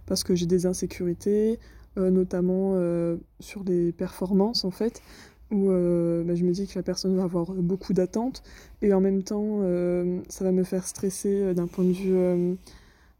parce 0.07 0.23
que 0.23 0.33
j'ai 0.33 0.47
des 0.47 0.65
insécurités, 0.65 1.59
notamment 1.97 2.73
euh, 2.75 3.17
sur 3.39 3.63
les 3.63 3.91
performances 3.91 4.63
en 4.65 4.71
fait, 4.71 5.01
où 5.51 5.69
euh, 5.69 6.23
bah, 6.23 6.35
je 6.35 6.43
me 6.43 6.51
dis 6.51 6.67
que 6.67 6.77
la 6.77 6.83
personne 6.83 7.15
va 7.15 7.23
avoir 7.23 7.51
beaucoup 7.53 7.93
d'attentes 7.93 8.43
et 8.81 8.93
en 8.93 9.01
même 9.01 9.23
temps 9.23 9.61
ça 10.29 10.43
va 10.43 10.51
me 10.51 10.63
faire 10.63 10.87
stresser 10.87 11.53
d'un 11.53 11.67
point 11.67 11.85
de 11.85 11.91
vue 11.91 12.57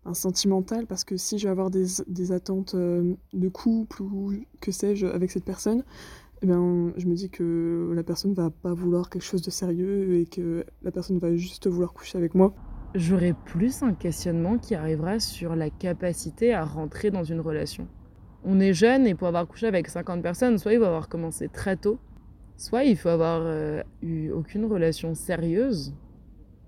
un 0.06 0.14
sentimental 0.14 0.88
parce 0.88 1.04
que 1.04 1.18
si 1.18 1.38
je 1.38 1.46
vais 1.46 1.52
avoir 1.52 1.70
des, 1.70 1.86
des 2.08 2.32
attentes 2.32 2.76
euh, 2.76 3.14
de 3.34 3.50
couple 3.50 4.02
ou 4.02 4.34
que 4.60 4.72
sais-je 4.72 5.06
avec 5.06 5.32
cette 5.32 5.46
personne, 5.46 5.84
eh 6.42 6.48
bien, 6.48 6.92
je 6.98 7.06
me 7.06 7.14
dis 7.14 7.30
que 7.30 7.92
la 7.94 8.04
personne 8.04 8.34
va 8.34 8.50
pas 8.50 8.74
vouloir 8.74 9.10
quelque 9.10 9.24
chose 9.24 9.44
de 9.44 9.52
sérieux 9.52 10.16
et 10.16 10.26
que 10.26 10.66
la 10.82 10.92
personne 10.92 11.20
va 11.20 11.36
juste 11.36 11.68
vouloir 11.68 11.94
coucher 11.94 12.18
avec 12.18 12.34
moi. 12.34 12.54
J'aurais 12.96 13.36
plus 13.46 13.84
un 13.84 13.94
questionnement 13.94 14.58
qui 14.58 14.74
arrivera 14.74 15.20
sur 15.20 15.56
la 15.56 15.70
capacité 15.70 16.54
à 16.54 16.66
rentrer 16.66 17.12
dans 17.12 17.24
une 17.24 17.40
relation. 17.40 17.88
On 18.44 18.60
est 18.60 18.74
jeune 18.74 19.06
et 19.08 19.16
pour 19.16 19.28
avoir 19.28 19.48
couché 19.48 19.68
avec 19.68 19.88
50 19.88 20.22
personnes, 20.22 20.58
soit 20.58 20.74
il 20.74 20.80
faut 20.80 20.86
avoir 20.86 21.10
commencé 21.10 21.48
très 21.48 21.76
tôt, 21.76 22.00
soit 22.58 22.84
il 22.84 22.98
faut 22.98 23.10
avoir 23.10 23.42
euh, 23.44 23.84
eu 24.02 24.32
aucune 24.32 24.66
relation 24.66 25.14
sérieuse 25.14 25.94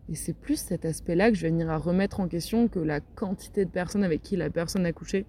et 0.10 0.16
c'est 0.16 0.34
plus 0.34 0.58
cet 0.58 0.86
aspect-là 0.86 1.30
que 1.32 1.38
je 1.38 1.44
vais 1.44 1.50
venir 1.50 1.70
à 1.70 1.78
remettre 1.78 2.20
en 2.20 2.28
question 2.28 2.68
que 2.68 2.80
la 2.80 3.00
quantité 3.00 3.66
de 3.66 3.70
personnes 3.70 4.04
avec 4.04 4.22
qui 4.22 4.36
la 4.36 4.50
personne 4.50 4.86
a 4.86 4.92
couché. 4.92 5.26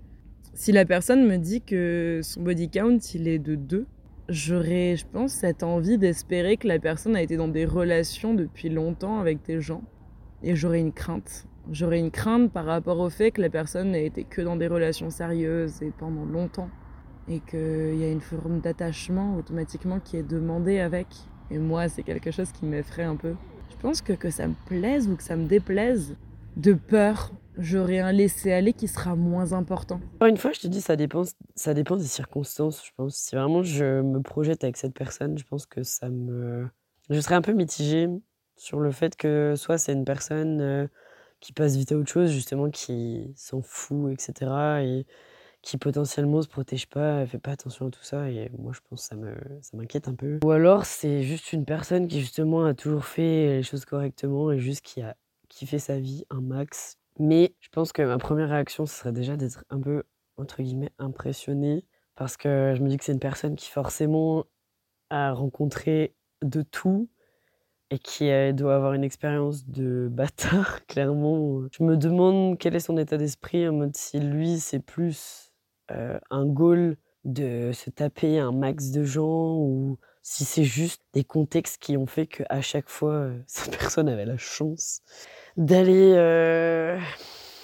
Si 0.53 0.73
la 0.73 0.85
personne 0.85 1.27
me 1.27 1.37
dit 1.37 1.63
que 1.63 2.21
son 2.23 2.43
body 2.43 2.71
count, 2.71 2.99
il 3.15 3.29
est 3.29 3.39
de 3.39 3.55
2, 3.55 3.87
j'aurais, 4.29 4.97
je 4.97 5.07
pense, 5.07 5.33
cette 5.33 5.63
envie 5.63 5.99
d'espérer 5.99 6.57
que 6.57 6.67
la 6.67 6.79
personne 6.79 7.15
a 7.17 7.23
été 7.23 7.37
dans 7.37 7.49
des 7.49 7.65
relations 7.65 8.35
depuis 8.35 8.69
longtemps 8.69 9.21
avec 9.21 9.45
des 9.45 9.61
gens. 9.61 9.83
Et 10.43 10.57
j'aurais 10.57 10.81
une 10.81 10.93
crainte. 10.93 11.47
J'aurais 11.71 11.99
une 11.99 12.11
crainte 12.11 12.53
par 12.53 12.67
rapport 12.67 13.01
au 13.01 13.09
fait 13.11 13.31
que 13.31 13.41
la 13.41 13.51
personne 13.51 13.93
n'a 13.93 14.01
été 14.01 14.25
que 14.25 14.43
dans 14.43 14.57
des 14.57 14.67
relations 14.67 15.11
sérieuses 15.11 15.83
et 15.83 15.91
pendant 15.91 16.25
longtemps. 16.25 16.69
Et 17.29 17.41
qu'il 17.41 17.97
y 17.97 18.05
a 18.05 18.11
une 18.11 18.21
forme 18.21 18.61
d'attachement 18.61 19.37
automatiquement 19.37 19.99
qui 19.99 20.19
est 20.19 20.23
demandée 20.23 20.79
avec. 20.79 21.07
Et 21.51 21.59
moi, 21.59 21.89
c'est 21.89 22.03
quelque 22.03 22.31
chose 22.31 22.53
qui 22.53 22.67
m'effraie 22.67 23.05
un 23.05 23.17
peu. 23.17 23.35
Je 23.71 23.77
pense 23.77 24.03
que 24.03 24.13
que 24.13 24.31
ça 24.31 24.47
me 24.47 24.55
plaise 24.67 25.09
ou 25.09 25.17
que 25.17 25.23
ça 25.23 25.37
me 25.37 25.47
déplaise, 25.47 26.17
de 26.57 26.75
peur, 26.75 27.33
j'aurai 27.59 28.01
un 28.01 28.13
laisser-aller 28.13 28.73
qui 28.73 28.89
sera 28.89 29.17
moins 29.17 29.53
important. 29.53 30.01
Une 30.23 30.37
fois, 30.37 30.53
je 30.53 30.61
te 30.61 30.67
dis, 30.67 30.81
ça 30.81 30.97
dépend, 30.97 31.23
ça 31.55 31.75
dépend 31.75 31.97
des 31.97 32.05
circonstances, 32.05 32.85
je 32.85 32.91
pense. 32.97 33.17
Si 33.17 33.35
vraiment 33.35 33.63
je 33.63 34.03
me 34.03 34.21
projette 34.21 34.65
avec 34.65 34.77
cette 34.77 34.95
personne, 34.95 35.39
je 35.39 35.45
pense 35.45 35.67
que 35.67 35.83
ça 35.83 36.09
me... 36.09 36.69
Je 37.11 37.21
serais 37.21 37.35
un 37.35 37.43
peu 37.43 37.53
mitigée 37.53 38.09
sur 38.57 38.81
le 38.81 38.91
fait 38.91 39.17
que 39.17 39.55
soit 39.57 39.79
c'est 39.79 39.93
une 39.93 40.05
personne 40.05 40.61
euh, 40.61 40.87
qui 41.45 41.53
passe 41.53 41.77
vite 41.77 41.93
à 41.93 41.97
autre 41.97 42.11
chose, 42.11 42.31
justement, 42.31 42.71
qui 42.71 43.31
s'en 43.37 43.61
fout, 43.61 44.11
etc. 44.11 44.51
Et 44.83 45.07
qui 45.61 45.77
potentiellement 45.77 46.41
se 46.41 46.49
protège 46.49 46.87
pas, 46.87 47.21
elle 47.21 47.29
fait 47.29 47.39
pas 47.39 47.53
attention 47.53 47.89
à 47.89 47.91
tout 47.91 48.03
ça 48.03 48.29
et 48.29 48.51
moi 48.59 48.73
je 48.75 48.81
pense 48.87 49.01
que 49.01 49.09
ça 49.09 49.17
me 49.17 49.35
ça 49.63 49.75
m'inquiète 49.79 50.09
un 50.09 50.15
peu. 50.15 50.39
Ou 50.45 50.51
alors 50.51 50.85
c'est 50.85 51.23
juste 51.23 51.55
une 51.55 51.65
personne 51.65 52.07
qui 52.07 52.21
justement 52.21 52.67
a 52.67 52.75
toujours 52.75 53.07
fait 53.07 53.47
les 53.57 53.63
choses 53.63 53.87
correctement 53.87 54.53
et 54.53 54.59
juste 54.59 54.83
qui 54.83 55.01
a 55.01 55.17
kiffé 55.49 55.79
sa 55.79 55.99
vie 55.99 56.27
un 56.29 56.43
max. 56.43 56.99
Mais 57.19 57.55
je 57.61 57.71
pense 57.71 57.93
que 57.93 58.03
ma 58.03 58.19
première 58.19 58.51
réaction 58.51 58.85
ce 58.85 58.95
serait 58.95 59.13
déjà 59.13 59.39
d'être 59.39 59.65
un 59.71 59.81
peu 59.81 60.03
entre 60.37 60.63
guillemets 60.63 60.93
impressionnée 60.99 61.87
parce 62.15 62.37
que 62.37 62.75
je 62.77 62.83
me 62.83 62.89
dis 62.91 62.99
que 62.99 63.05
c'est 63.05 63.13
une 63.13 63.19
personne 63.19 63.57
qui 63.57 63.71
forcément 63.71 64.45
a 65.09 65.33
rencontré 65.33 66.15
de 66.43 66.61
tout 66.61 67.09
et 67.91 67.99
qui 67.99 68.31
doit 68.55 68.75
avoir 68.75 68.95
une 68.95 69.05
expérience 69.05 69.67
de 69.67 70.09
bâtard, 70.13 70.85
clairement. 70.87 71.63
Je 71.73 71.83
me 71.83 71.97
demande 71.97 72.59
quel 72.59 72.75
est 72.77 72.81
son 72.81 72.97
état 72.97 73.17
d'esprit, 73.17 73.69
en 73.69 73.73
mode 73.73 73.97
si 73.97 74.19
lui, 74.21 74.59
c'est 74.59 74.81
plus 74.81 75.45
euh, 75.91 76.19
un 76.31 76.47
goal 76.47 76.97
de 77.25 77.73
se 77.73 77.91
taper 77.91 78.39
un 78.39 78.53
max 78.53 78.91
de 78.91 79.05
gens 79.05 79.57
ou 79.59 79.99
si 80.23 80.45
c'est 80.45 80.65
juste 80.65 81.03
des 81.13 81.25
contextes 81.25 81.79
qui 81.79 81.97
ont 81.99 82.07
fait 82.07 82.27
qu'à 82.27 82.61
chaque 82.63 82.89
fois, 82.89 83.13
euh, 83.13 83.39
cette 83.47 83.77
personne 83.77 84.09
avait 84.09 84.25
la 84.25 84.39
chance 84.39 85.03
d'aller 85.57 86.13
euh, 86.15 86.99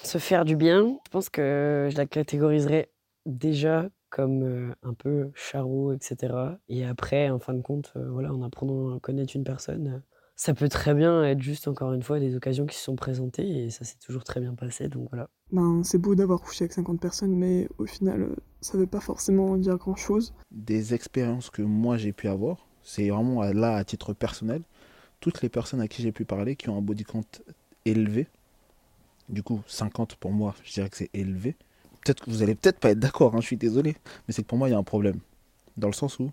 se 0.02 0.18
faire 0.18 0.44
du 0.44 0.56
bien. 0.56 0.98
Je 1.06 1.10
pense 1.10 1.30
que 1.30 1.88
je 1.90 1.96
la 1.96 2.06
catégoriserais 2.06 2.90
déjà 3.24 3.88
comme 4.10 4.74
un 4.82 4.94
peu 4.94 5.30
charreau, 5.34 5.92
etc. 5.92 6.34
Et 6.68 6.84
après, 6.84 7.30
en 7.30 7.38
fin 7.38 7.54
de 7.54 7.62
compte, 7.62 7.92
voilà, 7.94 8.32
en 8.32 8.42
apprenant 8.42 8.96
à 8.96 8.98
connaître 8.98 9.36
une 9.36 9.44
personne, 9.44 10.02
ça 10.40 10.54
peut 10.54 10.70
très 10.70 10.94
bien 10.94 11.22
être 11.22 11.42
juste, 11.42 11.68
encore 11.68 11.92
une 11.92 12.02
fois, 12.02 12.18
des 12.18 12.34
occasions 12.34 12.64
qui 12.64 12.74
se 12.74 12.84
sont 12.84 12.96
présentées 12.96 13.46
et 13.46 13.68
ça 13.68 13.84
s'est 13.84 13.98
toujours 13.98 14.24
très 14.24 14.40
bien 14.40 14.54
passé, 14.54 14.88
donc 14.88 15.06
voilà. 15.10 15.28
Ben, 15.52 15.82
c'est 15.84 15.98
beau 15.98 16.14
d'avoir 16.14 16.40
couché 16.40 16.64
avec 16.64 16.72
50 16.72 16.98
personnes, 16.98 17.36
mais 17.36 17.68
au 17.76 17.84
final, 17.84 18.22
euh, 18.22 18.36
ça 18.62 18.78
veut 18.78 18.86
pas 18.86 19.00
forcément 19.00 19.58
dire 19.58 19.76
grand-chose. 19.76 20.32
Des 20.50 20.94
expériences 20.94 21.50
que 21.50 21.60
moi 21.60 21.98
j'ai 21.98 22.14
pu 22.14 22.26
avoir, 22.26 22.66
c'est 22.82 23.10
vraiment 23.10 23.42
là 23.42 23.76
à 23.76 23.84
titre 23.84 24.14
personnel, 24.14 24.62
toutes 25.20 25.42
les 25.42 25.50
personnes 25.50 25.82
à 25.82 25.88
qui 25.88 26.00
j'ai 26.00 26.10
pu 26.10 26.24
parler 26.24 26.56
qui 26.56 26.70
ont 26.70 26.78
un 26.78 26.80
body 26.80 27.04
count 27.04 27.20
élevé, 27.84 28.26
du 29.28 29.42
coup 29.42 29.60
50 29.66 30.16
pour 30.16 30.32
moi, 30.32 30.54
je 30.64 30.72
dirais 30.72 30.88
que 30.88 30.96
c'est 30.96 31.10
élevé. 31.12 31.54
Peut-être 32.02 32.24
que 32.24 32.30
vous 32.30 32.42
allez 32.42 32.54
peut-être 32.54 32.80
pas 32.80 32.92
être 32.92 32.98
d'accord, 32.98 33.34
hein, 33.34 33.42
je 33.42 33.46
suis 33.46 33.58
désolé, 33.58 33.94
mais 34.26 34.32
c'est 34.32 34.40
que 34.40 34.48
pour 34.48 34.56
moi 34.56 34.70
il 34.70 34.72
y 34.72 34.74
a 34.74 34.78
un 34.78 34.84
problème. 34.84 35.20
Dans 35.76 35.88
le 35.88 35.92
sens 35.92 36.18
où 36.18 36.30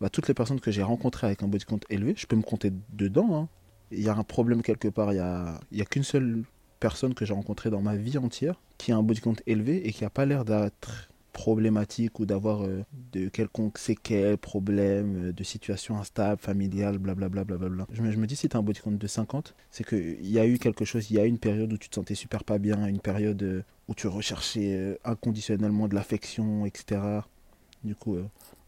bah, 0.00 0.08
toutes 0.10 0.28
les 0.28 0.34
personnes 0.34 0.60
que 0.60 0.70
j'ai 0.70 0.82
rencontrées 0.82 1.26
avec 1.26 1.42
un 1.42 1.48
body 1.48 1.64
count 1.64 1.80
élevé, 1.90 2.14
je 2.16 2.26
peux 2.26 2.36
me 2.36 2.42
compter 2.42 2.72
dedans. 2.92 3.36
Hein. 3.36 3.48
Il 3.90 4.00
y 4.00 4.08
a 4.08 4.14
un 4.14 4.24
problème 4.24 4.62
quelque 4.62 4.88
part. 4.88 5.12
Il 5.12 5.16
n'y 5.16 5.20
a, 5.20 5.58
a 5.80 5.84
qu'une 5.84 6.04
seule 6.04 6.44
personne 6.80 7.14
que 7.14 7.24
j'ai 7.24 7.34
rencontrée 7.34 7.70
dans 7.70 7.80
ma 7.80 7.96
vie 7.96 8.18
entière 8.18 8.60
qui 8.76 8.92
a 8.92 8.96
un 8.96 9.02
body 9.02 9.20
count 9.20 9.34
élevé 9.46 9.86
et 9.86 9.92
qui 9.92 10.04
n'a 10.04 10.10
pas 10.10 10.24
l'air 10.24 10.44
d'être 10.44 11.08
problématique 11.32 12.18
ou 12.18 12.26
d'avoir 12.26 12.64
euh, 12.64 12.84
de 13.12 13.28
quelconques 13.28 13.78
séquelles, 13.78 14.38
problèmes, 14.38 15.28
euh, 15.28 15.32
de 15.32 15.44
situations 15.44 15.96
instables, 15.96 16.40
familiales, 16.40 16.98
blablabla. 16.98 17.44
Bla 17.44 17.86
je, 17.92 18.02
me, 18.02 18.10
je 18.10 18.16
me 18.16 18.26
dis, 18.26 18.34
si 18.34 18.48
tu 18.48 18.56
as 18.56 18.60
un 18.60 18.62
body 18.62 18.80
count 18.80 18.90
de 18.90 19.06
50, 19.06 19.54
c'est 19.70 19.86
qu'il 19.86 20.28
y 20.28 20.38
a 20.40 20.46
eu 20.46 20.58
quelque 20.58 20.84
chose, 20.84 21.10
il 21.10 21.16
y 21.16 21.20
a 21.20 21.24
une 21.24 21.38
période 21.38 21.72
où 21.72 21.78
tu 21.78 21.88
te 21.88 21.94
sentais 21.94 22.16
super 22.16 22.42
pas 22.42 22.58
bien, 22.58 22.86
une 22.86 22.98
période 22.98 23.40
euh, 23.42 23.62
où 23.86 23.94
tu 23.94 24.08
recherchais 24.08 24.98
inconditionnellement 25.04 25.86
de 25.86 25.94
l'affection, 25.94 26.66
etc. 26.66 27.00
Du 27.84 27.94
coup, 27.94 28.16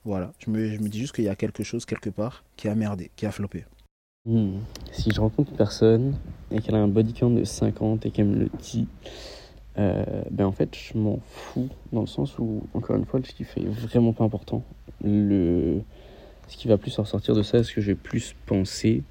voilà, 0.05 0.33
je 0.39 0.51
me, 0.51 0.69
je 0.69 0.81
me 0.81 0.89
dis 0.89 0.99
juste 0.99 1.15
qu'il 1.15 1.25
y 1.25 1.29
a 1.29 1.37
quelque 1.37 1.63
chose 1.63 1.85
quelque 1.85 2.11
part 2.11 2.45
qui 2.57 2.69
a 2.69 2.75
merdé, 2.75 3.11
qui 3.17 3.27
a 3.27 3.33
floppé. 3.33 3.65
Hmm. 4.27 4.59
Si 4.93 5.11
je 5.11 5.21
rencontre 5.21 5.51
une 5.51 5.57
personne 5.57 6.15
et 6.51 6.61
qu'elle 6.61 6.75
a 6.75 6.79
un 6.79 6.89
body 6.89 7.15
count 7.15 7.31
de 7.31 7.45
50 7.45 8.05
et 8.07 8.11
qu'elle 8.11 8.27
me 8.27 8.39
le 8.39 8.51
dit, 8.61 8.87
euh, 9.79 10.05
ben 10.31 10.47
en 10.47 10.53
fait, 10.53 10.77
je 10.77 10.99
m'en 10.99 11.21
fous 11.27 11.69
dans 11.93 12.03
le 12.03 12.07
sens 12.07 12.39
où, 12.39 12.63
encore 12.75 12.97
une 12.97 13.07
fois, 13.07 13.21
ce 13.25 13.33
qui 13.33 13.45
fait 13.45 13.65
vraiment 13.65 14.13
pas 14.13 14.25
important. 14.25 14.63
Le... 15.03 15.81
Ce 16.49 16.57
qui 16.57 16.69
va 16.69 16.77
plus 16.77 16.97
ressortir 16.99 17.35
de 17.35 17.43
ça, 17.43 17.63
ce 17.63 17.73
que 17.73 17.81
je 17.81 17.89
vais 17.89 17.95
plus 17.95 18.35
penser, 18.47 19.05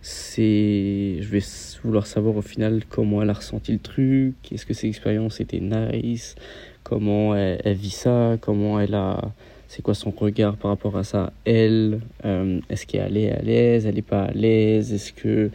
c'est. 0.00 1.18
Je 1.20 1.28
vais 1.28 1.42
vouloir 1.84 2.06
savoir 2.06 2.36
au 2.36 2.42
final 2.42 2.84
comment 2.88 3.22
elle 3.22 3.30
a 3.30 3.34
ressenti 3.34 3.72
le 3.72 3.78
truc, 3.78 4.34
est-ce 4.50 4.64
que 4.64 4.74
ses 4.74 4.88
expériences 4.88 5.40
étaient 5.40 5.60
nice, 5.60 6.34
comment 6.82 7.36
elle, 7.36 7.74
vit 7.74 7.90
ça, 7.90 8.38
comment 8.40 8.80
elle 8.80 8.94
a. 8.94 9.32
C'est 9.68 9.82
quoi 9.82 9.94
son 9.94 10.10
regard 10.10 10.56
par 10.56 10.70
rapport 10.70 10.96
à 10.96 11.04
ça, 11.04 11.32
elle 11.44 12.00
euh, 12.24 12.60
Est-ce 12.70 12.86
qu'elle 12.86 13.16
est 13.16 13.32
à 13.32 13.42
l'aise? 13.42 13.86
Elle 13.86 13.98
est 13.98 14.02
pas 14.02 14.24
à 14.24 14.30
l'aise? 14.32 14.92
Est-ce 14.92 15.12
que. 15.12 15.50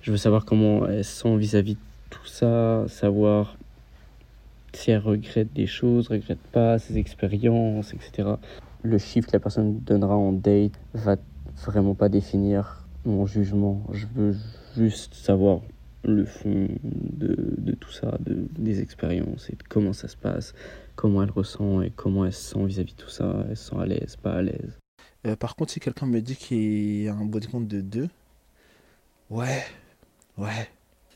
Je 0.00 0.12
veux 0.12 0.16
savoir 0.16 0.44
comment 0.44 0.86
elle 0.86 1.04
sent 1.04 1.36
vis-à-vis 1.36 1.72
-vis 1.72 1.74
de 1.74 1.80
tout 2.10 2.26
ça, 2.26 2.84
savoir 2.88 3.56
si 4.72 4.90
elle 4.92 5.00
regrette 5.00 5.52
des 5.52 5.66
choses, 5.66 6.08
regrette 6.08 6.38
pas 6.52 6.78
ses 6.78 6.98
expériences, 6.98 7.92
etc. 7.94 8.28
Le 8.82 8.98
chiffre 8.98 9.26
que 9.26 9.32
la 9.32 9.40
personne 9.40 9.80
donnera 9.80 10.16
en 10.16 10.32
date 10.32 10.78
va 10.94 11.16
vraiment 11.66 11.94
pas 11.94 12.08
définir 12.08 12.86
mon 13.04 13.26
jugement. 13.26 13.82
Je 13.92 14.06
veux 14.14 14.36
juste 14.76 15.14
savoir 15.14 15.60
le 16.04 16.24
fond 16.24 16.68
de, 16.84 17.72
tout 17.80 17.90
ça, 17.90 18.16
de, 18.20 18.46
des 18.58 18.80
expériences 18.80 19.50
et 19.50 19.56
comment 19.68 19.92
ça 19.92 20.08
se 20.08 20.16
passe, 20.16 20.54
comment 20.98 21.22
elle 21.22 21.30
ressent 21.30 21.80
et 21.80 21.90
comment 21.90 22.24
elle 22.24 22.32
se 22.32 22.54
sent 22.54 22.64
vis-à-vis 22.66 22.94
de 22.94 23.02
tout 23.02 23.08
ça. 23.08 23.46
Elle 23.48 23.56
se 23.56 23.70
sent 23.70 23.76
à 23.78 23.86
l'aise, 23.86 24.16
pas 24.16 24.32
à 24.32 24.42
l'aise. 24.42 24.78
Euh, 25.26 25.36
par 25.36 25.54
contre, 25.54 25.70
si 25.70 25.78
quelqu'un 25.78 26.06
me 26.06 26.20
dit 26.20 26.34
qu'il 26.34 27.02
y 27.04 27.08
a 27.08 27.14
un 27.14 27.24
body 27.24 27.46
count 27.46 27.60
de 27.60 27.80
2, 27.80 28.08
ouais, 29.30 29.64
ouais, 30.38 30.68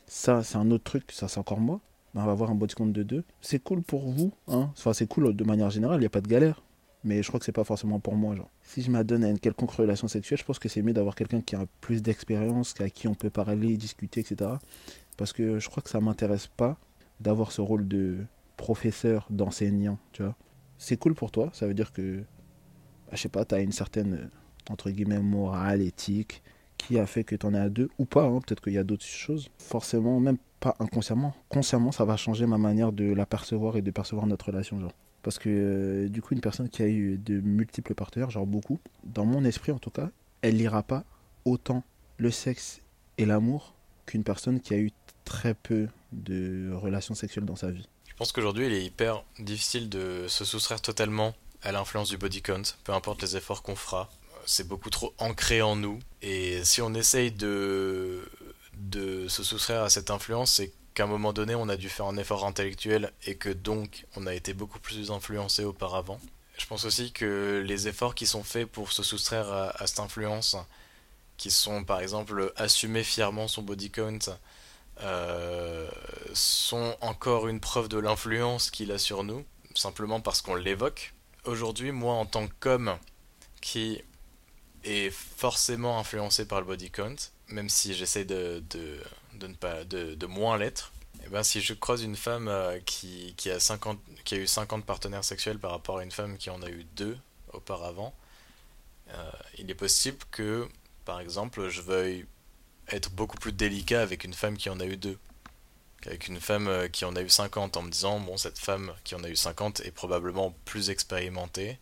ça 0.07 0.45
c'est 0.45 0.57
un 0.57 0.71
autre 0.71 0.85
truc, 0.85 1.11
ça 1.11 1.27
c'est 1.27 1.41
encore 1.41 1.59
moi. 1.59 1.81
On 2.15 2.25
va 2.25 2.31
avoir 2.31 2.51
un 2.51 2.55
body 2.55 2.75
count 2.75 2.87
de 2.87 3.03
2. 3.03 3.25
C'est 3.41 3.59
cool 3.59 3.83
pour 3.83 4.09
vous, 4.09 4.33
hein. 4.47 4.71
Enfin, 4.71 4.93
c'est 4.93 5.09
cool 5.09 5.35
de 5.35 5.45
manière 5.45 5.71
générale, 5.71 5.97
il 5.97 6.01
n'y 6.03 6.07
a 6.07 6.11
pas 6.11 6.21
de 6.21 6.29
galère. 6.29 6.63
Mais 7.03 7.21
je 7.21 7.27
crois 7.27 7.41
que 7.41 7.45
c'est 7.45 7.51
pas 7.51 7.65
forcément 7.65 7.99
pour 7.99 8.15
moi, 8.15 8.37
genre. 8.37 8.51
Si 8.63 8.83
je 8.83 8.91
m'adonne 8.91 9.25
à 9.25 9.31
une 9.31 9.41
quelconque 9.41 9.73
relation 9.73 10.07
sexuelle, 10.07 10.39
je 10.39 10.45
pense 10.45 10.61
que 10.61 10.69
c'est 10.69 10.83
mieux 10.83 10.93
d'avoir 10.93 11.17
quelqu'un 11.17 11.41
qui 11.41 11.57
a 11.57 11.67
plus 11.81 12.03
d'expérience, 12.03 12.81
à 12.81 12.89
qui 12.89 13.09
on 13.09 13.15
peut 13.15 13.31
parler, 13.31 13.77
discuter, 13.77 14.21
etc. 14.21 14.49
Parce 15.17 15.33
que 15.33 15.59
je 15.59 15.69
crois 15.69 15.83
que 15.83 15.91
ça 15.91 16.01
m'intéresse 16.01 16.47
pas 16.47 16.77
d'avoir 17.19 17.51
ce 17.51 17.61
rôle 17.61 17.89
de 17.89 18.19
professeur, 18.63 19.27
d'enseignant, 19.29 19.99
tu 20.13 20.23
vois. 20.23 20.37
C'est 20.79 20.97
cool 20.97 21.15
pour 21.15 21.33
toi, 21.33 21.51
ça 21.53 21.67
veut 21.67 21.75
dire 21.75 21.93
que, 21.93 22.19
bah, 22.19 23.15
je 23.15 23.17
sais 23.17 23.29
pas, 23.29 23.45
tu 23.45 23.57
as 23.57 23.61
une 23.61 23.73
certaine, 23.73 24.31
entre 24.71 24.91
guillemets, 24.91 25.19
morale, 25.19 25.83
éthique, 25.83 26.45
qui 26.79 26.97
a 26.97 27.07
fait 27.07 27.25
que 27.25 27.35
tu 27.35 27.45
en 27.45 27.55
es 27.55 27.59
à 27.59 27.69
deux, 27.69 27.91
ou 27.99 28.05
pas, 28.05 28.25
hein. 28.25 28.41
peut-être 28.41 28.63
qu'il 28.63 28.73
y 28.73 28.79
a 28.79 28.85
d'autres 28.85 29.05
choses. 29.05 29.51
Forcément, 29.59 30.21
même 30.21 30.39
pas 30.61 30.77
inconsciemment, 30.79 31.35
consciemment, 31.49 31.91
ça 31.91 32.05
va 32.05 32.17
changer 32.17 32.47
ma 32.47 32.57
manière 32.57 32.93
de 32.93 33.13
la 33.13 33.27
percevoir 33.27 33.77
et 33.77 33.83
de 33.83 33.91
percevoir 33.91 34.29
notre 34.29 34.47
relation, 34.47 34.79
genre. 34.79 34.95
Parce 35.25 35.41
que 35.41 35.49
euh, 35.49 36.09
du 36.09 36.23
coup, 36.23 36.35
une 36.35 36.41
personne 36.41 36.69
qui 36.69 36.85
a 36.85 36.89
eu 36.89 37.19
de 37.19 37.41
multiples 37.41 37.95
partenaires, 37.95 38.31
genre 38.31 38.47
beaucoup, 38.47 38.79
dans 39.03 39.25
mon 39.25 39.45
esprit 39.45 39.73
en 39.73 39.79
tout 39.79 39.91
cas, 39.91 40.11
elle 40.41 40.57
lira 40.57 40.85
pas 40.85 41.05
autant 41.45 41.83
le 42.17 42.31
sexe 42.31 42.81
et 43.19 43.27
l'amour 43.27 43.75
qu'une 44.07 44.23
personne 44.23 44.61
qui 44.61 44.73
a 44.73 44.79
eu 44.79 44.91
très 45.25 45.55
peu 45.55 45.89
de 46.13 46.73
relations 46.73 47.15
sexuelles 47.15 47.45
dans 47.45 47.57
sa 47.57 47.73
vie. 47.73 47.89
Pense 48.23 48.31
qu'aujourd'hui, 48.31 48.67
il 48.67 48.73
est 48.73 48.85
hyper 48.85 49.25
difficile 49.41 49.89
de 49.89 50.27
se 50.29 50.45
soustraire 50.45 50.81
totalement 50.81 51.35
à 51.65 51.73
l'influence 51.73 52.09
du 52.09 52.19
body 52.19 52.41
count, 52.41 52.63
peu 52.85 52.93
importe 52.93 53.21
les 53.21 53.37
efforts 53.37 53.65
qu'on 53.65 53.75
fera. 53.75 54.09
C'est 54.47 54.69
beaucoup 54.69 54.91
trop 54.91 55.13
ancré 55.19 55.61
en 55.61 55.75
nous. 55.75 55.99
Et 56.23 56.63
si 56.65 56.81
on 56.83 56.95
essaye 56.95 57.33
de 57.33 58.25
de 58.75 59.27
se 59.27 59.43
soustraire 59.43 59.83
à 59.83 59.91
cette 59.91 60.09
influence, 60.09 60.53
c'est 60.53 60.73
qu'à 60.95 61.03
un 61.03 61.09
moment 61.09 61.33
donné, 61.33 61.57
on 61.57 61.69
a 61.69 61.77
dû 61.77 61.89
faire 61.89 62.07
un 62.07 62.17
effort 62.17 62.47
intellectuel 62.47 63.13
et 63.27 63.35
que 63.35 63.49
donc 63.49 64.07
on 64.15 64.29
a 64.29 64.35
été 64.35 64.55
beaucoup 64.55 64.79
plus 64.79 65.11
influencé 65.11 65.65
auparavant. 65.65 66.21
Je 66.59 66.67
pense 66.67 66.85
aussi 66.85 67.11
que 67.11 67.61
les 67.67 67.89
efforts 67.89 68.15
qui 68.15 68.27
sont 68.27 68.45
faits 68.45 68.69
pour 68.69 68.93
se 68.93 69.03
soustraire 69.03 69.51
à, 69.53 69.85
cette 69.89 69.99
influence, 69.99 70.57
qui 71.39 71.51
sont 71.51 71.83
par 71.83 71.99
exemple 71.99 72.53
assumer 72.55 73.03
fièrement 73.03 73.49
son 73.49 73.63
body 73.63 73.91
count, 73.91 74.39
euh, 75.01 75.89
sont 76.35 76.97
encore 77.01 77.49
une 77.49 77.61
preuve 77.61 77.89
de 77.89 77.99
l'influence 77.99 78.71
qu'il 78.71 78.93
a 78.93 78.99
sur 78.99 79.25
nous, 79.25 79.45
simplement 79.75 80.21
parce 80.21 80.43
qu'on 80.43 80.55
l'évoque. 80.55 81.15
Aujourd'hui, 81.45 81.93
moi 81.93 82.15
en 82.15 82.27
tant 82.27 82.47
qu'homme 82.61 82.97
qui 83.61 84.03
est 84.85 85.11
forcément 85.11 85.99
influencé 85.99 86.47
par 86.47 86.61
le 86.61 86.67
body 86.67 86.91
count, 86.91 87.17
même 87.49 87.69
si 87.69 87.95
j'essaie 87.95 88.25
de, 88.25 88.63
de, 88.71 89.01
de, 89.35 89.47
ne 89.47 89.55
pas, 89.55 89.85
de, 89.85 90.15
de 90.15 90.27
moins 90.27 90.59
l'être, 90.59 90.93
eh 91.25 91.29
ben, 91.29 91.43
si 91.43 91.61
je 91.61 91.75
croise 91.75 92.03
une 92.03 92.17
femme 92.17 92.49
euh, 92.49 92.79
qui, 92.81 93.35
qui, 93.37 93.51
a 93.51 93.61
50, 93.61 93.99
qui 94.25 94.35
a 94.35 94.39
eu 94.39 94.47
50 94.47 94.85
partenaires 94.85 95.25
sexuels 95.25 95.59
par 95.59 95.71
rapport 95.71 95.99
à 95.99 96.05
une 96.05 96.11
femme 96.11 96.37
qui 96.37 96.51
en 96.51 96.63
a 96.63 96.69
eu 96.69 96.85
deux 96.97 97.17
auparavant, 97.53 98.15
euh, 99.11 99.31
il 99.59 99.71
est 99.71 99.75
possible 99.77 100.19
que, 100.31 100.69
par 101.05 101.21
exemple, 101.21 101.69
je 101.69 101.81
veuille 101.83 102.27
être 102.91 103.11
beaucoup 103.11 103.37
plus 103.37 103.53
délicat 103.53 104.03
avec 104.03 104.25
une 104.25 104.35
femme 104.35 104.57
qui 104.57 104.71
en 104.71 104.81
a 104.81 104.85
eu 104.85 104.97
deux. 104.97 105.19
Qu'avec 106.01 106.29
une 106.29 106.41
femme 106.41 106.69
euh, 106.69 106.89
qui 106.89 107.05
en 107.05 107.15
a 107.15 107.23
eu 107.23 107.29
50 107.29 107.77
en 107.77 107.83
me 107.83 107.91
disant 107.91 108.19
bon 108.21 108.37
cette 108.37 108.59
femme 108.59 108.93
qui 109.05 109.15
en 109.15 109.23
a 109.23 109.29
eu 109.29 109.37
50 109.37 109.81
est 109.81 109.91
probablement 109.91 110.55
plus 110.65 110.91
expérimentée. 110.91 111.79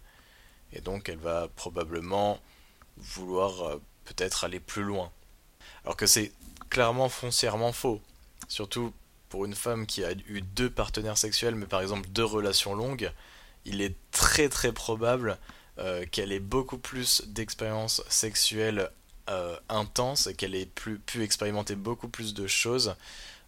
Et 0.73 0.81
donc 0.81 1.09
elle 1.09 1.19
va 1.19 1.49
probablement 1.57 2.41
vouloir 2.97 3.79
peut-être 4.05 4.45
aller 4.45 4.61
plus 4.61 4.83
loin. 4.83 5.11
Alors 5.85 5.97
que 5.97 6.07
c'est 6.07 6.33
clairement 6.69 7.09
foncièrement 7.09 7.73
faux. 7.73 8.01
Surtout 8.49 8.93
pour 9.29 9.45
une 9.45 9.55
femme 9.55 9.87
qui 9.87 10.05
a 10.05 10.13
eu 10.13 10.43
deux 10.43 10.71
partenaires 10.71 11.19
sexuels, 11.19 11.55
mais 11.55 11.67
par 11.67 11.81
exemple 11.81 12.09
deux 12.09 12.25
relations 12.25 12.75
longues, 12.75 13.13
il 13.65 13.81
est 13.81 13.95
très 14.11 14.49
très 14.49 14.73
probable 14.73 15.39
euh, 15.79 16.05
qu'elle 16.11 16.33
ait 16.33 16.41
beaucoup 16.41 16.79
plus 16.79 17.23
d'expériences 17.29 18.03
sexuelles 18.09 18.91
euh, 19.29 19.57
intenses 19.69 20.27
et 20.27 20.35
qu'elle 20.35 20.55
ait 20.55 20.67
pu 20.67 21.01
expérimenter 21.23 21.75
beaucoup 21.75 22.09
plus 22.09 22.35
de 22.35 22.47
choses 22.47 22.95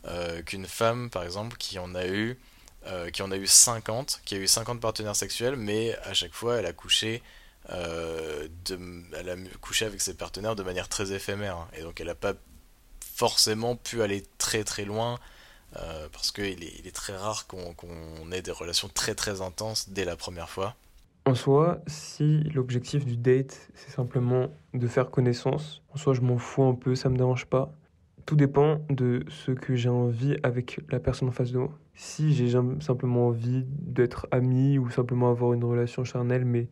euh, 0.06 0.42
qu'une 0.42 0.66
femme, 0.66 1.10
par 1.10 1.22
exemple, 1.24 1.56
qui 1.56 1.78
en 1.78 1.94
a 1.94 2.06
eu 2.06 2.38
qui 3.12 3.22
en 3.22 3.30
a 3.30 3.36
eu 3.36 3.46
50, 3.46 4.22
qui 4.24 4.34
a 4.34 4.38
eu 4.38 4.48
50 4.48 4.80
partenaires 4.80 5.14
sexuels, 5.14 5.54
mais 5.54 5.96
à 5.98 6.14
chaque 6.14 6.32
fois 6.32 6.56
elle 6.56 6.66
a 6.66 6.72
couché 6.72 7.22
euh, 7.70 8.48
elle 9.16 9.28
a 9.28 9.86
avec 9.86 10.00
ses 10.00 10.14
partenaires 10.14 10.56
de 10.56 10.62
manière 10.62 10.88
très 10.88 11.12
éphémère. 11.12 11.68
Et 11.74 11.82
donc 11.82 12.00
elle 12.00 12.08
n'a 12.08 12.14
pas 12.14 12.34
forcément 13.14 13.76
pu 13.76 14.02
aller 14.02 14.24
très 14.38 14.64
très 14.64 14.84
loin. 14.84 15.18
Euh, 15.76 16.08
parce 16.12 16.32
qu'il 16.32 16.62
est, 16.62 16.74
il 16.80 16.86
est 16.86 16.94
très 16.94 17.16
rare 17.16 17.46
qu'on 17.46 18.30
ait 18.30 18.42
des 18.42 18.50
relations 18.50 18.90
très 18.90 19.14
très 19.14 19.40
intenses 19.40 19.88
dès 19.88 20.04
la 20.04 20.16
première 20.16 20.50
fois. 20.50 20.76
En 21.24 21.34
soi, 21.36 21.80
si 21.86 22.42
l'objectif 22.52 23.04
du 23.04 23.16
date, 23.16 23.70
c'est 23.74 23.90
simplement 23.92 24.48
de 24.74 24.88
faire 24.88 25.08
connaissance, 25.08 25.80
en 25.94 25.96
soi 25.96 26.14
je 26.14 26.20
m'en 26.20 26.36
fous 26.36 26.64
un 26.64 26.74
peu, 26.74 26.96
ça 26.96 27.08
me 27.10 27.16
dérange 27.16 27.46
pas. 27.46 27.72
Tout 28.26 28.34
dépend 28.34 28.80
de 28.90 29.24
ce 29.28 29.52
que 29.52 29.76
j'ai 29.76 29.88
envie 29.88 30.36
avec 30.42 30.80
la 30.90 30.98
personne 30.98 31.28
en 31.28 31.32
face 31.32 31.52
de 31.52 31.58
moi. 31.58 31.78
Si 31.94 32.34
j'ai 32.34 32.50
simplement 32.80 33.28
envie 33.28 33.64
d'être 33.68 34.26
ami 34.32 34.78
ou 34.78 34.90
simplement 34.90 35.30
avoir 35.30 35.52
une 35.52 35.62
relation 35.62 36.02
charnelle, 36.02 36.44
mais 36.44 36.68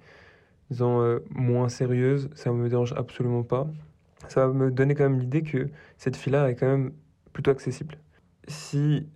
disons, 0.70 1.00
euh, 1.00 1.20
moins 1.30 1.68
sérieuse, 1.68 2.28
ça 2.34 2.52
me 2.52 2.68
dérange 2.68 2.92
absolument 2.94 3.44
pas. 3.44 3.68
Ça 4.26 4.48
va 4.48 4.52
me 4.52 4.72
donner 4.72 4.96
quand 4.96 5.04
même 5.04 5.20
l'idée 5.20 5.42
que 5.42 5.68
cette 5.96 6.16
fille-là 6.16 6.50
est 6.50 6.56
quand 6.56 6.68
même 6.68 6.92
plutôt 7.32 7.52
accessible. 7.52 7.98
Si 8.48 9.06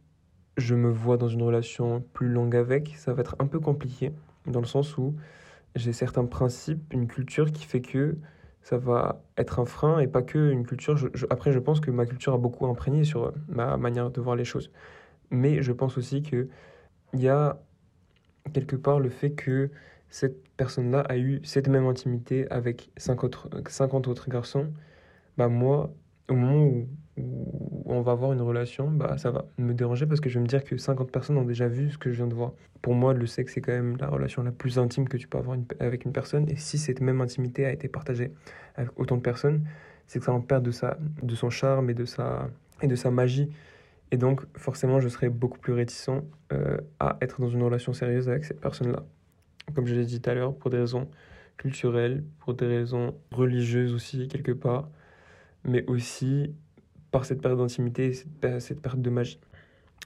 je 0.57 0.77
me 0.77 0.91
vois 0.91 1.17
dans 1.17 1.29
une 1.29 1.43
relation 1.43 2.05
plus 2.13 2.29
longue 2.29 2.55
avec, 2.55 2.95
ça 2.97 3.13
va 3.13 3.23
être 3.23 3.35
un 3.41 3.47
peu 3.47 3.59
compliqué, 3.59 4.13
dans 4.47 4.61
le 4.61 4.67
sens 4.67 4.97
où 4.99 5.15
j'ai 5.77 5.93
certains 5.93 6.25
principes, 6.25 6.93
une 6.93 7.07
culture 7.07 7.53
qui 7.53 7.65
fait 7.65 7.81
que 7.81 8.17
ça 8.63 8.79
va 8.79 9.23
être 9.37 9.61
un 9.61 9.67
frein 9.67 9.99
et 9.99 10.07
pas 10.07 10.23
que 10.23 10.51
une 10.51 10.65
culture. 10.65 10.99
après, 11.31 11.53
je 11.53 11.59
pense 11.59 11.81
que 11.81 11.91
ma 11.91 12.07
culture 12.07 12.33
a 12.33 12.39
beaucoup 12.39 12.67
imprégné 12.67 13.05
sur 13.05 13.33
ma 13.49 13.77
manière 13.77 14.11
de 14.11 14.21
voir 14.21 14.37
les 14.37 14.45
choses. 14.45 14.71
Mais 15.31 15.63
je 15.63 15.73
pense 15.73 15.99
aussi 15.99 16.23
qu'il 16.23 16.49
y 17.15 17.29
a 17.29 17.61
quelque 18.53 18.77
part 18.77 19.01
le 19.01 19.11
fait 19.11 19.33
que 19.33 19.71
cette 20.09 20.49
personne-là 20.57 21.01
a 21.01 21.17
eu 21.17 21.41
cette 21.45 21.69
même 21.69 21.87
intimité 21.87 22.49
avec 22.51 22.91
50 22.97 23.25
autres, 23.25 23.51
50 23.69 24.09
autres 24.09 24.31
garçons, 24.31 24.73
bah 25.37 25.49
moi, 25.49 25.93
au 26.31 26.35
moment 26.35 26.65
où 26.65 26.89
où 27.17 27.83
on 27.87 28.01
va 28.01 28.13
avoir 28.13 28.33
une 28.33 28.41
relation, 28.41 28.91
bah 28.91 29.19
ça 29.19 29.31
va 29.31 29.47
me 29.59 29.73
déranger 29.73 30.07
parce 30.07 30.21
que 30.21 30.29
je 30.29 30.39
vais 30.39 30.43
me 30.43 30.49
dire 30.49 30.65
que 30.65 30.77
50 30.77 31.11
personnes 31.11 31.39
ont 31.39 31.45
déjà 31.45 31.69
vu 31.69 31.91
ce 31.91 31.99
que 31.99 32.11
je 32.11 32.17
viens 32.17 32.27
de 32.27 32.35
voir. 32.35 32.53
Pour 32.83 32.95
moi, 32.95 33.15
le 33.15 33.27
sexe, 33.27 33.55
c'est 33.55 33.61
quand 33.61 33.73
même 33.73 33.97
la 33.99 34.09
relation 34.09 34.43
la 34.43 34.53
plus 34.53 34.79
intime 34.79 35.09
que 35.09 35.17
tu 35.17 35.29
peux 35.29 35.39
avoir 35.39 35.57
avec 35.79 36.05
une 36.05 36.13
personne. 36.13 36.49
Et 36.49 36.57
si 36.57 36.79
cette 36.79 37.01
même 37.01 37.21
intimité 37.21 37.65
a 37.67 37.73
été 37.73 37.89
partagée 37.89 38.33
avec 38.75 38.91
autant 38.99 39.17
de 39.17 39.23
personnes, 39.23 39.65
c'est 40.07 40.19
que 40.19 40.25
ça 40.25 40.33
en 40.33 40.41
perd 40.41 40.65
de, 40.65 40.73
de 41.23 41.35
son 41.35 41.51
charme 41.51 41.89
et 41.91 41.95
de, 41.95 42.05
sa, 42.05 42.49
et 42.83 42.87
de 42.87 42.97
sa 42.97 43.11
magie. 43.11 43.49
Et 44.11 44.17
donc, 44.17 44.43
forcément, 44.57 45.01
je 45.01 45.09
serais 45.09 45.29
beaucoup 45.29 45.59
plus 45.59 45.73
réticent 45.73 46.11
euh, 46.53 46.79
à 47.01 47.17
être 47.21 47.41
dans 47.41 47.49
une 47.49 47.63
relation 47.63 47.93
sérieuse 47.93 48.29
avec 48.29 48.45
cette 48.45 48.61
personne-là. 48.61 49.05
Comme 49.75 49.87
je 49.87 49.95
l'ai 49.95 50.05
dit 50.05 50.21
tout 50.21 50.31
à 50.31 50.35
l'heure, 50.35 50.55
pour 50.55 50.71
des 50.71 50.79
raisons 50.79 51.09
culturelles, 51.57 52.25
pour 52.41 52.55
des 52.55 52.67
raisons 52.67 53.15
religieuses 53.31 53.95
aussi, 53.95 54.29
quelque 54.29 54.53
part, 54.53 54.89
mais 55.65 55.85
aussi 55.87 56.55
par 57.15 57.25
cette 57.25 57.41
perte 57.41 57.57
d'intimité 57.57 58.07
et 58.09 58.59
cette, 58.59 58.83
perte 58.83 59.01
de 59.01 59.09
magie. 59.09 59.39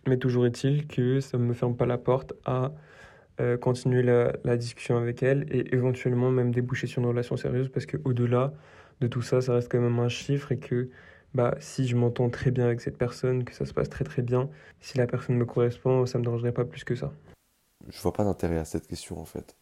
Mais 0.06 0.18
toujours 0.18 0.44
est-il 0.44 0.86
que 0.86 1.20
ça 1.20 1.38
ne 1.38 1.42
me 1.44 1.54
ferme 1.54 1.74
pas 1.74 1.86
la 1.86 1.96
porte 1.96 2.34
à 2.44 2.72
euh, 3.40 3.56
continuer 3.56 4.02
la, 4.02 4.56
discussion 4.59 4.98
avec 4.98 5.22
elle 5.22 5.46
et 5.50 5.74
éventuellement 5.74 6.30
même 6.30 6.52
déboucher 6.52 6.86
sur 6.86 7.00
une 7.00 7.09
relation 7.09 7.38
sérieuse 7.38 7.70
parce 7.70 7.86
qu'au-delà 7.86 8.52
de 9.00 9.06
tout 9.06 9.22
ça, 9.22 9.40
ça 9.40 9.54
reste 9.54 9.72
quand 9.72 9.80
même 9.80 9.98
un 10.00 10.11
chiffre 10.11 10.52
et 10.52 10.59
que 10.59 10.90
bah, 11.32 11.54
si 11.61 11.88
je 11.88 11.96
m'entends 11.96 12.28
très 12.28 12.50
bien 12.50 12.66
avec 12.66 12.82
cette 12.82 12.98
personne, 12.98 13.44
que 13.44 13.54
ça 13.54 13.64
se 13.64 13.72
passe 13.72 13.88
très 13.88 14.04
très 14.04 14.20
bien, 14.20 14.50
si 14.80 14.98
la 14.98 15.06
personne 15.06 15.36
me 15.36 15.46
correspond, 15.46 16.04
ça 16.04 16.18
ne 16.18 16.20
me 16.20 16.24
dérangerait 16.26 16.52
pas 16.52 16.66
plus 16.66 16.84
que 16.84 16.94
ça. 16.94 17.11
Je 17.88 17.98
vois 18.02 18.12
pas 18.12 18.24
d'intérêt 18.24 18.59
à 18.59 18.66
cette 18.66 18.86
question 18.86 19.18
en 19.18 19.24
fait. 19.24 19.56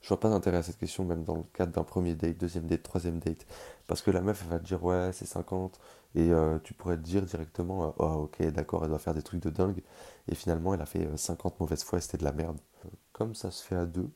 Je 0.00 0.08
vois 0.08 0.20
pas 0.20 0.30
d'intérêt 0.30 0.58
à 0.58 0.62
cette 0.62 0.78
question, 0.78 1.04
même 1.04 1.24
dans 1.24 1.36
le 1.36 1.42
cadre 1.52 1.72
d'un 1.72 1.84
premier 1.84 2.14
date, 2.14 2.38
deuxième 2.38 2.66
date, 2.66 2.82
troisième 2.82 3.18
date. 3.18 3.46
Parce 3.86 4.02
que 4.02 4.10
la 4.10 4.20
meuf, 4.22 4.42
elle 4.44 4.50
va 4.50 4.58
te 4.58 4.64
dire, 4.64 4.82
ouais, 4.82 5.10
c'est 5.12 5.26
50. 5.26 5.78
Et 6.14 6.30
euh, 6.30 6.58
tu 6.64 6.74
pourrais 6.74 6.96
te 6.96 7.02
dire 7.02 7.22
directement, 7.22 7.88
euh, 7.88 7.90
oh, 7.98 8.04
ok, 8.24 8.42
d'accord, 8.48 8.82
elle 8.84 8.90
doit 8.90 8.98
faire 8.98 9.14
des 9.14 9.22
trucs 9.22 9.42
de 9.42 9.50
dingue. 9.50 9.82
Et 10.28 10.34
finalement, 10.34 10.74
elle 10.74 10.80
a 10.80 10.86
fait 10.86 11.06
50 11.16 11.52
euh, 11.52 11.56
mauvaises 11.60 11.84
fois 11.84 11.98
et 11.98 12.02
c'était 12.02 12.18
de 12.18 12.24
la 12.24 12.32
merde. 12.32 12.58
Comme 13.12 13.34
ça 13.34 13.50
se 13.50 13.62
fait 13.64 13.76
à 13.76 13.86
deux, 13.86 14.10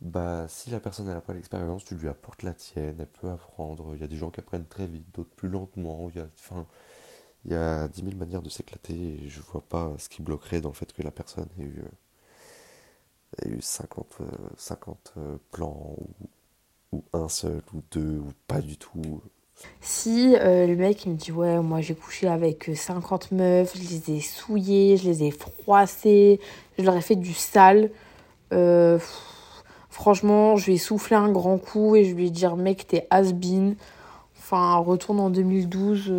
bah, 0.00 0.46
si 0.48 0.70
la 0.70 0.80
personne 0.80 1.06
n'a 1.06 1.20
pas 1.20 1.32
l'expérience, 1.32 1.84
tu 1.84 1.94
lui 1.96 2.08
apportes 2.08 2.42
la 2.42 2.52
tienne, 2.54 2.96
elle 3.00 3.06
peut 3.06 3.30
apprendre. 3.30 3.94
Il 3.94 4.00
y 4.00 4.04
a 4.04 4.06
des 4.08 4.16
gens 4.16 4.30
qui 4.30 4.40
apprennent 4.40 4.66
très 4.66 4.86
vite, 4.86 5.06
d'autres 5.14 5.34
plus 5.34 5.48
lentement. 5.48 6.08
Il 6.10 6.16
y 6.16 6.20
a, 6.20 6.28
il 7.44 7.52
y 7.52 7.54
a 7.54 7.88
10 7.88 8.02
000 8.02 8.16
manières 8.16 8.42
de 8.42 8.48
s'éclater 8.50 8.94
et 9.24 9.28
je 9.28 9.40
vois 9.40 9.62
pas 9.62 9.92
ce 9.98 10.08
qui 10.08 10.22
bloquerait 10.22 10.60
dans 10.60 10.70
le 10.70 10.74
fait 10.74 10.92
que 10.92 11.02
la 11.02 11.10
personne 11.10 11.48
ait 11.58 11.62
eu 11.64 11.84
y 13.42 13.48
a 13.48 13.50
eu 13.52 13.58
50, 13.60 14.18
50 14.56 15.12
euh, 15.16 15.20
euh, 15.20 15.36
plans, 15.50 15.96
ou, 16.92 17.02
un 17.12 17.28
seul, 17.28 17.62
ou 17.74 17.82
deux, 17.90 18.18
ou 18.18 18.32
pas 18.46 18.60
du 18.60 18.76
tout. 18.76 19.20
Si 19.80 20.34
euh, 20.36 20.66
le 20.66 20.76
mec 20.76 21.04
il 21.04 21.12
me 21.12 21.16
dit 21.16 21.30
ouais 21.30 21.60
moi 21.60 21.80
j'ai 21.80 21.94
couché 21.94 22.26
avec 22.26 22.70
50 22.74 23.30
meufs, 23.32 23.76
je 23.76 23.88
les 23.88 24.16
ai 24.16 24.20
souillées, 24.20 24.96
je 24.96 25.08
les 25.08 25.24
ai 25.24 25.30
froissées, 25.30 26.40
je 26.76 26.84
leur 26.84 26.96
ai 26.96 27.00
fait 27.00 27.16
du 27.16 27.32
sale, 27.32 27.90
franchement 29.90 30.56
je 30.56 30.72
vais 30.72 30.76
souffler 30.76 31.16
un 31.16 31.30
grand 31.30 31.58
coup 31.58 31.94
et 31.94 32.04
je 32.04 32.14
lui 32.14 32.32
dire 32.32 32.56
mec 32.56 32.88
t'es 32.88 33.06
has-been, 33.10 33.76
enfin 34.38 34.76
retourne 34.76 35.20
en 35.20 35.30
2012, 35.30 36.12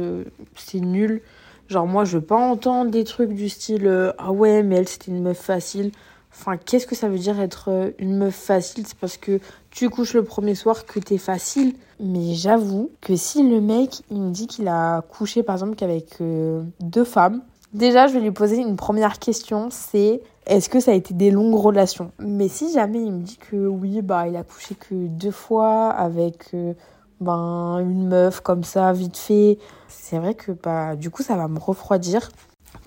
c'est 0.55 0.80
nul. 0.80 1.22
Genre 1.68 1.88
moi 1.88 2.05
je 2.05 2.18
veux 2.18 2.26
pas 2.26 2.38
entendre 2.38 2.89
des 2.89 3.03
trucs 3.03 3.34
du 3.34 3.49
style 3.49 4.13
ah 4.18 4.32
ouais 4.32 4.63
mais 4.63 4.78
elle 4.78 4.88
c'était 4.88 5.11
une 5.11 5.22
meuf 5.22 5.39
facile. 5.39 5.91
Enfin, 6.38 6.57
qu'est-ce 6.57 6.86
que 6.86 6.95
ça 6.95 7.09
veut 7.09 7.17
dire 7.17 7.39
être 7.39 7.69
euh, 7.69 7.91
une 7.97 8.17
meuf 8.17 8.36
facile? 8.36 8.86
C'est 8.86 8.97
parce 8.97 9.17
que 9.17 9.39
tu 9.71 9.89
couches 9.89 10.13
le 10.13 10.23
premier 10.23 10.53
soir 10.53 10.86
que 10.86 10.99
t'es 10.99 11.17
facile. 11.17 11.75
Mais 11.99 12.33
j'avoue 12.33 12.91
que 13.01 13.15
si 13.15 13.47
le 13.47 13.61
mec, 13.61 14.01
il 14.11 14.21
me 14.21 14.31
dit 14.31 14.47
qu'il 14.47 14.67
a 14.67 15.01
couché 15.01 15.43
par 15.43 15.55
exemple 15.55 15.75
qu'avec 15.75 16.17
euh, 16.19 16.61
deux 16.81 17.05
femmes, 17.05 17.41
déjà 17.73 18.07
je 18.07 18.13
vais 18.13 18.19
lui 18.19 18.31
poser 18.31 18.57
une 18.57 18.75
première 18.75 19.17
question, 19.17 19.69
c'est 19.71 20.21
est-ce 20.45 20.67
que 20.69 20.79
ça 20.79 20.91
a 20.91 20.93
été 20.93 21.13
des 21.13 21.31
longues 21.31 21.55
relations? 21.55 22.11
Mais 22.19 22.49
si 22.49 22.71
jamais 22.73 22.99
il 22.99 23.11
me 23.13 23.21
dit 23.21 23.38
que 23.38 23.55
oui, 23.55 24.01
bah 24.01 24.27
il 24.27 24.36
a 24.36 24.43
couché 24.43 24.75
que 24.75 24.93
deux 24.93 25.31
fois 25.31 25.89
avec 25.89 26.53
euh, 26.53 26.73
ben 27.21 27.79
une 27.79 28.07
meuf 28.07 28.41
comme 28.41 28.65
ça, 28.65 28.91
vite 28.91 29.17
fait, 29.17 29.57
c'est 29.88 30.19
vrai 30.19 30.36
que 30.36 30.51
bah 30.51 30.97
du 30.97 31.09
coup 31.09 31.23
ça 31.23 31.38
va 31.38 31.47
me 31.47 31.59
refroidir. 31.59 32.29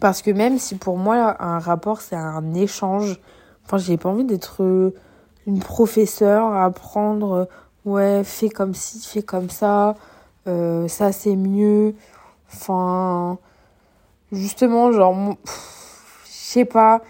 Parce 0.01 0.21
que 0.21 0.31
même 0.31 0.59
si 0.59 0.77
pour 0.77 0.99
moi 0.99 1.43
un 1.43 1.59
rapport 1.59 2.03
c'est 2.03 2.15
un 2.15 2.55
échange, 2.55 3.19
Enfin, 3.69 3.77
j'ai 3.77 3.99
pas 3.99 4.09
envie 4.09 4.25
d'être 4.25 4.63
euh, 4.63 4.95
une 5.47 5.59
professeure 5.59 6.47
à 6.47 6.65
apprendre, 6.65 7.33
euh, 7.33 7.45
ouais, 7.85 8.25
fais 8.25 8.49
comme 8.49 8.73
ci, 8.73 9.07
fais 9.07 9.21
comme 9.21 9.51
ça, 9.51 9.95
euh, 10.47 10.89
ça 10.89 11.13
c'est 11.13 11.37
mieux. 11.37 11.95
Enfin, 12.51 13.37
justement, 14.33 14.91
genre, 14.91 15.37
je 15.45 16.31
sais 16.31 16.65
pas, 16.65 17.03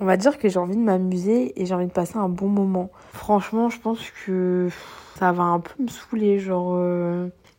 on 0.00 0.04
va 0.04 0.16
dire 0.16 0.36
que 0.38 0.48
j'ai 0.48 0.58
envie 0.58 0.74
de 0.74 0.82
m'amuser 0.82 1.52
et 1.62 1.64
j'ai 1.64 1.74
envie 1.76 1.86
de 1.86 1.92
passer 1.92 2.16
un 2.16 2.28
bon 2.28 2.48
moment. 2.48 2.90
Franchement, 3.12 3.70
je 3.70 3.78
pense 3.78 4.00
que 4.26 4.68
ça 5.16 5.30
va 5.30 5.44
un 5.44 5.60
peu 5.60 5.80
me 5.80 5.86
saouler, 5.88 6.40
genre. 6.40 6.76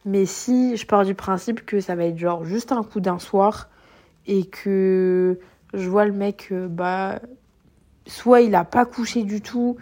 Mais 0.03 0.25
si 0.25 0.75
je 0.75 0.85
pars 0.85 1.05
du 1.05 1.15
principe 1.15 1.65
que 1.65 1.79
ça 1.79 1.95
va 1.95 2.03
être 2.03 2.17
genre 2.17 2.43
juste 2.43 2.73
un 2.73 2.83
coup 2.83 2.99
d'un 2.99 3.19
soir 3.19 3.69
et 4.27 4.43
que 4.43 5.39
je 5.73 5.89
vois 5.89 6.03
le 6.03 6.11
mec, 6.11 6.51
bah, 6.51 7.21
soit 8.07 8.41
il 8.41 8.55
a 8.55 8.63
pas 8.63 8.85
couché 8.85 9.23
du 9.23 9.41
tout. 9.41 9.77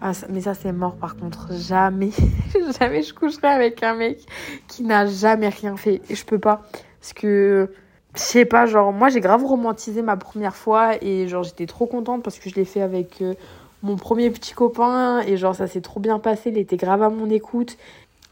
Ah, 0.00 0.12
mais 0.28 0.42
ça, 0.42 0.54
c'est 0.54 0.72
mort 0.72 0.96
par 0.96 1.16
contre. 1.16 1.48
Jamais, 1.52 2.10
jamais 2.78 3.02
je 3.02 3.14
coucherai 3.14 3.48
avec 3.48 3.82
un 3.82 3.94
mec 3.94 4.18
qui 4.68 4.82
n'a 4.82 5.06
jamais 5.06 5.48
rien 5.48 5.76
fait. 5.76 6.02
Et 6.10 6.14
je 6.14 6.24
peux 6.24 6.38
pas. 6.38 6.62
Parce 7.00 7.12
que, 7.12 7.70
je 8.14 8.20
sais 8.20 8.44
pas, 8.44 8.66
genre, 8.66 8.92
moi 8.92 9.08
j'ai 9.08 9.20
grave 9.20 9.44
romantisé 9.44 10.02
ma 10.02 10.16
première 10.16 10.56
fois 10.56 11.02
et 11.02 11.26
genre 11.28 11.42
j'étais 11.42 11.66
trop 11.66 11.86
contente 11.86 12.22
parce 12.22 12.38
que 12.38 12.48
je 12.50 12.54
l'ai 12.54 12.64
fait 12.64 12.80
avec 12.80 13.22
euh, 13.22 13.34
mon 13.82 13.96
premier 13.96 14.30
petit 14.30 14.54
copain 14.54 15.20
et 15.20 15.36
genre 15.36 15.54
ça 15.54 15.66
s'est 15.66 15.80
trop 15.80 16.00
bien 16.00 16.18
passé. 16.18 16.50
Il 16.50 16.58
était 16.58 16.76
grave 16.76 17.02
à 17.02 17.10
mon 17.10 17.30
écoute. 17.30 17.76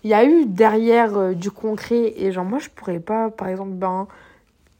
Il 0.04 0.10
y 0.10 0.14
a 0.14 0.24
eu 0.24 0.46
derrière 0.46 1.16
euh, 1.16 1.32
du 1.32 1.50
concret 1.50 2.14
et 2.16 2.32
genre 2.32 2.44
moi 2.44 2.58
je 2.58 2.68
pourrais 2.68 3.00
pas, 3.00 3.30
par 3.30 3.48
exemple, 3.48 3.72
ben, 3.72 4.08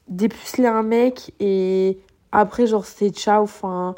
dépuceler 0.09 0.69
un 0.69 0.83
mec 0.83 1.33
et 1.41 1.99
après 2.33 2.67
genre 2.67 2.85
c'est 2.85 3.11
ciao, 3.11 3.45
enfin 3.45 3.95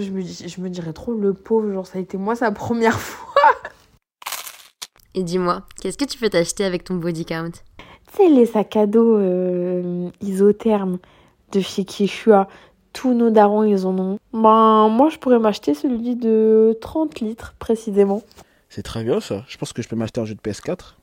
je 0.00 0.10
me, 0.10 0.22
je 0.22 0.60
me 0.60 0.68
dirais 0.68 0.92
trop 0.92 1.14
le 1.14 1.34
pauvre, 1.34 1.72
genre 1.72 1.86
ça 1.86 1.98
a 1.98 2.00
été 2.00 2.16
moi 2.16 2.34
sa 2.34 2.50
première 2.52 2.98
fois. 3.00 3.42
Et 5.14 5.22
dis-moi, 5.22 5.62
qu'est-ce 5.80 5.96
que 5.98 6.04
tu 6.04 6.18
peux 6.18 6.28
t'acheter 6.28 6.64
avec 6.64 6.84
ton 6.84 6.96
body 6.96 7.24
count? 7.24 7.50
Tu 7.50 8.16
sais, 8.16 8.28
les 8.28 8.46
sacs 8.46 8.76
à 8.76 8.86
dos 8.86 9.16
euh, 9.16 10.08
isothermes 10.20 10.98
de 11.52 11.60
chez 11.60 11.84
Kishua, 11.84 12.48
tous 12.92 13.14
nos 13.14 13.30
darons 13.30 13.64
ils 13.64 13.86
en 13.86 13.98
ont. 13.98 14.18
Ben, 14.32 14.88
moi 14.88 15.08
je 15.10 15.18
pourrais 15.18 15.38
m'acheter 15.38 15.74
celui 15.74 16.16
de 16.16 16.76
30 16.80 17.20
litres 17.20 17.54
précisément. 17.58 18.22
C'est 18.68 18.82
très 18.82 19.04
bien 19.04 19.20
ça. 19.20 19.44
Je 19.48 19.56
pense 19.56 19.72
que 19.72 19.82
je 19.82 19.88
peux 19.88 19.96
m'acheter 19.96 20.20
un 20.20 20.24
jeu 20.24 20.34
de 20.34 20.40
PS4, 20.40 20.94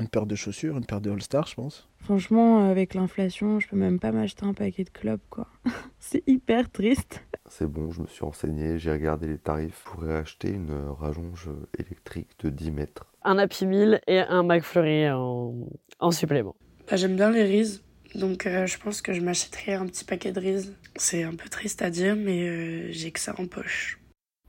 une 0.00 0.08
paire 0.08 0.26
de 0.26 0.34
chaussures, 0.34 0.76
une 0.76 0.84
paire 0.86 1.00
de 1.00 1.10
All-Star, 1.10 1.46
je 1.46 1.54
pense. 1.54 1.88
Franchement, 1.98 2.68
avec 2.68 2.94
l'inflation, 2.94 3.60
je 3.60 3.68
peux 3.68 3.76
même 3.76 3.98
pas 4.00 4.12
m'acheter 4.12 4.44
un 4.44 4.54
paquet 4.54 4.84
de 4.84 4.90
clubs, 4.90 5.20
quoi. 5.28 5.46
c'est 5.98 6.22
hyper 6.26 6.70
triste. 6.70 7.22
C'est 7.48 7.66
bon, 7.66 7.90
je 7.90 8.00
me 8.02 8.06
suis 8.06 8.24
renseigné, 8.24 8.78
j'ai 8.78 8.92
regardé 8.92 9.26
les 9.28 9.38
tarifs. 9.38 9.82
Je 9.84 9.90
pourrais 9.90 10.16
acheter 10.16 10.50
une 10.50 10.72
rallonge 10.98 11.48
électrique 11.78 12.30
de 12.40 12.48
10 12.50 12.70
mètres. 12.70 13.06
Un 13.22 13.38
Happy 13.38 13.66
Meal 13.66 14.00
et 14.06 14.20
un 14.20 14.42
McFlurry 14.42 15.10
en, 15.10 15.54
en 15.98 16.10
supplément. 16.10 16.56
Bah, 16.88 16.96
J'aime 16.96 17.16
bien 17.16 17.30
les 17.30 17.44
Reese, 17.44 17.82
donc 18.14 18.46
euh, 18.46 18.66
je 18.66 18.78
pense 18.78 19.02
que 19.02 19.12
je 19.12 19.20
m'achèterai 19.20 19.74
un 19.74 19.86
petit 19.86 20.04
paquet 20.04 20.32
de 20.32 20.40
Reese. 20.40 20.74
C'est 20.96 21.22
un 21.22 21.34
peu 21.34 21.48
triste 21.48 21.82
à 21.82 21.90
dire, 21.90 22.16
mais 22.16 22.48
euh, 22.48 22.88
j'ai 22.90 23.10
que 23.10 23.20
ça 23.20 23.34
en 23.38 23.46
poche. 23.46 23.98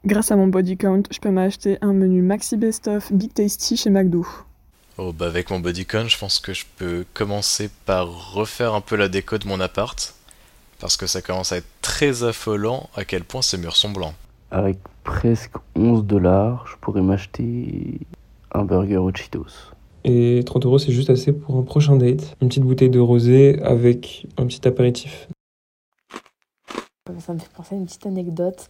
Grâce 0.06 0.32
à 0.32 0.36
mon 0.36 0.48
body 0.48 0.78
count, 0.78 1.04
je 1.12 1.20
peux 1.20 1.30
m'acheter 1.30 1.78
un 1.82 1.94
menu 1.94 2.22
Maxi 2.22 2.58
Best 2.58 2.88
of 2.88 3.12
Big 3.14 3.34
Tasty 3.34 3.78
chez 3.78 3.90
McDo. 3.92 4.26
Oh 4.98 5.14
bah 5.14 5.28
avec 5.28 5.50
mon 5.50 5.60
bodycon, 5.60 6.08
je 6.08 6.18
pense 6.18 6.40
que 6.40 6.54
je 6.54 6.66
peux 6.78 7.06
commencer 7.14 7.70
par 7.86 8.34
refaire 8.34 8.74
un 8.74 8.82
peu 8.82 8.96
la 8.96 9.08
déco 9.08 9.38
de 9.38 9.48
mon 9.48 9.60
appart. 9.60 10.14
Parce 10.80 10.98
que 10.98 11.08
ça 11.08 11.22
commence 11.22 11.52
à 11.52 11.58
être 11.58 11.68
très 11.82 12.24
affolant 12.24 12.90
à 12.96 13.06
quel 13.06 13.24
point 13.24 13.42
ces 13.42 13.58
murs 13.58 13.78
sont 13.78 13.92
blancs. 13.92 14.14
Avec 14.50 14.80
presque 15.04 15.54
11 15.76 16.04
dollars, 16.04 16.66
je 16.68 16.76
pourrais 16.82 17.02
m'acheter 17.02 18.00
un 18.54 18.64
burger 18.64 18.98
aux 18.98 19.14
Cheetos. 19.14 19.72
Et 20.04 20.42
30 20.46 20.66
euros, 20.66 20.80
c'est 20.80 20.92
juste 20.92 21.10
assez 21.10 21.32
pour 21.32 21.56
un 21.58 21.62
prochain 21.62 21.96
date. 21.96 22.36
Une 22.42 22.50
petite 22.50 22.64
bouteille 22.64 22.90
de 22.90 23.00
rosé 23.00 23.62
avec 23.62 24.28
un 24.38 24.46
petit 24.46 24.68
apéritif. 24.68 25.28
Ça 27.20 27.34
me 27.34 27.40
fait 27.40 27.52
penser 27.56 27.76
à 27.76 27.78
une 27.78 27.86
petite 27.86 28.06
anecdote. 28.06 28.70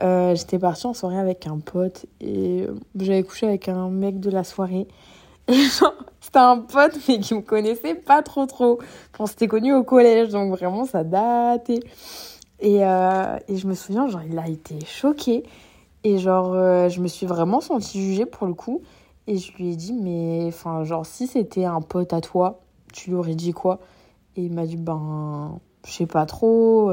Euh, 0.00 0.34
j'étais 0.34 0.58
partie 0.58 0.86
en 0.86 0.94
soirée 0.94 1.18
avec 1.18 1.46
un 1.46 1.58
pote 1.58 2.06
et 2.20 2.66
j'avais 2.98 3.22
couché 3.22 3.46
avec 3.46 3.68
un 3.68 3.90
mec 3.90 4.18
de 4.18 4.30
la 4.30 4.44
soirée. 4.44 4.86
C'était 6.20 6.38
un 6.38 6.58
pote, 6.58 6.98
mais 7.08 7.18
qui 7.18 7.34
me 7.34 7.40
connaissait 7.40 7.94
pas 7.94 8.22
trop 8.22 8.46
trop. 8.46 8.78
On 9.18 9.26
s'était 9.26 9.48
connus 9.48 9.74
au 9.74 9.82
collège, 9.82 10.28
donc 10.30 10.50
vraiment, 10.50 10.84
ça 10.84 11.04
datait. 11.04 11.80
Et, 12.60 12.84
euh, 12.84 13.36
et 13.48 13.56
je 13.56 13.66
me 13.66 13.74
souviens, 13.74 14.06
genre, 14.08 14.22
il 14.22 14.38
a 14.38 14.48
été 14.48 14.78
choqué. 14.84 15.44
Et 16.04 16.18
genre, 16.18 16.52
euh, 16.54 16.88
je 16.88 17.00
me 17.00 17.08
suis 17.08 17.26
vraiment 17.26 17.60
sentie 17.60 18.00
jugée 18.02 18.26
pour 18.26 18.46
le 18.46 18.54
coup. 18.54 18.80
Et 19.26 19.36
je 19.36 19.52
lui 19.56 19.72
ai 19.72 19.76
dit, 19.76 19.92
mais 19.92 20.44
enfin, 20.48 20.84
genre, 20.84 21.04
si 21.04 21.26
c'était 21.26 21.64
un 21.64 21.80
pote 21.80 22.12
à 22.12 22.20
toi, 22.20 22.60
tu 22.92 23.10
lui 23.10 23.16
aurais 23.16 23.34
dit 23.34 23.52
quoi? 23.52 23.78
Et 24.36 24.42
il 24.42 24.52
m'a 24.52 24.66
dit 24.66 24.76
Ben, 24.76 25.58
je 25.86 25.92
sais 25.92 26.06
pas 26.06 26.26
trop. 26.26 26.92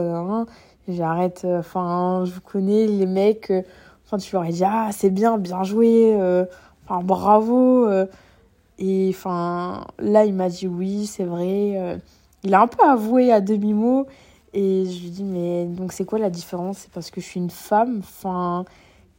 J'arrête, 0.87 1.41
euh, 1.45 1.59
enfin, 1.59 2.23
je 2.25 2.39
connais 2.39 2.87
les 2.87 3.05
mecs. 3.05 3.51
Enfin, 4.05 4.17
tu 4.17 4.33
leur 4.33 4.43
as 4.43 4.51
dit 4.51 4.63
Ah, 4.65 4.89
c'est 4.91 5.09
bien, 5.09 5.37
bien 5.37 5.63
joué. 5.63 6.15
Enfin, 6.85 7.01
bravo. 7.03 7.87
Et 8.79 9.07
enfin, 9.09 9.85
là, 9.99 10.25
il 10.25 10.33
m'a 10.33 10.49
dit 10.49 10.67
Oui, 10.67 11.05
c'est 11.07 11.23
vrai. 11.23 11.73
euh. 11.77 11.97
Il 12.43 12.53
a 12.53 12.61
un 12.61 12.67
peu 12.67 12.83
avoué 12.83 13.31
à 13.31 13.41
demi-mot. 13.41 14.07
Et 14.53 14.85
je 14.85 15.01
lui 15.01 15.09
dis 15.09 15.23
Mais 15.23 15.65
donc, 15.65 15.91
c'est 15.93 16.05
quoi 16.05 16.19
la 16.19 16.29
différence? 16.29 16.79
C'est 16.79 16.91
parce 16.91 17.09
que 17.11 17.21
je 17.21 17.25
suis 17.25 17.39
une 17.39 17.49
femme? 17.49 17.99
Enfin, 17.99 18.65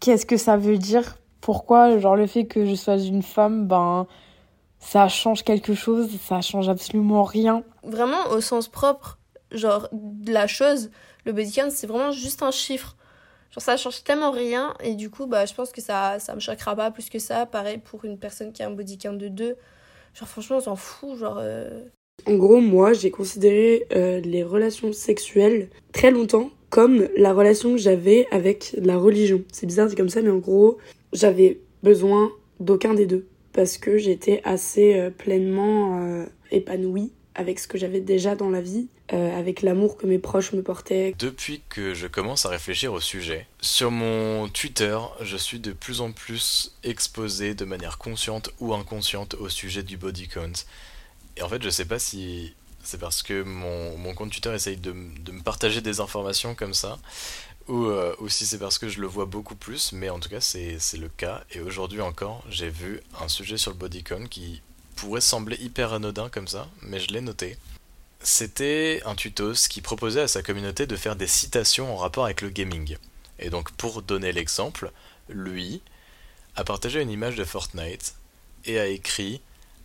qu'est-ce 0.00 0.26
que 0.26 0.36
ça 0.36 0.56
veut 0.56 0.78
dire? 0.78 1.18
Pourquoi, 1.40 1.98
genre, 1.98 2.16
le 2.16 2.26
fait 2.26 2.46
que 2.46 2.64
je 2.64 2.74
sois 2.74 2.98
une 2.98 3.22
femme, 3.22 3.66
ben, 3.66 4.06
ça 4.80 5.08
change 5.08 5.44
quelque 5.44 5.74
chose? 5.74 6.10
Ça 6.20 6.40
change 6.40 6.68
absolument 6.68 7.22
rien. 7.22 7.62
Vraiment, 7.84 8.28
au 8.30 8.40
sens 8.40 8.68
propre, 8.68 9.18
genre, 9.52 9.88
de 9.92 10.32
la 10.32 10.46
chose, 10.46 10.90
le 11.24 11.32
body 11.32 11.52
count, 11.52 11.70
c'est 11.70 11.86
vraiment 11.86 12.12
juste 12.12 12.42
un 12.42 12.50
chiffre. 12.50 12.96
Genre, 13.50 13.62
ça 13.62 13.76
change 13.76 14.04
tellement 14.04 14.30
rien. 14.30 14.74
Et 14.82 14.94
du 14.94 15.10
coup, 15.10 15.26
bah, 15.26 15.46
je 15.46 15.54
pense 15.54 15.72
que 15.72 15.80
ça, 15.80 16.18
ça 16.18 16.34
me 16.34 16.40
choquera 16.40 16.76
pas 16.76 16.90
plus 16.90 17.08
que 17.08 17.18
ça. 17.18 17.46
Pareil 17.46 17.78
pour 17.78 18.04
une 18.04 18.18
personne 18.18 18.52
qui 18.52 18.62
a 18.62 18.68
un 18.68 18.70
body 18.70 18.96
de 18.96 19.28
2. 19.28 19.56
Genre, 20.14 20.28
franchement, 20.28 20.56
on 20.58 20.60
s'en 20.60 20.76
fout. 20.76 21.18
Genre, 21.18 21.38
euh, 21.40 21.84
En 22.26 22.34
gros, 22.34 22.60
moi, 22.60 22.92
j'ai 22.92 23.10
considéré 23.10 23.86
euh, 23.94 24.20
les 24.20 24.42
relations 24.42 24.92
sexuelles 24.92 25.68
très 25.92 26.10
longtemps 26.10 26.50
comme 26.70 27.08
la 27.16 27.32
relation 27.32 27.72
que 27.72 27.78
j'avais 27.78 28.26
avec 28.30 28.74
la 28.78 28.98
religion. 28.98 29.42
C'est 29.52 29.66
bizarre, 29.66 29.88
c'est 29.88 29.96
comme 29.96 30.08
ça, 30.08 30.20
mais 30.20 30.30
en 30.30 30.38
gros, 30.38 30.78
j'avais 31.12 31.60
besoin 31.82 32.30
d'aucun 32.60 32.94
des 32.94 33.06
deux 33.06 33.26
parce 33.52 33.78
que 33.78 33.96
j'étais 33.96 34.40
assez 34.44 34.94
euh, 34.94 35.10
pleinement 35.10 36.00
euh, 36.02 36.26
épanouie 36.50 37.12
avec 37.34 37.58
ce 37.58 37.68
que 37.68 37.78
j'avais 37.78 38.00
déjà 38.00 38.34
dans 38.34 38.50
la 38.50 38.60
vie, 38.60 38.88
euh, 39.12 39.38
avec 39.38 39.62
l'amour 39.62 39.96
que 39.96 40.06
mes 40.06 40.18
proches 40.18 40.52
me 40.52 40.62
portaient. 40.62 41.14
Depuis 41.18 41.62
que 41.68 41.94
je 41.94 42.06
commence 42.06 42.46
à 42.46 42.50
réfléchir 42.50 42.92
au 42.92 43.00
sujet, 43.00 43.46
sur 43.60 43.90
mon 43.90 44.48
Twitter, 44.48 44.98
je 45.20 45.36
suis 45.36 45.60
de 45.60 45.72
plus 45.72 46.00
en 46.00 46.12
plus 46.12 46.76
exposé 46.84 47.54
de 47.54 47.64
manière 47.64 47.98
consciente 47.98 48.50
ou 48.60 48.74
inconsciente 48.74 49.34
au 49.34 49.48
sujet 49.48 49.82
du 49.82 49.96
body 49.96 50.28
count. 50.28 50.64
Et 51.36 51.42
en 51.42 51.48
fait, 51.48 51.62
je 51.62 51.70
sais 51.70 51.84
pas 51.84 51.98
si 51.98 52.54
c'est 52.82 52.98
parce 52.98 53.22
que 53.22 53.42
mon, 53.42 53.96
mon 53.98 54.14
compte 54.14 54.30
Twitter 54.30 54.52
essaye 54.54 54.76
de, 54.76 54.94
de 55.20 55.32
me 55.32 55.42
partager 55.42 55.80
des 55.80 56.00
informations 56.00 56.54
comme 56.54 56.74
ça, 56.74 56.98
ou, 57.68 57.86
euh, 57.86 58.14
ou 58.18 58.28
si 58.28 58.46
c'est 58.46 58.58
parce 58.58 58.78
que 58.78 58.88
je 58.88 59.00
le 59.00 59.06
vois 59.06 59.26
beaucoup 59.26 59.54
plus, 59.54 59.92
mais 59.92 60.08
en 60.08 60.18
tout 60.18 60.28
cas, 60.28 60.40
c'est 60.40 60.78
c'est 60.78 60.96
le 60.96 61.08
cas. 61.08 61.44
Et 61.52 61.60
aujourd'hui 61.60 62.00
encore, 62.00 62.42
j'ai 62.48 62.70
vu 62.70 63.00
un 63.20 63.28
sujet 63.28 63.58
sur 63.58 63.70
le 63.70 63.76
body 63.76 64.02
count 64.02 64.26
qui 64.26 64.62
pourrait 64.96 65.20
sembler 65.20 65.56
hyper 65.60 65.92
anodin 65.92 66.28
comme 66.28 66.48
ça, 66.48 66.68
mais 66.82 66.98
je 66.98 67.08
l'ai 67.12 67.20
noté. 67.20 67.56
C'était 68.20 69.00
un 69.04 69.14
tutos 69.14 69.68
qui 69.68 69.80
proposait 69.80 70.22
à 70.22 70.28
sa 70.28 70.42
communauté 70.42 70.86
de 70.86 70.96
faire 70.96 71.16
des 71.16 71.28
citations 71.28 71.92
en 71.92 71.96
rapport 71.96 72.24
avec 72.24 72.40
le 72.40 72.50
gaming. 72.50 72.96
Et 73.38 73.50
donc 73.50 73.70
pour 73.72 74.02
donner 74.02 74.32
l'exemple, 74.32 74.90
lui 75.28 75.82
a 76.56 76.64
partagé 76.64 77.00
une 77.00 77.10
image 77.10 77.36
de 77.36 77.44
Fortnite 77.44 78.14
et 78.64 78.80
a 78.80 78.86
écrit 78.86 79.40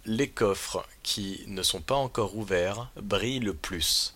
Les 0.05 0.27
coffres 0.29 0.87
qui 1.03 1.43
ne 1.47 1.61
sont 1.61 1.81
pas 1.81 1.95
encore 1.95 2.35
ouverts 2.35 2.89
brillent 2.95 3.39
le 3.39 3.53
plus. 3.53 4.15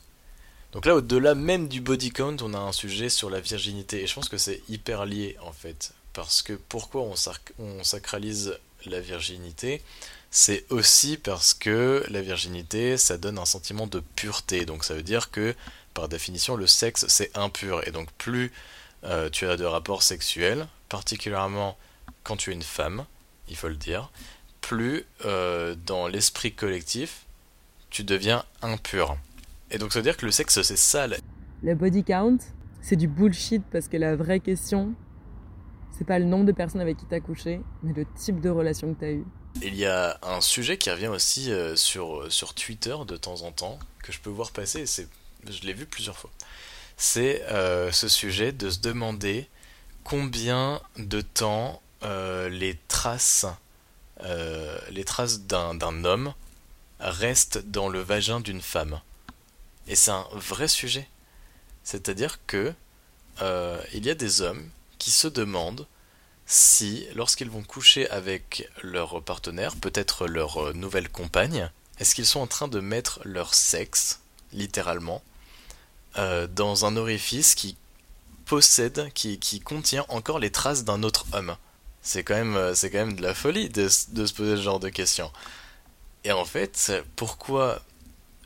Donc 0.72 0.86
là, 0.86 0.96
au-delà 0.96 1.34
même 1.34 1.68
du 1.68 1.82
body 1.82 2.12
count, 2.12 2.38
on 2.42 2.54
a 2.54 2.60
un 2.60 2.72
sujet 2.72 3.10
sur 3.10 3.30
la 3.30 3.40
virginité. 3.40 4.02
Et 4.04 4.08
je 4.08 4.14
pense 4.14 4.30
que 4.30 4.38
c'est 4.38 4.62
hyper 4.70 5.06
lié 5.06 5.38
en 5.42 5.54
fait. 5.54 5.94
Parce 6.14 6.42
que 6.42 6.54
pourquoi 6.54 7.02
on, 7.02 7.14
on 7.60 7.84
sacralise 7.84 8.58
la 8.86 9.00
virginité? 9.00 9.82
C'est 10.30 10.66
aussi 10.70 11.18
parce 11.18 11.54
que 11.54 12.04
la 12.10 12.22
virginité, 12.22 12.98
ça 12.98 13.18
donne 13.18 13.38
un 13.38 13.46
sentiment 13.46 13.88
de 13.88 14.02
pureté. 14.16 14.66
Donc 14.66 14.84
ça 14.84 14.94
veut 14.94 15.04
dire 15.04 15.32
que, 15.32 15.56
par 15.94 16.10
définition, 16.10 16.56
le 16.56 16.68
sexe, 16.68 17.06
c'est 17.08 17.36
impur. 17.38 17.88
Et 17.88 17.92
donc 17.92 18.12
plus 18.14 18.52
euh, 19.04 19.30
tu 19.30 19.46
as 19.48 19.58
de 19.58 19.66
rapports 19.66 20.04
sexuels, 20.04 20.68
particulièrement 20.90 21.78
quand 22.24 22.36
tu 22.36 22.52
es 22.52 22.54
une 22.54 22.62
femme, 22.62 23.06
il 23.48 23.56
faut 23.56 23.70
le 23.70 23.76
dire, 23.76 24.12
plus 24.62 25.06
euh, 25.26 25.76
dans 25.86 26.08
l'esprit 26.08 26.54
collectif, 26.54 27.26
tu 27.90 28.04
deviens 28.04 28.44
impur. 28.62 29.18
Et 29.72 29.78
donc 29.78 29.94
ça 29.94 30.00
veut 30.00 30.04
dire 30.04 30.18
que 30.18 30.26
le 30.26 30.32
sexe, 30.32 30.62
c'est 30.62 30.78
sale. 30.78 31.18
Le 31.64 31.74
body 31.74 32.04
count, 32.04 32.38
c'est 32.82 32.96
du 32.96 33.08
bullshit 33.08 33.64
parce 33.72 33.88
que 33.88 33.98
la 33.98 34.16
vraie 34.16 34.40
question, 34.40 34.94
c'est 35.92 36.06
pas 36.06 36.20
le 36.20 36.26
nombre 36.26 36.46
de 36.46 36.52
personnes 36.52 36.82
avec 36.82 36.98
qui 36.98 37.06
t'as 37.06 37.20
couché, 37.20 37.62
mais 37.84 37.94
le 37.94 38.06
type 38.16 38.42
de 38.42 38.50
relation 38.50 38.94
que 38.94 39.00
t'as 39.00 39.12
eu. 39.12 39.24
Il 39.62 39.76
y 39.76 39.86
a 39.86 40.18
un 40.22 40.42
sujet 40.42 40.78
qui 40.78 40.90
revient 40.90 41.08
aussi 41.08 41.52
euh, 41.52 41.76
sur, 41.76 42.32
sur 42.32 42.54
Twitter 42.54 42.96
de 43.08 43.18
temps 43.18 43.42
en 43.42 43.52
temps, 43.52 43.80
que 44.04 44.12
je 44.12 44.20
peux 44.20 44.30
voir 44.30 44.52
passer, 44.52 44.86
c'est, 44.86 45.08
je 45.50 45.62
l'ai 45.62 45.74
vu 45.74 45.86
plusieurs 45.86 46.18
fois. 46.18 46.30
C'est 46.96 47.44
euh, 47.52 47.92
ce 47.92 48.08
sujet 48.08 48.52
de 48.52 48.70
se 48.70 48.80
demander 48.80 49.48
combien 50.04 50.82
de 50.98 51.22
temps 51.22 51.82
euh, 52.04 52.48
les 52.48 52.78
traces, 52.88 53.46
euh, 54.22 54.78
les 54.90 55.04
traces 55.04 55.42
d'un, 55.42 55.80
homme 56.06 56.34
restent 57.00 57.58
dans 57.58 57.90
le 57.90 58.00
vagin 58.00 58.40
d'une 58.40 58.62
femme. 58.62 59.02
Et 59.88 59.96
c'est 59.96 60.12
un 60.12 60.28
vrai 60.32 60.68
sujet. 60.68 61.10
C'est-à-dire 61.84 62.40
que 62.46 62.74
euh, 63.42 63.82
il 63.94 64.06
y 64.06 64.10
a 64.10 64.16
des 64.16 64.42
hommes 64.42 64.70
qui 64.98 65.12
se 65.12 65.28
demandent 65.28 65.88
si, 66.50 67.06
lorsqu'ils 67.14 67.50
vont 67.50 67.62
coucher 67.62 68.10
avec 68.10 68.70
leur 68.82 69.22
partenaire, 69.22 69.76
peut-être 69.76 70.28
leur 70.28 70.70
euh, 70.70 70.74
nouvelle 70.74 71.10
compagne, 71.10 71.70
est-ce 72.00 72.16
qu'ils 72.16 72.26
sont 72.26 72.40
en 72.40 72.48
train 72.48 72.70
de 72.70 72.80
mettre 72.80 73.20
leur 73.26 73.54
sexe, 73.54 74.22
littéralement, 74.54 75.22
euh, 76.18 76.48
dans 76.48 76.86
un 76.86 76.96
orifice 76.96 77.54
qui 77.54 77.76
possède, 78.46 79.12
qui, 79.14 79.40
qui 79.40 79.60
contient 79.60 80.06
encore 80.08 80.40
les 80.40 80.50
traces 80.50 80.86
d'un 80.86 81.04
autre 81.04 81.26
homme? 81.34 81.58
C'est 82.02 82.24
quand 82.24 82.36
même, 82.36 82.56
euh, 82.56 82.74
quand 82.82 82.94
même 82.94 83.18
de 83.18 83.24
la 83.24 83.34
folie 83.34 83.68
de, 83.68 83.90
se 83.90 84.06
poser 84.34 84.56
ce 84.56 84.62
genre 84.62 84.80
de 84.80 84.88
questions. 84.88 85.34
Et 86.24 86.32
en 86.32 86.46
fait, 86.46 86.94
pourquoi 87.18 87.82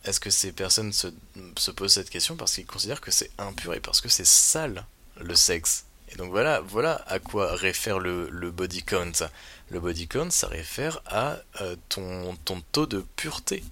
est-ce 0.05 0.19
que 0.19 0.31
ces 0.31 0.51
personnes 0.51 0.91
se 0.91 1.71
posent 1.75 1.93
cette 1.93 2.09
question? 2.09 2.35
Parce 2.35 2.55
qu'ils 2.55 2.65
considèrent 2.65 3.01
que 3.01 3.11
c'est 3.11 3.29
impur 3.37 3.75
et 3.75 3.79
parce 3.79 4.01
que 4.01 4.09
c'est 4.09 4.25
sale, 4.25 4.85
le 5.17 5.35
sexe. 5.35 5.85
Et 6.11 6.17
donc 6.17 6.31
voilà, 6.31 6.61
voilà 6.61 7.01
à 7.07 7.19
quoi 7.19 7.55
réfère 7.55 7.99
le, 7.99 8.51
body 8.51 8.83
count. 8.83 9.25
Le 9.69 9.79
body 9.79 10.07
count, 10.07 10.29
ça 10.29 10.47
réfère 10.47 11.01
à 11.05 11.37
euh, 11.61 11.75
ton, 11.89 12.35
ton 12.45 12.61
taux 12.71 12.85
de 12.85 13.03
pureté, 13.15 13.63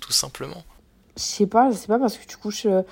tout 0.00 0.12
simplement. 0.12 0.62
Je 1.16 1.22
sais 1.22 1.46
pas, 1.46 1.72
c'est 1.72 1.86
pas 1.86 1.98
parce 1.98 2.18
que 2.18 2.26
tu 2.26 2.36
couches 2.36 2.66
euh, 2.66 2.82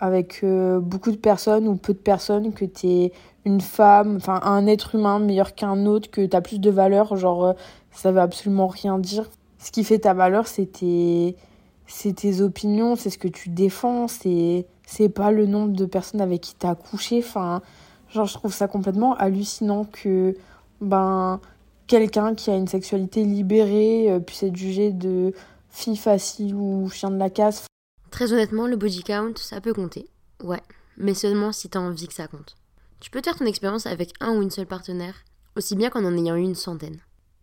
avec 0.00 0.40
euh, 0.42 0.80
beaucoup 0.80 1.10
de 1.10 1.16
personnes 1.16 1.68
ou 1.68 1.76
peu 1.76 1.92
de 1.92 1.98
personnes 1.98 2.54
que 2.54 2.64
t'es 2.64 3.12
une 3.44 3.60
femme, 3.60 4.16
enfin 4.16 4.40
un 4.42 4.66
être 4.66 4.94
humain 4.94 5.18
meilleur 5.18 5.54
qu'un 5.54 5.84
autre, 5.84 6.10
que 6.10 6.24
t'as 6.24 6.40
plus 6.40 6.58
de 6.58 6.70
valeur, 6.70 7.16
genre 7.16 7.54
ça 7.92 8.10
veut 8.12 8.20
absolument 8.20 8.66
rien 8.66 8.98
dire. 8.98 9.28
Ce 9.58 9.70
qui 9.70 9.84
fait 9.84 10.00
ta 10.00 10.14
valeur, 10.14 10.46
c'est 10.46 10.66
tes, 10.66 11.36
c'est 11.86 12.14
tes 12.14 12.40
opinions, 12.40 12.96
c'est 12.96 13.10
ce 13.10 13.18
que 13.18 13.28
tu 13.28 13.48
défends, 13.48 14.08
c'est, 14.08 14.66
c'est 14.86 15.08
pas 15.08 15.30
le 15.30 15.46
nombre 15.46 15.72
de 15.72 15.86
personnes 15.86 16.20
avec 16.20 16.40
qui 16.40 16.54
t'as 16.54 16.74
couché, 16.74 17.18
enfin, 17.18 17.62
genre 18.16 18.26
je 18.26 18.34
trouve 18.34 18.52
ça 18.52 18.66
complètement 18.66 19.14
hallucinant 19.14 19.84
que, 19.84 20.34
ben, 20.80 21.40
quelqu'un 21.86 22.34
qui 22.34 22.50
a 22.50 22.56
une 22.56 22.68
sexualité 22.68 23.24
libérée 23.24 24.10
euh, 24.10 24.18
puisse 24.18 24.42
être 24.42 24.56
jugé 24.56 24.90
de 24.90 25.32
fille 25.70 25.96
facile 25.96 26.54
ou 26.54 26.88
chien 26.90 27.10
de 27.10 27.18
la 27.18 27.30
casse. 27.30 27.66
Très 28.10 28.32
honnêtement, 28.32 28.66
le 28.66 28.76
body 28.76 29.02
count, 29.02 29.34
ça 29.36 29.60
peut 29.60 29.74
compter. 29.74 30.08
Ouais, 30.42 30.62
mais 30.96 31.14
seulement 31.14 31.52
si 31.52 31.68
t'as 31.68 31.80
envie 31.80 32.08
que 32.08 32.14
ça 32.14 32.28
compte. 32.28 32.56
Tu 33.00 33.10
peux 33.10 33.20
faire 33.22 33.36
ton 33.36 33.44
expérience 33.44 33.86
avec 33.86 34.12
un 34.20 34.34
ou 34.34 34.42
une 34.42 34.50
seule 34.50 34.66
partenaire, 34.66 35.14
aussi 35.54 35.76
bien 35.76 35.90
qu'en 35.90 36.04
en 36.04 36.16
ayant 36.16 36.36
eu 36.36 36.42
une 36.42 36.54
centaine. 36.54 36.98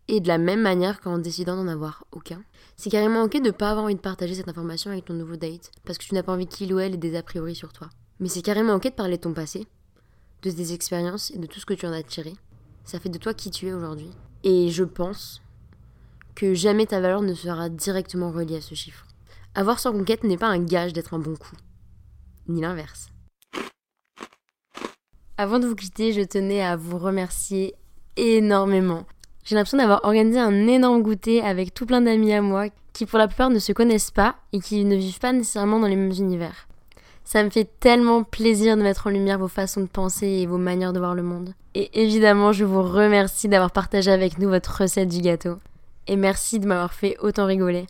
Et 0.08 0.20
de 0.20 0.28
la 0.28 0.36
même 0.36 0.60
manière 0.60 1.00
qu'en 1.00 1.18
décidant 1.18 1.56
d'en 1.56 1.68
avoir 1.68 2.04
aucun. 2.12 2.42
C'est 2.76 2.90
carrément 2.90 3.22
ok 3.22 3.40
de 3.40 3.50
pas 3.50 3.70
avoir 3.70 3.84
envie 3.86 3.94
de 3.94 4.00
partager 4.00 4.34
cette 4.34 4.48
information 4.48 4.90
avec 4.90 5.06
ton 5.06 5.14
nouveau 5.14 5.36
date, 5.36 5.70
parce 5.84 5.96
que 5.96 6.04
tu 6.04 6.14
n'as 6.14 6.22
pas 6.22 6.32
envie 6.32 6.46
qu'il 6.46 6.74
ou 6.74 6.78
elle 6.78 6.94
ait 6.94 6.98
des 6.98 7.16
a 7.16 7.22
priori 7.22 7.54
sur 7.54 7.72
toi. 7.72 7.88
Mais 8.20 8.28
c'est 8.28 8.42
carrément 8.42 8.74
ok 8.74 8.84
de 8.84 8.90
parler 8.90 9.16
de 9.16 9.22
ton 9.22 9.32
passé, 9.32 9.66
de 10.44 10.50
tes 10.50 10.72
expériences 10.72 11.30
et 11.30 11.38
de 11.38 11.46
tout 11.46 11.58
ce 11.58 11.66
que 11.66 11.74
tu 11.74 11.86
en 11.86 11.92
as 11.92 12.02
tiré. 12.02 12.34
Ça 12.84 13.00
fait 13.00 13.08
de 13.08 13.18
toi 13.18 13.32
qui 13.34 13.50
tu 13.50 13.66
es 13.68 13.72
aujourd'hui. 13.72 14.10
Et 14.42 14.70
je 14.70 14.84
pense 14.84 15.40
que 16.34 16.54
jamais 16.54 16.86
ta 16.86 17.00
valeur 17.00 17.22
ne 17.22 17.34
sera 17.34 17.68
directement 17.68 18.30
reliée 18.30 18.56
à 18.56 18.60
ce 18.60 18.74
chiffre. 18.74 19.06
Avoir 19.54 19.78
sans 19.78 19.92
conquête 19.92 20.24
n'est 20.24 20.36
pas 20.36 20.48
un 20.48 20.62
gage 20.62 20.92
d'être 20.92 21.14
un 21.14 21.18
bon 21.18 21.36
coup. 21.36 21.56
Ni 22.48 22.60
l'inverse. 22.60 23.08
Avant 25.36 25.58
de 25.58 25.66
vous 25.66 25.74
quitter, 25.74 26.12
je 26.12 26.20
tenais 26.20 26.62
à 26.62 26.76
vous 26.76 26.98
remercier 26.98 27.74
énormément. 28.16 29.06
J'ai 29.44 29.54
l'impression 29.54 29.78
d'avoir 29.78 30.04
organisé 30.04 30.38
un 30.38 30.66
énorme 30.66 31.02
goûter 31.02 31.42
avec 31.42 31.74
tout 31.74 31.86
plein 31.86 32.00
d'amis 32.00 32.32
à 32.32 32.42
moi 32.42 32.66
qui 32.92 33.06
pour 33.06 33.18
la 33.18 33.28
plupart 33.28 33.50
ne 33.50 33.58
se 33.58 33.72
connaissent 33.72 34.10
pas 34.10 34.36
et 34.52 34.60
qui 34.60 34.84
ne 34.84 34.94
vivent 34.94 35.18
pas 35.18 35.32
nécessairement 35.32 35.80
dans 35.80 35.88
les 35.88 35.96
mêmes 35.96 36.12
univers. 36.12 36.68
Ça 37.24 37.42
me 37.42 37.50
fait 37.50 37.68
tellement 37.80 38.22
plaisir 38.22 38.76
de 38.76 38.82
mettre 38.82 39.06
en 39.06 39.10
lumière 39.10 39.38
vos 39.38 39.48
façons 39.48 39.80
de 39.80 39.86
penser 39.86 40.26
et 40.26 40.46
vos 40.46 40.58
manières 40.58 40.92
de 40.92 40.98
voir 40.98 41.14
le 41.14 41.22
monde. 41.22 41.54
Et 41.74 42.02
évidemment, 42.02 42.52
je 42.52 42.64
vous 42.64 42.82
remercie 42.82 43.48
d'avoir 43.48 43.70
partagé 43.70 44.10
avec 44.10 44.38
nous 44.38 44.48
votre 44.48 44.82
recette 44.82 45.08
du 45.08 45.20
gâteau. 45.20 45.56
Et 46.06 46.16
merci 46.16 46.60
de 46.60 46.66
m'avoir 46.66 46.92
fait 46.92 47.16
autant 47.20 47.46
rigoler. 47.46 47.86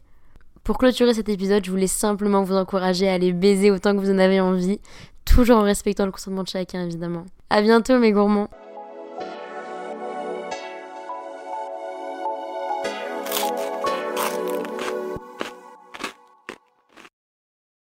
Pour 0.62 0.78
clôturer 0.78 1.12
cet 1.12 1.28
épisode, 1.28 1.64
je 1.64 1.70
voulais 1.70 1.88
simplement 1.88 2.42
vous 2.42 2.54
encourager 2.54 3.08
à 3.08 3.14
aller 3.14 3.32
baiser 3.32 3.70
autant 3.70 3.94
que 3.94 4.00
vous 4.00 4.10
en 4.10 4.18
avez 4.18 4.40
envie, 4.40 4.80
toujours 5.24 5.58
en 5.58 5.62
respectant 5.62 6.06
le 6.06 6.12
consentement 6.12 6.44
de 6.44 6.48
chacun 6.48 6.84
évidemment. 6.84 7.24
À 7.50 7.60
bientôt 7.60 7.98
mes 7.98 8.12
gourmands 8.12 8.48